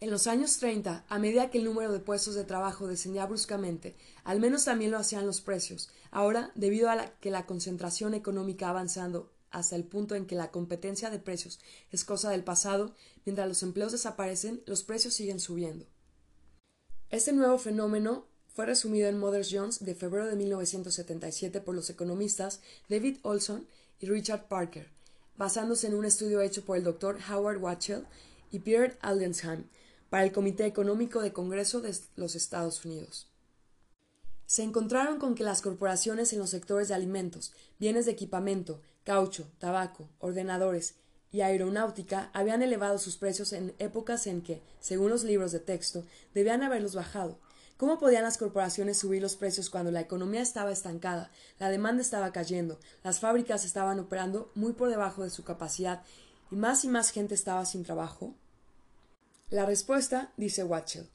En 0.00 0.10
los 0.10 0.26
años 0.26 0.58
30, 0.58 1.06
a 1.08 1.18
medida 1.18 1.50
que 1.50 1.58
el 1.58 1.64
número 1.64 1.92
de 1.92 2.00
puestos 2.00 2.34
de 2.34 2.44
trabajo 2.44 2.86
descendía 2.86 3.26
bruscamente, 3.26 3.96
al 4.24 4.40
menos 4.40 4.64
también 4.64 4.90
lo 4.90 4.98
hacían 4.98 5.26
los 5.26 5.40
precios. 5.40 5.88
Ahora, 6.10 6.52
debido 6.54 6.90
a 6.90 7.06
que 7.20 7.30
la 7.30 7.46
concentración 7.46 8.12
económica 8.12 8.68
avanzando 8.68 9.32
hasta 9.50 9.76
el 9.76 9.84
punto 9.84 10.14
en 10.16 10.26
que 10.26 10.34
la 10.34 10.50
competencia 10.50 11.10
de 11.10 11.20
precios 11.20 11.60
es 11.90 12.04
cosa 12.04 12.30
del 12.30 12.42
pasado, 12.44 12.94
mientras 13.24 13.48
los 13.48 13.62
empleos 13.62 13.92
desaparecen, 13.92 14.62
los 14.66 14.82
precios 14.82 15.14
siguen 15.14 15.38
subiendo. 15.40 15.86
Este 17.08 17.32
nuevo 17.32 17.56
fenómeno 17.58 18.26
fue 18.54 18.66
resumido 18.66 19.08
en 19.08 19.18
Mother 19.18 19.44
Jones 19.48 19.84
de 19.84 19.96
febrero 19.96 20.26
de 20.26 20.36
1977 20.36 21.60
por 21.60 21.74
los 21.74 21.90
economistas 21.90 22.60
David 22.88 23.18
Olson 23.22 23.66
y 23.98 24.06
Richard 24.06 24.46
Parker, 24.46 24.88
basándose 25.36 25.88
en 25.88 25.94
un 25.94 26.04
estudio 26.04 26.40
hecho 26.40 26.64
por 26.64 26.76
el 26.76 26.84
doctor 26.84 27.18
Howard 27.28 27.58
Watchell 27.58 28.06
y 28.52 28.60
Pierre 28.60 28.96
Aldensheim 29.00 29.64
para 30.08 30.22
el 30.22 30.30
Comité 30.30 30.66
Económico 30.66 31.20
de 31.20 31.32
Congreso 31.32 31.80
de 31.80 31.96
los 32.14 32.36
Estados 32.36 32.84
Unidos. 32.84 33.26
Se 34.46 34.62
encontraron 34.62 35.18
con 35.18 35.34
que 35.34 35.42
las 35.42 35.60
corporaciones 35.60 36.32
en 36.32 36.38
los 36.38 36.50
sectores 36.50 36.86
de 36.86 36.94
alimentos, 36.94 37.52
bienes 37.80 38.06
de 38.06 38.12
equipamiento, 38.12 38.80
caucho, 39.02 39.48
tabaco, 39.58 40.08
ordenadores 40.20 40.94
y 41.32 41.40
aeronáutica 41.40 42.30
habían 42.32 42.62
elevado 42.62 42.98
sus 42.98 43.16
precios 43.16 43.52
en 43.52 43.74
épocas 43.80 44.28
en 44.28 44.42
que, 44.42 44.62
según 44.78 45.10
los 45.10 45.24
libros 45.24 45.50
de 45.50 45.58
texto, 45.58 46.04
debían 46.34 46.62
haberlos 46.62 46.94
bajado. 46.94 47.36
¿Cómo 47.84 47.98
podían 47.98 48.22
las 48.22 48.38
corporaciones 48.38 48.96
subir 48.96 49.20
los 49.20 49.36
precios 49.36 49.68
cuando 49.68 49.90
la 49.90 50.00
economía 50.00 50.40
estaba 50.40 50.72
estancada, 50.72 51.30
la 51.58 51.68
demanda 51.68 52.00
estaba 52.00 52.32
cayendo, 52.32 52.80
las 53.02 53.20
fábricas 53.20 53.66
estaban 53.66 54.00
operando 54.00 54.50
muy 54.54 54.72
por 54.72 54.88
debajo 54.88 55.22
de 55.22 55.28
su 55.28 55.44
capacidad 55.44 56.02
y 56.50 56.56
más 56.56 56.82
y 56.86 56.88
más 56.88 57.10
gente 57.10 57.34
estaba 57.34 57.66
sin 57.66 57.84
trabajo? 57.84 58.34
La 59.50 59.66
respuesta, 59.66 60.32
dice 60.38 60.64
Watchell, 60.64 61.10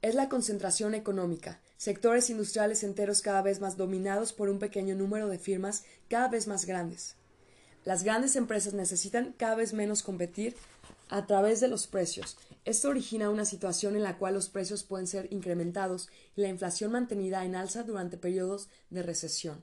es 0.00 0.14
la 0.14 0.30
concentración 0.30 0.94
económica, 0.94 1.60
sectores 1.76 2.30
industriales 2.30 2.84
enteros 2.84 3.20
cada 3.20 3.42
vez 3.42 3.60
más 3.60 3.76
dominados 3.76 4.32
por 4.32 4.48
un 4.48 4.58
pequeño 4.58 4.94
número 4.94 5.28
de 5.28 5.38
firmas 5.38 5.84
cada 6.08 6.28
vez 6.28 6.46
más 6.46 6.64
grandes. 6.64 7.16
Las 7.84 8.02
grandes 8.02 8.34
empresas 8.36 8.72
necesitan 8.72 9.34
cada 9.36 9.56
vez 9.56 9.74
menos 9.74 10.02
competir 10.02 10.56
a 11.08 11.26
través 11.26 11.60
de 11.60 11.68
los 11.68 11.86
precios. 11.86 12.36
Esto 12.64 12.88
origina 12.88 13.30
una 13.30 13.44
situación 13.44 13.96
en 13.96 14.02
la 14.02 14.16
cual 14.16 14.34
los 14.34 14.48
precios 14.48 14.84
pueden 14.84 15.06
ser 15.06 15.28
incrementados 15.30 16.08
y 16.36 16.40
la 16.40 16.48
inflación 16.48 16.92
mantenida 16.92 17.44
en 17.44 17.56
alza 17.56 17.82
durante 17.82 18.16
periodos 18.16 18.68
de 18.90 19.02
recesión. 19.02 19.62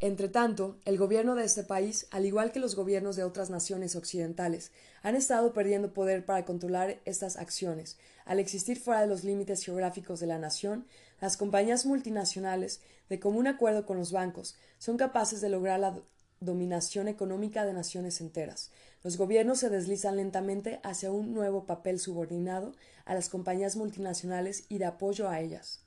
Entretanto, 0.00 0.78
el 0.84 0.96
gobierno 0.96 1.34
de 1.34 1.44
este 1.44 1.64
país, 1.64 2.06
al 2.12 2.24
igual 2.24 2.52
que 2.52 2.60
los 2.60 2.76
gobiernos 2.76 3.16
de 3.16 3.24
otras 3.24 3.50
naciones 3.50 3.96
occidentales, 3.96 4.70
han 5.02 5.16
estado 5.16 5.52
perdiendo 5.52 5.92
poder 5.92 6.24
para 6.24 6.44
controlar 6.44 7.00
estas 7.04 7.36
acciones. 7.36 7.98
Al 8.24 8.38
existir 8.38 8.78
fuera 8.78 9.00
de 9.00 9.08
los 9.08 9.24
límites 9.24 9.64
geográficos 9.64 10.20
de 10.20 10.28
la 10.28 10.38
nación, 10.38 10.86
las 11.20 11.36
compañías 11.36 11.84
multinacionales, 11.84 12.80
de 13.08 13.18
común 13.18 13.48
acuerdo 13.48 13.86
con 13.86 13.96
los 13.96 14.12
bancos, 14.12 14.54
son 14.78 14.98
capaces 14.98 15.40
de 15.40 15.48
lograr 15.48 15.80
la 15.80 16.00
dominación 16.38 17.08
económica 17.08 17.64
de 17.64 17.72
naciones 17.72 18.20
enteras. 18.20 18.70
Los 19.04 19.16
gobiernos 19.16 19.60
se 19.60 19.70
deslizan 19.70 20.16
lentamente 20.16 20.80
hacia 20.82 21.12
un 21.12 21.32
nuevo 21.32 21.64
papel 21.64 22.00
subordinado 22.00 22.72
a 23.04 23.14
las 23.14 23.28
compañías 23.28 23.76
multinacionales 23.76 24.64
y 24.68 24.78
de 24.78 24.86
apoyo 24.86 25.28
a 25.28 25.40
ellas. 25.40 25.84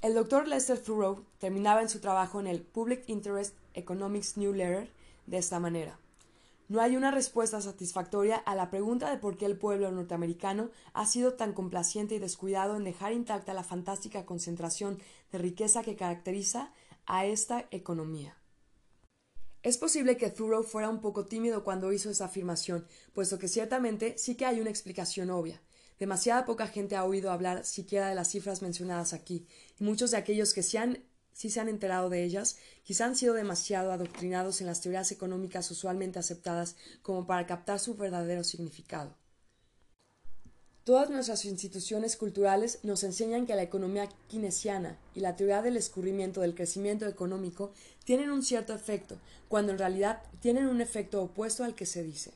El 0.00 0.14
doctor 0.14 0.48
Lester 0.48 0.78
Thurow 0.78 1.26
terminaba 1.38 1.82
en 1.82 1.88
su 1.88 2.00
trabajo 2.00 2.40
en 2.40 2.46
el 2.46 2.62
Public 2.62 3.04
Interest 3.08 3.54
Economics 3.74 4.36
New 4.36 4.54
Letter 4.54 4.90
de 5.26 5.38
esta 5.38 5.60
manera. 5.60 5.98
No 6.70 6.80
hay 6.80 6.96
una 6.96 7.10
respuesta 7.10 7.60
satisfactoria 7.60 8.36
a 8.36 8.54
la 8.54 8.70
pregunta 8.70 9.10
de 9.10 9.18
por 9.18 9.36
qué 9.36 9.44
el 9.44 9.58
pueblo 9.58 9.90
norteamericano 9.90 10.70
ha 10.92 11.04
sido 11.04 11.34
tan 11.34 11.52
complaciente 11.52 12.14
y 12.14 12.20
descuidado 12.20 12.76
en 12.76 12.84
dejar 12.84 13.12
intacta 13.12 13.52
la 13.52 13.64
fantástica 13.64 14.24
concentración 14.24 14.98
de 15.32 15.38
riqueza 15.38 15.82
que 15.82 15.96
caracteriza 15.96 16.72
a 17.06 17.26
esta 17.26 17.66
economía. 17.72 18.39
Es 19.62 19.76
posible 19.76 20.16
que 20.16 20.30
Thoreau 20.30 20.62
fuera 20.62 20.88
un 20.88 21.02
poco 21.02 21.26
tímido 21.26 21.64
cuando 21.64 21.92
hizo 21.92 22.08
esa 22.08 22.24
afirmación, 22.24 22.86
puesto 23.12 23.38
que 23.38 23.46
ciertamente 23.46 24.16
sí 24.16 24.34
que 24.34 24.46
hay 24.46 24.58
una 24.58 24.70
explicación 24.70 25.28
obvia. 25.28 25.60
Demasiada 25.98 26.46
poca 26.46 26.66
gente 26.66 26.96
ha 26.96 27.04
oído 27.04 27.30
hablar 27.30 27.66
siquiera 27.66 28.08
de 28.08 28.14
las 28.14 28.28
cifras 28.30 28.62
mencionadas 28.62 29.12
aquí, 29.12 29.46
y 29.78 29.84
muchos 29.84 30.12
de 30.12 30.16
aquellos 30.16 30.54
que 30.54 30.62
sí, 30.62 30.78
sí 31.34 31.50
se 31.50 31.60
han 31.60 31.68
enterado 31.68 32.08
de 32.08 32.24
ellas, 32.24 32.56
quizá 32.84 33.04
han 33.04 33.16
sido 33.16 33.34
demasiado 33.34 33.92
adoctrinados 33.92 34.62
en 34.62 34.66
las 34.66 34.80
teorías 34.80 35.12
económicas 35.12 35.70
usualmente 35.70 36.18
aceptadas 36.18 36.76
como 37.02 37.26
para 37.26 37.46
captar 37.46 37.80
su 37.80 37.96
verdadero 37.96 38.44
significado. 38.44 39.19
Todas 40.84 41.10
nuestras 41.10 41.44
instituciones 41.44 42.16
culturales 42.16 42.78
nos 42.84 43.04
enseñan 43.04 43.46
que 43.46 43.54
la 43.54 43.62
economía 43.62 44.08
keynesiana 44.30 44.98
y 45.14 45.20
la 45.20 45.36
teoría 45.36 45.60
del 45.60 45.76
escurrimiento 45.76 46.40
del 46.40 46.54
crecimiento 46.54 47.06
económico 47.06 47.72
tienen 48.04 48.30
un 48.30 48.42
cierto 48.42 48.74
efecto, 48.74 49.18
cuando 49.48 49.72
en 49.72 49.78
realidad 49.78 50.22
tienen 50.40 50.66
un 50.66 50.80
efecto 50.80 51.22
opuesto 51.22 51.64
al 51.64 51.74
que 51.74 51.84
se 51.84 52.02
dice. 52.02 52.32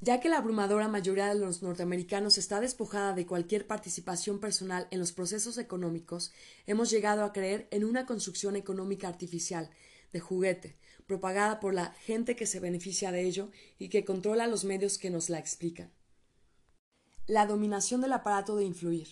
Ya 0.00 0.20
que 0.20 0.28
la 0.28 0.38
abrumadora 0.38 0.88
mayoría 0.88 1.28
de 1.28 1.36
los 1.36 1.62
norteamericanos 1.62 2.38
está 2.38 2.60
despojada 2.60 3.12
de 3.14 3.26
cualquier 3.26 3.66
participación 3.66 4.40
personal 4.40 4.88
en 4.90 4.98
los 4.98 5.12
procesos 5.12 5.58
económicos, 5.58 6.32
hemos 6.66 6.90
llegado 6.90 7.22
a 7.22 7.32
creer 7.32 7.68
en 7.70 7.84
una 7.84 8.04
construcción 8.04 8.56
económica 8.56 9.08
artificial, 9.08 9.70
de 10.12 10.20
juguete, 10.20 10.76
propagada 11.06 11.60
por 11.60 11.74
la 11.74 11.92
gente 12.04 12.34
que 12.34 12.46
se 12.46 12.60
beneficia 12.60 13.12
de 13.12 13.22
ello 13.22 13.50
y 13.78 13.88
que 13.88 14.04
controla 14.04 14.46
los 14.46 14.64
medios 14.64 14.98
que 14.98 15.10
nos 15.10 15.30
la 15.30 15.38
explican. 15.38 15.90
La 17.28 17.44
dominación 17.44 18.00
del 18.00 18.14
aparato 18.14 18.56
de 18.56 18.64
influir. 18.64 19.08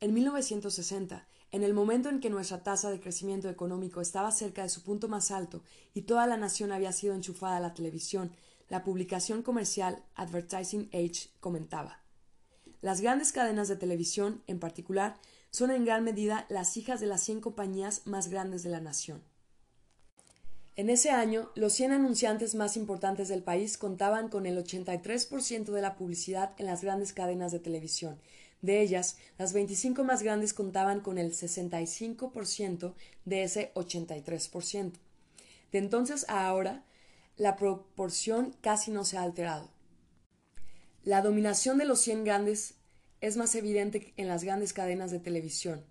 En 0.00 0.12
1960, 0.12 1.26
en 1.50 1.62
el 1.62 1.72
momento 1.72 2.10
en 2.10 2.20
que 2.20 2.28
nuestra 2.28 2.62
tasa 2.62 2.90
de 2.90 3.00
crecimiento 3.00 3.48
económico 3.48 4.02
estaba 4.02 4.30
cerca 4.32 4.64
de 4.64 4.68
su 4.68 4.82
punto 4.82 5.08
más 5.08 5.30
alto 5.30 5.62
y 5.94 6.02
toda 6.02 6.26
la 6.26 6.36
nación 6.36 6.72
había 6.72 6.92
sido 6.92 7.14
enchufada 7.14 7.56
a 7.56 7.60
la 7.60 7.72
televisión, 7.72 8.32
la 8.68 8.84
publicación 8.84 9.42
comercial 9.42 10.04
Advertising 10.14 10.90
Age 10.92 11.30
comentaba 11.40 12.02
Las 12.82 13.00
grandes 13.00 13.32
cadenas 13.32 13.68
de 13.68 13.76
televisión, 13.76 14.42
en 14.46 14.60
particular, 14.60 15.18
son 15.50 15.70
en 15.70 15.86
gran 15.86 16.04
medida 16.04 16.44
las 16.50 16.76
hijas 16.76 17.00
de 17.00 17.06
las 17.06 17.22
cien 17.22 17.40
compañías 17.40 18.06
más 18.06 18.28
grandes 18.28 18.62
de 18.62 18.68
la 18.68 18.82
nación. 18.82 19.22
En 20.78 20.90
ese 20.90 21.10
año, 21.10 21.50
los 21.56 21.72
100 21.72 21.90
anunciantes 21.90 22.54
más 22.54 22.76
importantes 22.76 23.26
del 23.26 23.42
país 23.42 23.76
contaban 23.76 24.28
con 24.28 24.46
el 24.46 24.56
83% 24.56 25.72
de 25.72 25.82
la 25.82 25.96
publicidad 25.96 26.52
en 26.56 26.66
las 26.66 26.84
grandes 26.84 27.12
cadenas 27.12 27.50
de 27.50 27.58
televisión. 27.58 28.20
De 28.62 28.80
ellas, 28.80 29.16
las 29.38 29.52
25 29.52 30.04
más 30.04 30.22
grandes 30.22 30.54
contaban 30.54 31.00
con 31.00 31.18
el 31.18 31.32
65% 31.32 32.94
de 33.24 33.42
ese 33.42 33.72
83%. 33.74 34.92
De 35.72 35.78
entonces 35.78 36.24
a 36.28 36.46
ahora, 36.46 36.84
la 37.36 37.56
proporción 37.56 38.54
casi 38.60 38.92
no 38.92 39.04
se 39.04 39.16
ha 39.18 39.22
alterado. 39.22 39.72
La 41.02 41.22
dominación 41.22 41.78
de 41.78 41.86
los 41.86 42.00
100 42.02 42.22
grandes 42.22 42.74
es 43.20 43.36
más 43.36 43.56
evidente 43.56 44.14
en 44.16 44.28
las 44.28 44.44
grandes 44.44 44.72
cadenas 44.72 45.10
de 45.10 45.18
televisión, 45.18 45.84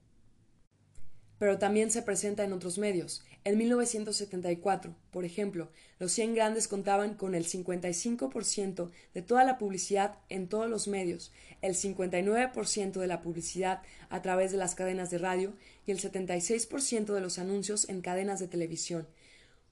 pero 1.39 1.59
también 1.59 1.91
se 1.91 2.03
presenta 2.03 2.45
en 2.45 2.53
otros 2.53 2.77
medios. 2.77 3.25
En 3.47 3.57
1974, 3.57 4.93
por 5.09 5.23
ejemplo, 5.23 5.69
los 5.99 6.11
100 6.11 6.35
grandes 6.35 6.67
contaban 6.67 7.13
con 7.13 7.33
el 7.33 7.45
55% 7.45 8.91
de 9.13 9.21
toda 9.21 9.45
la 9.45 9.57
publicidad 9.57 10.17
en 10.27 10.49
todos 10.49 10.69
los 10.69 10.89
medios, 10.89 11.31
el 11.61 11.73
59% 11.73 12.99
de 12.99 13.07
la 13.07 13.21
publicidad 13.21 13.83
a 14.09 14.21
través 14.21 14.51
de 14.51 14.57
las 14.57 14.75
cadenas 14.75 15.11
de 15.11 15.19
radio 15.19 15.53
y 15.85 15.91
el 15.91 16.01
76% 16.01 17.13
de 17.13 17.21
los 17.21 17.39
anuncios 17.39 17.87
en 17.87 18.01
cadenas 18.01 18.41
de 18.41 18.49
televisión. 18.49 19.07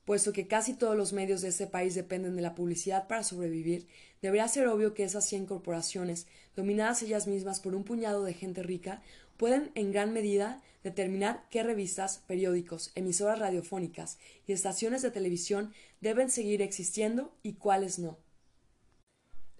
Puesto 0.05 0.31
que 0.31 0.47
casi 0.47 0.73
todos 0.73 0.95
los 0.95 1.11
medios 1.11 1.41
de 1.41 1.49
este 1.49 1.67
país 1.67 1.95
dependen 1.95 2.37
de 2.37 2.43
la 2.43 2.55
publicidad 2.55 3.09
para 3.09 3.25
sobrevivir, 3.25 3.89
debería 4.21 4.47
ser 4.47 4.69
obvio 4.69 4.93
que 4.93 5.03
esas 5.03 5.25
100 5.25 5.47
corporaciones, 5.47 6.27
dominadas 6.55 7.03
ellas 7.03 7.27
mismas 7.27 7.59
por 7.59 7.75
un 7.75 7.83
puñado 7.83 8.23
de 8.23 8.35
gente 8.35 8.63
rica, 8.63 9.01
pueden 9.35 9.71
en 9.75 9.91
gran 9.91 10.13
medida 10.13 10.61
determinar 10.85 11.47
qué 11.49 11.63
revistas, 11.63 12.19
periódicos, 12.27 12.91
emisoras 12.93 13.39
radiofónicas 13.39 14.19
y 14.45 14.53
estaciones 14.53 15.01
de 15.01 15.09
televisión 15.09 15.73
deben 15.99 16.29
seguir 16.29 16.61
existiendo 16.61 17.33
y 17.41 17.53
cuáles 17.53 17.97
no. 17.97 18.19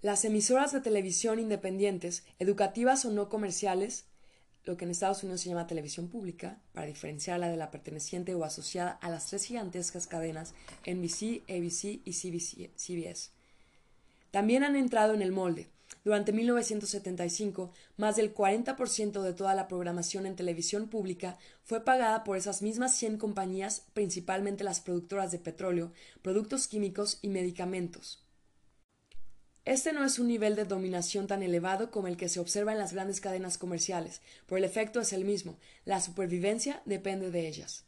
Las 0.02 0.24
emisoras 0.24 0.70
de 0.70 0.80
televisión 0.80 1.40
independientes, 1.40 2.24
educativas 2.38 3.04
o 3.04 3.10
no 3.10 3.28
comerciales, 3.28 4.04
lo 4.62 4.76
que 4.76 4.84
en 4.84 4.92
Estados 4.92 5.24
Unidos 5.24 5.40
se 5.40 5.48
llama 5.48 5.66
televisión 5.66 6.06
pública, 6.06 6.60
para 6.72 6.86
diferenciarla 6.86 7.48
de 7.48 7.56
la 7.56 7.72
perteneciente 7.72 8.36
o 8.36 8.44
asociada 8.44 8.92
a 8.92 9.10
las 9.10 9.26
tres 9.26 9.46
gigantescas 9.46 10.06
cadenas 10.06 10.54
NBC, 10.86 11.42
ABC 11.50 12.02
y 12.04 12.12
CBS. 12.12 13.30
También 14.30 14.62
han 14.62 14.76
entrado 14.76 15.12
en 15.12 15.22
el 15.22 15.32
molde, 15.32 15.66
durante 16.06 16.32
1975, 16.32 17.72
más 17.96 18.14
del 18.14 18.32
40% 18.32 19.22
de 19.22 19.32
toda 19.32 19.54
la 19.54 19.66
programación 19.66 20.26
en 20.26 20.36
televisión 20.36 20.88
pública 20.88 21.36
fue 21.64 21.84
pagada 21.84 22.22
por 22.22 22.36
esas 22.36 22.62
mismas 22.62 22.94
100 22.94 23.18
compañías, 23.18 23.86
principalmente 23.92 24.62
las 24.62 24.80
productoras 24.80 25.32
de 25.32 25.40
petróleo, 25.40 25.92
productos 26.22 26.68
químicos 26.68 27.18
y 27.22 27.28
medicamentos. 27.28 28.24
Este 29.64 29.92
no 29.92 30.04
es 30.04 30.20
un 30.20 30.28
nivel 30.28 30.54
de 30.54 30.64
dominación 30.64 31.26
tan 31.26 31.42
elevado 31.42 31.90
como 31.90 32.06
el 32.06 32.16
que 32.16 32.28
se 32.28 32.38
observa 32.38 32.70
en 32.70 32.78
las 32.78 32.92
grandes 32.92 33.20
cadenas 33.20 33.58
comerciales, 33.58 34.20
pero 34.46 34.58
el 34.58 34.64
efecto 34.64 35.00
es 35.00 35.12
el 35.12 35.24
mismo, 35.24 35.58
la 35.84 36.00
supervivencia 36.00 36.82
depende 36.84 37.32
de 37.32 37.48
ellas. 37.48 37.84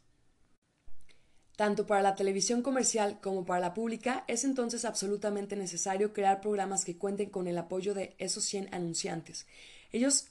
Tanto 1.59 1.87
para 1.89 2.03
la 2.03 2.15
televisión 2.15 2.63
comercial 2.63 3.19
como 3.21 3.45
para 3.45 3.59
la 3.59 3.75
pública 3.75 4.23
es 4.29 4.45
entonces 4.45 4.85
absolutamente 4.85 5.57
necesario 5.57 6.13
crear 6.13 6.41
programas 6.41 6.85
que 6.85 6.97
cuenten 6.97 7.31
con 7.31 7.49
el 7.49 7.59
apoyo 7.59 7.95
de 7.95 8.15
esos 8.19 8.45
100 8.45 8.73
anunciantes. 8.73 9.45
Ellos 9.91 10.29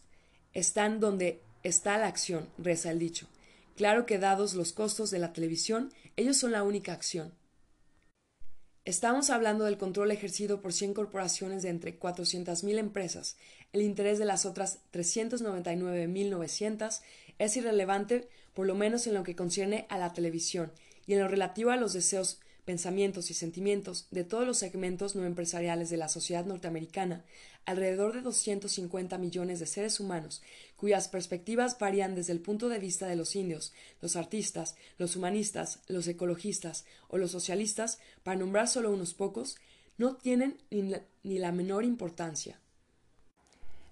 están 0.54 1.02
donde 1.02 1.42
está 1.64 1.98
la 1.98 2.08
acción, 2.08 2.48
reza 2.58 2.92
el 2.92 3.00
dicho. 3.00 3.28
Claro 3.76 4.06
que 4.06 4.20
dados 4.20 4.54
los 4.54 4.72
costos 4.72 5.12
de 5.12 5.20
la 5.20 5.34
televisión, 5.34 5.92
ellos 6.16 6.38
son 6.38 6.54
la 6.54 6.64
única 6.64 6.94
acción. 6.94 7.34
Estamos 8.86 9.30
hablando 9.30 9.66
del 9.66 9.78
control 9.78 10.12
ejercido 10.12 10.62
por 10.62 10.72
100 10.72 10.94
corporaciones 10.94 11.62
de 11.62 11.68
entre 11.68 12.00
400.000 12.00 12.78
empresas. 12.78 13.36
El 13.74 13.82
interés 13.82 14.18
de 14.18 14.24
las 14.24 14.46
otras 14.46 14.80
399.900 14.94 17.02
es 17.38 17.58
irrelevante, 17.58 18.30
por 18.54 18.66
lo 18.66 18.76
menos 18.76 19.08
en 19.08 19.14
lo 19.14 19.24
que 19.24 19.36
concierne 19.36 19.88
a 19.90 19.98
la 19.98 20.14
televisión 20.14 20.72
y 21.08 21.14
en 21.14 21.20
lo 21.20 21.28
relativo 21.28 21.72
a 21.72 21.78
los 21.78 21.94
deseos 21.94 22.40
pensamientos 22.66 23.32
y 23.32 23.34
sentimientos 23.34 24.08
de 24.12 24.26
todos 24.26 24.46
los 24.46 24.58
segmentos 24.58 25.16
no 25.16 25.26
empresariales 25.26 25.90
de 25.90 25.96
la 25.96 26.10
sociedad 26.10 26.46
norteamericana, 26.46 27.24
alrededor 27.66 28.14
de 28.14 28.22
250 28.22 29.18
millones 29.18 29.60
de 29.60 29.68
seres 29.68 30.02
humanos, 30.02 30.42
cuyas 30.76 31.08
perspectivas 31.08 31.80
varían 31.80 32.14
desde 32.14 32.34
el 32.34 32.42
punto 32.42 32.68
de 32.68 32.80
vista 32.80 33.08
de 33.08 33.16
los 33.16 33.38
indios, 33.38 33.74
los 34.02 34.18
artistas, 34.18 34.76
los 34.98 35.16
humanistas, 35.16 35.80
los 35.88 36.10
ecologistas 36.10 36.84
o 37.08 37.18
los 37.18 37.32
socialistas, 37.32 38.00
para 38.24 38.38
nombrar 38.38 38.68
solo 38.68 38.92
unos 38.92 39.14
pocos, 39.14 39.56
no 39.98 40.18
tienen 40.18 40.58
ni 40.70 40.94
ni 41.24 41.40
la 41.40 41.54
menor 41.54 41.86
importancia. 41.86 42.60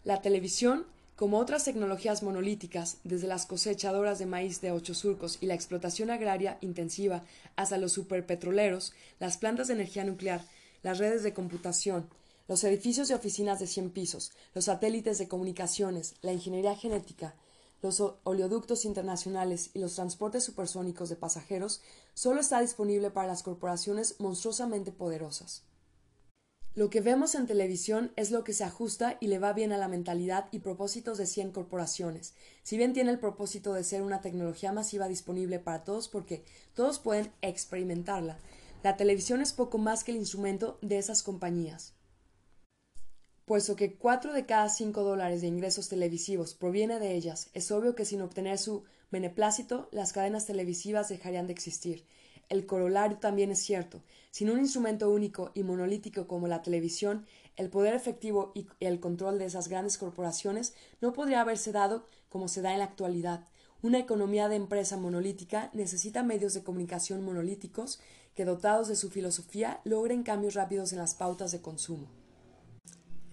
La 0.03 0.21
televisión 0.21 0.85
como 1.15 1.39
otras 1.39 1.63
tecnologías 1.63 2.23
monolíticas, 2.23 2.97
desde 3.03 3.27
las 3.27 3.45
cosechadoras 3.45 4.19
de 4.19 4.25
maíz 4.25 4.59
de 4.59 4.71
ocho 4.71 4.93
surcos 4.93 5.37
y 5.39 5.45
la 5.45 5.53
explotación 5.53 6.09
agraria 6.09 6.57
intensiva 6.61 7.23
hasta 7.55 7.77
los 7.77 7.93
superpetroleros, 7.93 8.93
las 9.19 9.37
plantas 9.37 9.67
de 9.67 9.75
energía 9.75 10.03
nuclear, 10.03 10.45
las 10.83 10.97
redes 10.97 11.23
de 11.23 11.33
computación, 11.33 12.09
los 12.47 12.63
edificios 12.65 13.07
de 13.07 13.15
oficinas 13.15 13.59
de 13.59 13.67
cien 13.67 13.89
pisos, 13.89 14.33
los 14.53 14.65
satélites 14.65 15.17
de 15.17 15.27
comunicaciones, 15.27 16.15
la 16.21 16.33
ingeniería 16.33 16.75
genética, 16.75 17.33
los 17.81 18.01
oleoductos 18.23 18.83
internacionales 18.83 19.69
y 19.73 19.79
los 19.79 19.95
transportes 19.95 20.43
supersónicos 20.43 21.09
de 21.09 21.15
pasajeros, 21.15 21.81
solo 22.13 22.41
está 22.41 22.59
disponible 22.59 23.09
para 23.09 23.27
las 23.27 23.41
corporaciones 23.41 24.15
monstruosamente 24.19 24.91
poderosas. 24.91 25.63
Lo 26.75 26.89
que 26.89 26.99
vemos 26.99 27.35
en 27.35 27.47
televisión 27.47 28.11
es 28.17 28.31
lo 28.31 28.43
que 28.43 28.51
se 28.51 28.65
ajusta 28.65 29.15
y 29.21 29.27
le 29.27 29.39
va 29.39 29.53
bien 29.53 29.71
a 29.71 29.77
la 29.77 29.87
mentalidad 29.87 30.49
y 30.51 30.59
propósitos 30.59 31.17
de 31.17 31.25
100 31.25 31.51
corporaciones. 31.51 32.33
Si 32.63 32.75
bien 32.75 32.91
tiene 32.91 33.11
el 33.11 33.19
propósito 33.19 33.73
de 33.73 33.85
ser 33.85 34.01
una 34.01 34.19
tecnología 34.19 34.73
masiva 34.73 35.07
disponible 35.07 35.59
para 35.59 35.85
todos 35.85 36.09
porque 36.09 36.43
todos 36.73 36.99
pueden 36.99 37.31
experimentarla, 37.41 38.39
la 38.83 38.97
televisión 38.97 39.41
es 39.41 39.53
poco 39.53 39.77
más 39.77 40.03
que 40.03 40.11
el 40.11 40.17
instrumento 40.17 40.77
de 40.81 40.97
esas 40.97 41.23
compañías. 41.23 41.93
Puesto 43.45 43.77
que 43.77 43.93
cuatro 43.93 44.33
de 44.33 44.45
cada 44.45 44.67
cinco 44.67 45.03
dólares 45.03 45.39
de 45.39 45.47
ingresos 45.47 45.87
televisivos 45.87 46.55
proviene 46.55 46.99
de 46.99 47.15
ellas, 47.15 47.51
es 47.53 47.71
obvio 47.71 47.95
que 47.95 48.03
sin 48.03 48.21
obtener 48.21 48.57
su 48.57 48.83
beneplácito, 49.11 49.87
las 49.93 50.11
cadenas 50.11 50.45
televisivas 50.45 51.07
dejarían 51.07 51.47
de 51.47 51.53
existir 51.53 52.03
el 52.49 52.65
corolario 52.65 53.17
también 53.17 53.51
es 53.51 53.59
cierto. 53.59 54.01
Sin 54.31 54.49
un 54.49 54.59
instrumento 54.59 55.09
único 55.09 55.51
y 55.53 55.63
monolítico 55.63 56.27
como 56.27 56.47
la 56.47 56.61
televisión, 56.61 57.25
el 57.55 57.69
poder 57.69 57.93
efectivo 57.93 58.51
y 58.53 58.67
el 58.79 58.99
control 58.99 59.39
de 59.39 59.45
esas 59.45 59.67
grandes 59.67 59.97
corporaciones 59.97 60.73
no 61.01 61.13
podría 61.13 61.41
haberse 61.41 61.71
dado 61.71 62.05
como 62.29 62.47
se 62.47 62.61
da 62.61 62.73
en 62.73 62.79
la 62.79 62.85
actualidad. 62.85 63.45
Una 63.81 63.99
economía 63.99 64.49
de 64.49 64.55
empresa 64.55 64.97
monolítica 64.97 65.69
necesita 65.73 66.23
medios 66.23 66.53
de 66.53 66.63
comunicación 66.63 67.23
monolíticos 67.23 67.99
que, 68.35 68.45
dotados 68.45 68.87
de 68.87 68.95
su 68.95 69.09
filosofía, 69.09 69.79
logren 69.83 70.23
cambios 70.23 70.55
rápidos 70.55 70.91
en 70.91 70.99
las 70.99 71.13
pautas 71.13 71.51
de 71.51 71.61
consumo. 71.61 72.24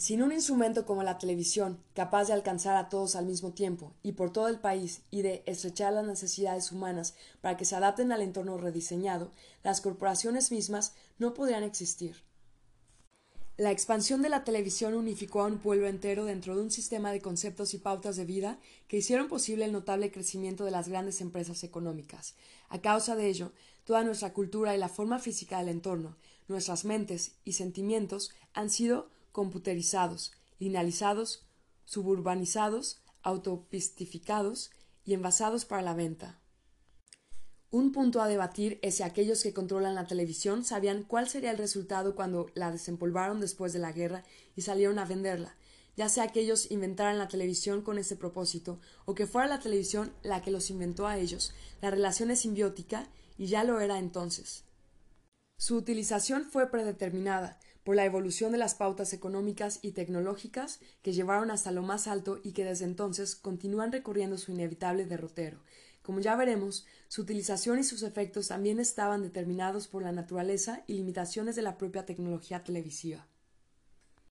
Sin 0.02 0.20
un 0.20 0.32
instrumento 0.32 0.84
como 0.84 1.04
la 1.04 1.18
televisión, 1.18 1.78
capaz 1.94 2.24
de 2.24 2.32
alcanzar 2.32 2.74
a 2.74 2.88
todos 2.88 3.14
al 3.14 3.24
mismo 3.24 3.52
tiempo 3.52 3.92
y 4.02 4.14
por 4.14 4.32
todo 4.32 4.48
el 4.48 4.58
país 4.58 5.02
y 5.12 5.22
de 5.22 5.44
estrechar 5.46 5.92
las 5.92 6.04
necesidades 6.04 6.72
humanas 6.72 7.14
para 7.40 7.56
que 7.56 7.64
se 7.64 7.76
adapten 7.76 8.10
al 8.10 8.20
entorno 8.20 8.58
rediseñado, 8.58 9.30
las 9.62 9.80
corporaciones 9.80 10.50
mismas 10.50 10.94
no 11.20 11.34
podrían 11.34 11.62
existir. 11.62 12.16
La 13.56 13.70
expansión 13.70 14.22
de 14.22 14.28
la 14.28 14.42
televisión 14.42 14.94
unificó 14.94 15.42
a 15.42 15.46
un 15.46 15.58
pueblo 15.58 15.86
entero 15.86 16.24
dentro 16.24 16.56
de 16.56 16.62
un 16.62 16.72
sistema 16.72 17.12
de 17.12 17.20
conceptos 17.20 17.72
y 17.72 17.78
pautas 17.78 18.16
de 18.16 18.24
vida 18.24 18.58
que 18.88 18.96
hicieron 18.96 19.28
posible 19.28 19.66
el 19.66 19.72
notable 19.72 20.10
crecimiento 20.10 20.64
de 20.64 20.72
las 20.72 20.88
grandes 20.88 21.20
empresas 21.20 21.62
económicas. 21.62 22.34
A 22.70 22.80
causa 22.80 23.14
de 23.14 23.28
ello, 23.28 23.52
toda 23.84 24.02
nuestra 24.02 24.32
cultura 24.32 24.74
y 24.74 24.78
la 24.78 24.88
forma 24.88 25.20
física 25.20 25.60
del 25.60 25.68
entorno, 25.68 26.16
nuestras 26.48 26.84
mentes 26.84 27.36
y 27.44 27.52
sentimientos 27.52 28.32
han 28.52 28.68
sido 28.68 29.08
computerizados, 29.32 30.32
linealizados, 30.58 31.46
suburbanizados, 31.84 33.02
autopistificados 33.22 34.70
y 35.04 35.14
envasados 35.14 35.64
para 35.64 35.82
la 35.82 35.94
venta. 35.94 36.38
Un 37.70 37.90
punto 37.90 38.20
a 38.20 38.28
debatir 38.28 38.78
es 38.82 38.96
si 38.96 39.02
aquellos 39.02 39.42
que 39.42 39.54
controlan 39.54 39.94
la 39.94 40.06
televisión 40.06 40.62
sabían 40.62 41.04
cuál 41.04 41.28
sería 41.28 41.50
el 41.50 41.56
resultado 41.56 42.14
cuando 42.14 42.50
la 42.54 42.70
desempolvaron 42.70 43.40
después 43.40 43.72
de 43.72 43.78
la 43.78 43.92
guerra 43.92 44.24
y 44.54 44.60
salieron 44.60 44.98
a 44.98 45.06
venderla, 45.06 45.56
ya 45.96 46.10
sea 46.10 46.28
que 46.28 46.40
ellos 46.40 46.70
inventaran 46.70 47.18
la 47.18 47.28
televisión 47.28 47.80
con 47.80 47.98
ese 47.98 48.14
propósito 48.16 48.78
o 49.06 49.14
que 49.14 49.26
fuera 49.26 49.48
la 49.48 49.60
televisión 49.60 50.12
la 50.22 50.42
que 50.42 50.50
los 50.50 50.68
inventó 50.68 51.06
a 51.06 51.16
ellos. 51.16 51.54
La 51.80 51.90
relación 51.90 52.30
es 52.30 52.40
simbiótica 52.40 53.08
y 53.38 53.46
ya 53.46 53.64
lo 53.64 53.80
era 53.80 53.98
entonces. 53.98 54.64
Su 55.56 55.76
utilización 55.76 56.44
fue 56.44 56.70
predeterminada, 56.70 57.58
por 57.84 57.96
la 57.96 58.04
evolución 58.04 58.52
de 58.52 58.58
las 58.58 58.74
pautas 58.74 59.12
económicas 59.12 59.78
y 59.82 59.92
tecnológicas 59.92 60.80
que 61.02 61.12
llevaron 61.12 61.50
hasta 61.50 61.72
lo 61.72 61.82
más 61.82 62.06
alto 62.06 62.40
y 62.42 62.52
que 62.52 62.64
desde 62.64 62.84
entonces 62.84 63.34
continúan 63.34 63.92
recorriendo 63.92 64.38
su 64.38 64.52
inevitable 64.52 65.06
derrotero. 65.06 65.58
Como 66.02 66.20
ya 66.20 66.36
veremos, 66.36 66.86
su 67.08 67.22
utilización 67.22 67.78
y 67.78 67.84
sus 67.84 68.02
efectos 68.02 68.48
también 68.48 68.80
estaban 68.80 69.22
determinados 69.22 69.86
por 69.86 70.02
la 70.02 70.12
naturaleza 70.12 70.82
y 70.86 70.94
limitaciones 70.94 71.56
de 71.56 71.62
la 71.62 71.78
propia 71.78 72.04
tecnología 72.04 72.64
televisiva. 72.64 73.26